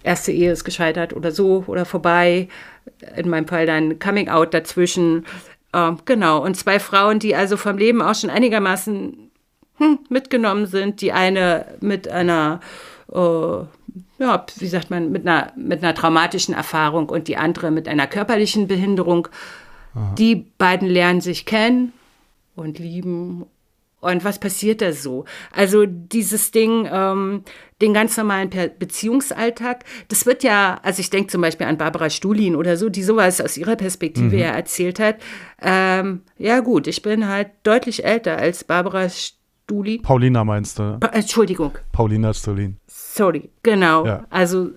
erste 0.02 0.32
Ehe 0.32 0.54
ist 0.54 0.64
gescheitert 0.64 1.12
oder 1.12 1.34
so 1.34 1.66
oder 1.68 1.84
vorbei. 1.84 2.48
In 3.18 3.28
meinem 3.28 3.50
Fall 3.50 3.66
dann 3.66 4.00
Coming 4.00 4.30
Out 4.30 4.54
dazwischen. 4.54 5.26
Ähm, 5.74 5.98
genau. 6.06 6.42
Und 6.42 6.56
zwei 6.56 6.80
Frauen, 6.80 7.20
die 7.20 7.36
also 7.36 7.58
vom 7.58 7.78
Leben 7.78 8.02
auch 8.02 8.16
schon 8.16 8.30
einigermaßen 8.30 9.30
hm, 9.76 10.00
mitgenommen 10.08 10.68
sind. 10.68 11.02
Die 11.02 11.12
eine 11.12 11.66
mit 11.82 12.08
einer, 12.08 12.62
ja, 13.14 14.46
wie 14.58 14.68
sagt 14.68 14.90
man, 14.90 15.12
mit 15.12 15.28
einer, 15.28 15.54
mit 15.56 15.84
einer 15.84 15.96
traumatischen 15.96 16.54
Erfahrung 16.54 17.10
und 17.10 17.28
die 17.28 17.38
andere 17.38 17.72
mit 17.72 17.88
einer 17.88 18.08
körperlichen 18.08 18.68
Behinderung. 18.68 19.28
Aha. 19.94 20.14
Die 20.18 20.36
beiden 20.58 20.88
lernen 20.88 21.22
sich 21.22 21.46
kennen 21.46 21.94
und 22.56 22.80
lieben 22.80 23.46
und 24.00 24.24
was 24.24 24.40
passiert 24.40 24.82
da 24.82 24.94
so? 24.94 25.26
Also 25.52 25.86
dieses 25.88 26.52
Ding, 26.52 26.88
ähm, 26.92 27.44
den 27.82 27.94
ganz 27.94 28.16
normalen 28.16 28.50
Beziehungsalltag, 28.78 29.86
das 30.08 30.26
wird 30.28 30.44
ja, 30.44 30.80
also 30.84 31.00
ich 31.00 31.10
denke 31.10 31.32
zum 31.32 31.42
Beispiel 31.42 31.66
an 31.66 31.80
Barbara 31.80 32.10
Stulin 32.10 32.56
oder 32.56 32.78
so, 32.78 32.90
die 32.90 33.02
sowas 33.02 33.42
aus 33.42 33.58
ihrer 33.58 33.76
Perspektive 33.76 34.36
mhm. 34.36 34.42
ja 34.42 34.50
erzählt 34.50 35.00
hat. 35.00 35.18
Ähm, 35.62 36.22
ja 36.38 36.60
gut, 36.60 36.86
ich 36.86 37.02
bin 37.02 37.28
halt 37.28 37.50
deutlich 37.64 38.06
älter 38.06 38.38
als 38.38 38.64
Barbara 38.64 39.10
Stulin. 39.10 39.37
Paulina 40.02 40.44
meinst 40.44 40.80
du? 40.80 40.98
Pa 41.00 41.08
Entschuldigung. 41.08 41.74
Paulina 41.92 42.34
Stulin. 42.34 42.78
Sorry, 42.88 43.50
genau. 43.64 44.06
Ja. 44.06 44.26
Also 44.30 44.70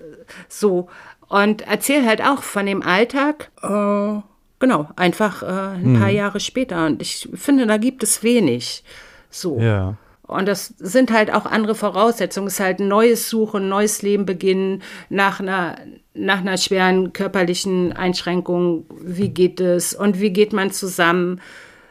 so. 0.49 0.89
Und 1.29 1.63
erzähl 1.63 2.05
halt 2.05 2.23
auch 2.23 2.43
von 2.43 2.67
dem 2.67 2.83
Alltag. 2.83 3.51
Äh, 3.63 4.21
genau, 4.59 4.89
einfach 4.97 5.43
äh, 5.43 5.47
ein 5.77 5.93
mhm. 5.93 6.01
paar 6.01 6.11
Jahre 6.11 6.41
später. 6.41 6.87
Und 6.87 7.01
ich 7.01 7.29
finde, 7.35 7.67
da 7.67 7.77
gibt 7.77 8.03
es 8.03 8.23
wenig. 8.23 8.83
So. 9.31 9.61
Ja. 9.61 9.97
Und 10.31 10.47
das 10.47 10.75
sind 10.79 11.11
halt 11.11 11.33
auch 11.33 11.45
andere 11.45 11.75
Voraussetzungen. 11.75 12.47
Es 12.47 12.55
ist 12.55 12.61
halt 12.61 12.79
ein 12.79 12.87
neues 12.87 13.29
Suchen, 13.29 13.65
ein 13.65 13.69
neues 13.69 14.03
Leben 14.03 14.27
beginnen 14.27 14.83
nach 15.09 15.41
einer, 15.41 15.77
nach 16.15 16.39
einer 16.39 16.57
schweren 16.57 17.13
körperlichen 17.13 17.93
Einschränkung. 17.93 18.87
Wie 19.03 19.31
geht 19.31 19.61
es 19.61 19.93
und 19.93 20.21
wie 20.21 20.33
geht 20.33 20.53
man 20.53 20.71
zusammen, 20.71 21.41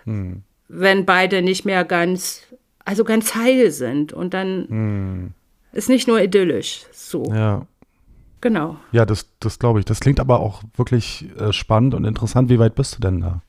hm. 0.06 0.44
wenn 0.70 1.06
beide 1.06 1.42
nicht 1.42 1.66
mehr 1.66 1.84
ganz, 1.84 2.44
also 2.90 3.04
ganz 3.04 3.36
heil 3.36 3.70
sind? 3.70 4.14
Und 4.14 4.34
dann 4.34 4.66
hm. 4.68 5.32
ist 5.74 5.90
nicht 5.90 6.08
nur 6.08 6.20
idyllisch. 6.20 6.86
So. 6.92 7.24
Ja. 7.32 7.68
Genau. 8.42 8.78
Ja, 8.92 9.06
das, 9.06 9.28
das 9.40 9.60
glaube 9.60 9.80
ich. 9.80 9.86
Das 9.86 10.00
klingt 10.00 10.20
aber 10.20 10.40
auch 10.40 10.64
wirklich 10.76 11.28
äh, 11.38 11.54
spannend 11.54 11.94
und 11.94 12.04
interessant. 12.04 12.50
Wie 12.50 12.58
weit 12.58 12.74
bist 12.74 12.98
du 12.98 13.02
denn 13.02 13.22
da? 13.22 13.42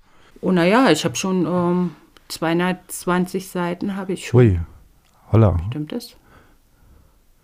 Oh, 0.42 0.52
naja, 0.52 0.90
ich 0.90 1.04
habe 1.04 1.16
schon. 1.16 1.46
Ähm, 1.46 1.90
220 2.28 3.48
Seiten 3.48 3.96
habe 3.96 4.12
ich 4.12 4.28
schon. 4.28 4.40
Ui, 4.40 4.60
holla. 5.32 5.56
Stimmt 5.70 5.90
das? 5.92 6.16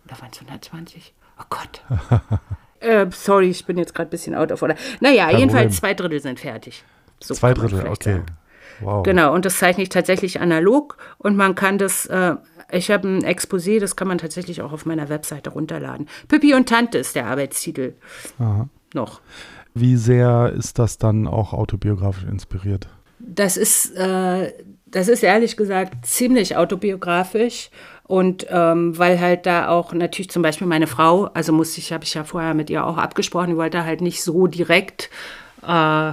Oder 0.05 0.21
waren 0.21 0.31
es 0.33 0.39
120? 0.39 1.15
Oh 1.41 1.45
Gott. 1.49 1.83
äh, 2.81 3.07
sorry, 3.11 3.51
ich 3.51 3.65
bin 3.65 3.79
jetzt 3.79 3.95
gerade 3.95 4.09
ein 4.09 4.11
bisschen 4.11 4.35
out 4.35 4.53
of 4.53 4.63
order. 4.63 4.77
Naja, 5.01 5.27
Kein 5.27 5.39
jedenfalls 5.39 5.75
Problem. 5.75 5.79
zwei 5.79 5.95
Drittel 5.95 6.21
sind 6.21 6.41
fertig. 6.41 6.85
So 7.21 7.35
zwei 7.35 7.55
Drittel, 7.55 7.89
okay. 7.89 8.23
Wow. 8.81 9.03
Genau, 9.03 9.35
und 9.35 9.45
das 9.45 9.59
zeichne 9.59 9.83
ich 9.83 9.89
tatsächlich 9.89 10.41
analog 10.41 10.97
und 11.19 11.37
man 11.37 11.55
kann 11.55 11.79
das, 11.79 12.07
äh, 12.07 12.37
ich 12.71 12.91
habe 12.91 13.09
ein 13.09 13.25
Exposé, 13.25 13.81
das 13.81 13.97
kann 13.97 14.09
man 14.09 14.19
tatsächlich 14.19 14.63
auch 14.63 14.73
auf 14.73 14.87
meiner 14.87 15.09
Webseite 15.09 15.51
runterladen. 15.51 16.09
Pippi 16.29 16.55
und 16.55 16.69
Tante 16.69 16.99
ist 16.99 17.15
der 17.15 17.27
Arbeitstitel. 17.27 17.95
Aha. 18.39 18.69
Noch. 18.95 19.21
Wie 19.75 19.97
sehr 19.97 20.53
ist 20.57 20.79
das 20.79 20.99
dann 20.99 21.27
auch 21.27 21.53
autobiografisch 21.53 22.25
inspiriert? 22.25 22.89
Das 23.19 23.57
ist, 23.57 23.95
äh, 23.97 24.53
das 24.87 25.09
ist 25.09 25.23
ehrlich 25.23 25.57
gesagt 25.57 26.07
ziemlich 26.07 26.57
autobiografisch. 26.57 27.71
Und 28.05 28.47
ähm, 28.51 28.97
weil 28.97 29.21
halt 29.21 29.47
da 29.47 29.69
auch 29.69 29.93
natürlich 29.93 30.31
zum 30.31 30.43
Beispiel 30.43 30.67
meine 30.67 30.87
Frau, 30.87 31.25
also 31.35 31.53
musste 31.53 31.81
ich, 31.81 31.93
habe 31.93 32.05
ich 32.05 32.15
ja 32.15 32.23
vorher 32.23 32.55
mit 32.55 32.71
ihr 32.71 32.87
auch 32.87 32.99
abgesprochen, 32.99 33.51
die 33.51 33.57
wollte 33.57 33.85
halt 33.85 34.01
nicht 34.01 34.23
so 34.23 34.47
direkt 34.47 35.11
äh, 35.67 36.13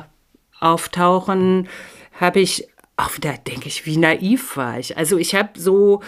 auftauchen, 0.60 1.68
habe 2.14 2.40
ich 2.40 2.68
auch 2.96 3.16
wieder, 3.16 3.34
denke 3.34 3.68
ich, 3.68 3.86
wie 3.86 3.98
naiv 3.98 4.56
war 4.56 4.80
ich. 4.80 4.98
Also 4.98 5.18
ich 5.18 5.36
habe 5.36 5.60
so 5.60 6.02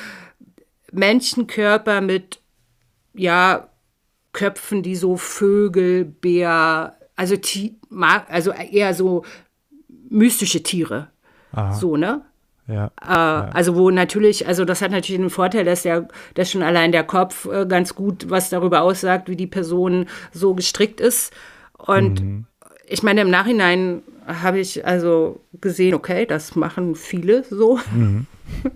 Menschenkörper 0.91 2.01
mit, 2.01 2.39
ja, 3.13 3.69
Köpfen, 4.33 4.83
die 4.83 4.95
so 4.95 5.15
Vögel, 5.15 6.05
Bär, 6.05 6.97
also, 7.15 7.35
also 8.27 8.51
eher 8.51 8.93
so 8.93 9.23
mystische 10.09 10.61
Tiere. 10.61 11.07
Aha. 11.53 11.71
So, 11.73 11.95
ne? 11.95 12.21
Ja, 12.67 12.91
äh, 13.01 13.13
ja, 13.13 13.49
Also 13.53 13.75
wo 13.75 13.91
natürlich, 13.91 14.47
also 14.47 14.65
das 14.65 14.81
hat 14.81 14.91
natürlich 14.91 15.21
den 15.21 15.29
Vorteil, 15.29 15.65
dass 15.65 15.83
der, 15.83 16.07
dass 16.33 16.51
schon 16.51 16.63
allein 16.63 16.91
der 16.91 17.03
Kopf 17.03 17.45
äh, 17.45 17.65
ganz 17.65 17.95
gut 17.95 18.29
was 18.29 18.49
darüber 18.49 18.81
aussagt, 18.81 19.29
wie 19.29 19.35
die 19.35 19.47
Person 19.47 20.07
so 20.33 20.53
gestrickt 20.53 20.99
ist. 20.99 21.33
Und 21.77 22.21
mhm. 22.21 22.45
Ich 22.87 23.03
meine, 23.03 23.21
im 23.21 23.29
Nachhinein 23.29 24.01
habe 24.27 24.59
ich 24.59 24.85
also 24.85 25.39
gesehen, 25.61 25.93
okay, 25.93 26.25
das 26.25 26.55
machen 26.55 26.95
viele 26.95 27.43
so. 27.49 27.79
Mhm. 27.93 28.27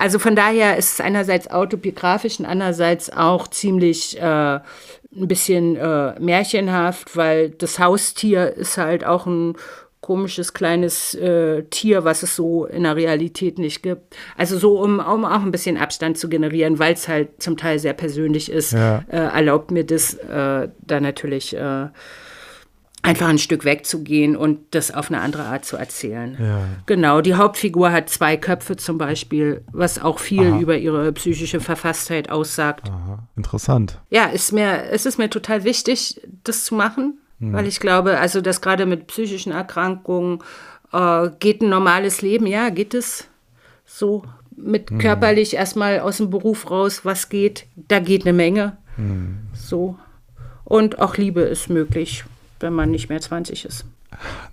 Also 0.00 0.20
von 0.20 0.36
daher 0.36 0.76
ist 0.76 0.92
es 0.92 1.00
einerseits 1.00 1.50
autobiografisch 1.50 2.38
und 2.38 2.46
andererseits 2.46 3.10
auch 3.10 3.48
ziemlich 3.48 4.16
äh, 4.16 4.22
ein 4.22 4.62
bisschen 5.12 5.74
äh, 5.74 6.18
märchenhaft, 6.20 7.16
weil 7.16 7.50
das 7.50 7.80
Haustier 7.80 8.54
ist 8.54 8.78
halt 8.78 9.04
auch 9.04 9.26
ein 9.26 9.56
komisches 10.00 10.54
kleines 10.54 11.14
äh, 11.14 11.64
Tier, 11.64 12.04
was 12.04 12.22
es 12.22 12.36
so 12.36 12.64
in 12.64 12.84
der 12.84 12.94
Realität 12.94 13.58
nicht 13.58 13.82
gibt. 13.82 14.16
Also 14.36 14.56
so, 14.56 14.80
um, 14.80 15.00
um 15.00 15.24
auch 15.24 15.42
ein 15.42 15.50
bisschen 15.50 15.76
Abstand 15.76 16.16
zu 16.16 16.28
generieren, 16.28 16.78
weil 16.78 16.94
es 16.94 17.08
halt 17.08 17.42
zum 17.42 17.56
Teil 17.56 17.80
sehr 17.80 17.92
persönlich 17.92 18.50
ist, 18.52 18.72
ja. 18.72 19.04
äh, 19.08 19.16
erlaubt 19.16 19.72
mir 19.72 19.84
das 19.84 20.14
äh, 20.14 20.68
da 20.80 21.00
natürlich 21.00 21.56
äh, 21.56 21.88
einfach 23.02 23.28
ein 23.28 23.38
Stück 23.38 23.64
wegzugehen 23.64 24.36
und 24.36 24.58
das 24.72 24.92
auf 24.92 25.10
eine 25.10 25.20
andere 25.20 25.44
Art 25.44 25.64
zu 25.64 25.76
erzählen. 25.76 26.36
Ja. 26.40 26.60
Genau, 26.86 27.20
die 27.20 27.34
Hauptfigur 27.34 27.92
hat 27.92 28.10
zwei 28.10 28.36
Köpfe 28.36 28.76
zum 28.76 28.98
Beispiel, 28.98 29.64
was 29.72 30.00
auch 30.00 30.18
viel 30.18 30.52
Aha. 30.52 30.58
über 30.58 30.76
ihre 30.76 31.12
psychische 31.12 31.60
Verfasstheit 31.60 32.30
aussagt. 32.30 32.88
Aha. 32.90 33.20
Interessant. 33.36 34.00
Ja, 34.10 34.26
ist 34.26 34.52
mir, 34.52 34.84
es 34.90 35.06
ist 35.06 35.18
mir 35.18 35.30
total 35.30 35.64
wichtig, 35.64 36.20
das 36.42 36.64
zu 36.64 36.74
machen 36.74 37.18
Mhm. 37.38 37.52
Weil 37.52 37.66
ich 37.66 37.80
glaube, 37.80 38.18
also 38.18 38.40
dass 38.40 38.60
gerade 38.60 38.86
mit 38.86 39.06
psychischen 39.06 39.52
Erkrankungen 39.52 40.40
äh, 40.92 41.30
geht 41.38 41.62
ein 41.62 41.68
normales 41.68 42.22
Leben, 42.22 42.46
ja, 42.46 42.70
geht 42.70 42.94
es 42.94 43.28
so 43.84 44.24
mit 44.56 44.90
mhm. 44.90 44.98
körperlich 44.98 45.54
erstmal 45.54 46.00
aus 46.00 46.18
dem 46.18 46.30
Beruf 46.30 46.70
raus, 46.70 47.04
was 47.04 47.28
geht, 47.28 47.66
da 47.76 48.00
geht 48.00 48.22
eine 48.22 48.32
Menge. 48.32 48.76
Mhm. 48.96 49.38
So. 49.52 49.96
Und 50.64 50.98
auch 50.98 51.16
Liebe 51.16 51.42
ist 51.42 51.70
möglich, 51.70 52.24
wenn 52.60 52.72
man 52.72 52.90
nicht 52.90 53.08
mehr 53.08 53.20
20 53.20 53.64
ist. 53.64 53.84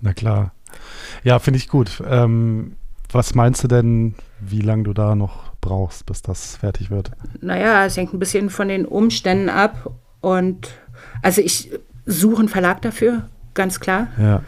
Na 0.01 0.13
klar. 0.13 0.53
Ja, 1.23 1.39
finde 1.39 1.57
ich 1.57 1.67
gut. 1.67 2.01
Ähm, 2.07 2.75
was 3.11 3.35
meinst 3.35 3.63
du 3.63 3.67
denn, 3.67 4.15
wie 4.39 4.61
lange 4.61 4.83
du 4.83 4.93
da 4.93 5.15
noch 5.15 5.53
brauchst, 5.61 6.05
bis 6.05 6.21
das 6.21 6.57
fertig 6.57 6.91
wird? 6.91 7.11
Naja, 7.41 7.85
es 7.85 7.97
hängt 7.97 8.13
ein 8.13 8.19
bisschen 8.19 8.49
von 8.49 8.67
den 8.67 8.85
Umständen 8.85 9.49
ab. 9.49 9.91
Und 10.21 10.71
also 11.21 11.41
ich 11.41 11.71
suchen 12.05 12.49
Verlag 12.49 12.81
dafür, 12.81 13.29
ganz 13.53 13.79
klar. 13.79 14.07
Ja. 14.19 14.43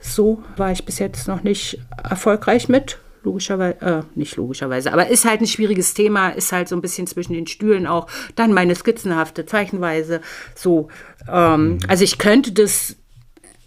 So 0.00 0.42
war 0.56 0.72
ich 0.72 0.84
bis 0.84 0.98
jetzt 0.98 1.28
noch 1.28 1.42
nicht 1.42 1.80
erfolgreich 2.02 2.68
mit. 2.68 2.98
Logischerweise, 3.22 3.80
äh, 3.80 4.02
nicht 4.14 4.36
logischerweise, 4.36 4.92
aber 4.92 5.08
ist 5.08 5.24
halt 5.24 5.40
ein 5.40 5.46
schwieriges 5.46 5.94
Thema, 5.94 6.30
ist 6.30 6.52
halt 6.52 6.68
so 6.68 6.76
ein 6.76 6.80
bisschen 6.80 7.06
zwischen 7.06 7.32
den 7.32 7.46
Stühlen 7.46 7.86
auch. 7.86 8.06
Dann 8.36 8.52
meine 8.52 8.74
skizzenhafte 8.74 9.46
Zeichenweise, 9.46 10.20
so. 10.54 10.88
Ähm, 11.30 11.68
mhm. 11.68 11.78
Also 11.88 12.04
ich 12.04 12.18
könnte 12.18 12.52
das 12.52 12.96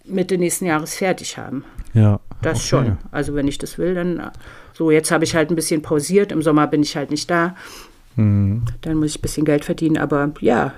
Mitte 0.04 0.38
nächsten 0.38 0.66
Jahres 0.66 0.94
fertig 0.94 1.38
haben. 1.38 1.64
Ja. 1.94 2.20
Das 2.40 2.58
okay. 2.58 2.66
schon. 2.66 2.98
Also 3.10 3.34
wenn 3.34 3.48
ich 3.48 3.58
das 3.58 3.78
will, 3.78 3.94
dann 3.94 4.30
so. 4.72 4.90
Jetzt 4.90 5.10
habe 5.10 5.24
ich 5.24 5.34
halt 5.34 5.50
ein 5.50 5.56
bisschen 5.56 5.82
pausiert. 5.82 6.32
Im 6.32 6.42
Sommer 6.42 6.66
bin 6.66 6.82
ich 6.82 6.96
halt 6.96 7.10
nicht 7.10 7.30
da. 7.30 7.54
Mhm. 8.16 8.64
Dann 8.80 8.96
muss 8.96 9.10
ich 9.10 9.18
ein 9.18 9.22
bisschen 9.22 9.44
Geld 9.44 9.64
verdienen. 9.64 9.98
Aber 9.98 10.32
ja. 10.40 10.72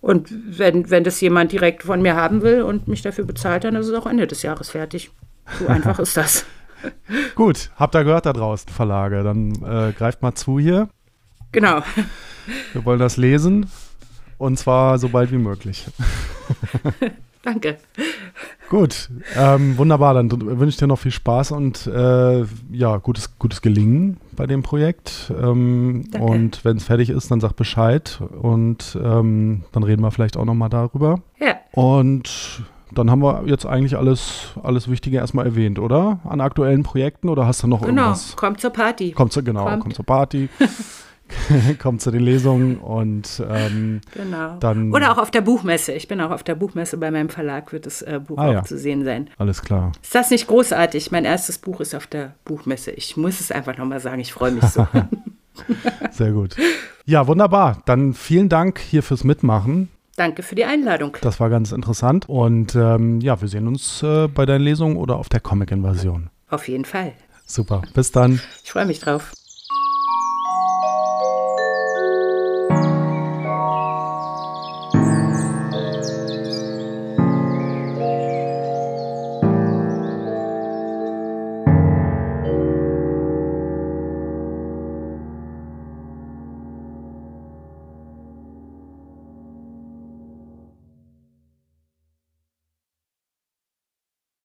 Und 0.00 0.28
wenn, 0.58 0.90
wenn 0.90 1.04
das 1.04 1.20
jemand 1.20 1.52
direkt 1.52 1.82
von 1.82 2.02
mir 2.02 2.14
haben 2.14 2.42
will 2.42 2.62
und 2.62 2.88
mich 2.88 3.02
dafür 3.02 3.24
bezahlt, 3.24 3.64
dann 3.64 3.74
ist 3.74 3.88
es 3.88 3.94
auch 3.94 4.06
Ende 4.06 4.26
des 4.26 4.42
Jahres 4.42 4.70
fertig. 4.70 5.10
So 5.58 5.66
einfach 5.66 5.98
ist 5.98 6.16
das. 6.16 6.46
Gut, 7.34 7.70
habt 7.76 7.94
ihr 7.94 8.04
gehört 8.04 8.26
da 8.26 8.32
draußen, 8.32 8.70
Verlage. 8.70 9.22
Dann 9.22 9.52
äh, 9.62 9.92
greift 9.92 10.22
mal 10.22 10.34
zu 10.34 10.58
hier. 10.58 10.88
Genau. 11.52 11.82
Wir 12.72 12.84
wollen 12.84 12.98
das 12.98 13.16
lesen 13.16 13.66
und 14.38 14.58
zwar 14.58 14.98
so 14.98 15.08
bald 15.08 15.30
wie 15.32 15.38
möglich. 15.38 15.86
Danke. 17.42 17.76
Gut, 18.70 19.10
ähm, 19.36 19.76
wunderbar. 19.76 20.14
Dann 20.14 20.30
wünsche 20.30 20.70
ich 20.70 20.76
dir 20.78 20.86
noch 20.86 20.98
viel 20.98 21.10
Spaß 21.10 21.52
und 21.52 21.86
äh, 21.86 22.44
ja, 22.72 22.96
gutes, 22.96 23.38
gutes 23.38 23.60
Gelingen 23.60 24.16
bei 24.32 24.46
dem 24.46 24.62
Projekt. 24.62 25.30
Ähm, 25.38 26.06
und 26.18 26.64
wenn 26.64 26.78
es 26.78 26.84
fertig 26.84 27.10
ist, 27.10 27.30
dann 27.30 27.40
sag 27.40 27.52
Bescheid 27.54 28.20
und 28.40 28.98
ähm, 29.00 29.64
dann 29.72 29.82
reden 29.82 30.02
wir 30.02 30.10
vielleicht 30.10 30.38
auch 30.38 30.46
nochmal 30.46 30.70
darüber. 30.70 31.20
Ja. 31.38 31.56
Und 31.72 32.64
dann 32.98 33.10
haben 33.10 33.22
wir 33.22 33.44
jetzt 33.46 33.66
eigentlich 33.66 33.96
alles, 33.96 34.48
alles 34.62 34.88
Wichtige 34.88 35.18
erstmal 35.18 35.46
erwähnt, 35.46 35.78
oder? 35.78 36.20
An 36.24 36.40
aktuellen 36.40 36.82
Projekten 36.82 37.28
oder 37.28 37.46
hast 37.46 37.62
du 37.62 37.66
noch 37.66 37.82
genau, 37.82 38.02
irgendwas? 38.02 38.30
Genau, 38.30 38.40
kommt 38.40 38.60
zur 38.60 38.70
Party. 38.70 39.12
Kommt 39.12 39.32
zur, 39.32 39.42
genau, 39.42 39.64
kommt, 39.64 39.80
kommt 39.80 39.94
zur 39.94 40.04
Party. 40.04 40.48
kommt 41.82 42.00
zu 42.02 42.10
den 42.10 42.20
Lesungen 42.20 42.78
und 42.78 43.42
ähm, 43.48 44.00
genau. 44.12 44.56
dann. 44.60 44.92
Oder 44.92 45.12
auch 45.12 45.18
auf 45.18 45.30
der 45.30 45.40
Buchmesse. 45.40 45.92
Ich 45.92 46.06
bin 46.08 46.20
auch 46.20 46.30
auf 46.30 46.42
der 46.42 46.54
Buchmesse 46.54 46.96
bei 46.96 47.10
meinem 47.10 47.28
Verlag, 47.28 47.72
wird 47.72 47.86
das 47.86 48.02
äh, 48.02 48.20
Buch 48.24 48.38
ah, 48.38 48.48
auch 48.48 48.52
ja. 48.52 48.64
zu 48.64 48.78
sehen 48.78 49.04
sein. 49.04 49.30
Alles 49.38 49.62
klar. 49.62 49.92
Ist 50.02 50.14
das 50.14 50.30
nicht 50.30 50.46
großartig? 50.46 51.10
Mein 51.12 51.24
erstes 51.24 51.58
Buch 51.58 51.80
ist 51.80 51.94
auf 51.94 52.06
der 52.06 52.34
Buchmesse. 52.44 52.90
Ich 52.90 53.16
muss 53.16 53.40
es 53.40 53.50
einfach 53.50 53.76
nochmal 53.78 54.00
sagen, 54.00 54.20
ich 54.20 54.32
freue 54.32 54.52
mich 54.52 54.64
so. 54.64 54.86
Sehr 56.10 56.32
gut. 56.32 56.56
Ja, 57.06 57.26
wunderbar. 57.26 57.82
Dann 57.86 58.14
vielen 58.14 58.48
Dank 58.48 58.78
hier 58.78 59.02
fürs 59.02 59.24
Mitmachen. 59.24 59.88
Danke 60.16 60.42
für 60.42 60.54
die 60.54 60.64
Einladung. 60.64 61.16
Das 61.20 61.40
war 61.40 61.50
ganz 61.50 61.72
interessant. 61.72 62.28
Und 62.28 62.74
ähm, 62.74 63.20
ja, 63.20 63.40
wir 63.40 63.48
sehen 63.48 63.66
uns 63.66 64.02
äh, 64.02 64.28
bei 64.28 64.46
deinen 64.46 64.62
Lesungen 64.62 64.96
oder 64.96 65.16
auf 65.16 65.28
der 65.28 65.40
Comic-Invasion. 65.40 66.30
Auf 66.48 66.68
jeden 66.68 66.84
Fall. 66.84 67.12
Super. 67.46 67.82
Bis 67.94 68.12
dann. 68.12 68.40
Ich 68.62 68.72
freue 68.72 68.86
mich 68.86 69.00
drauf. 69.00 69.32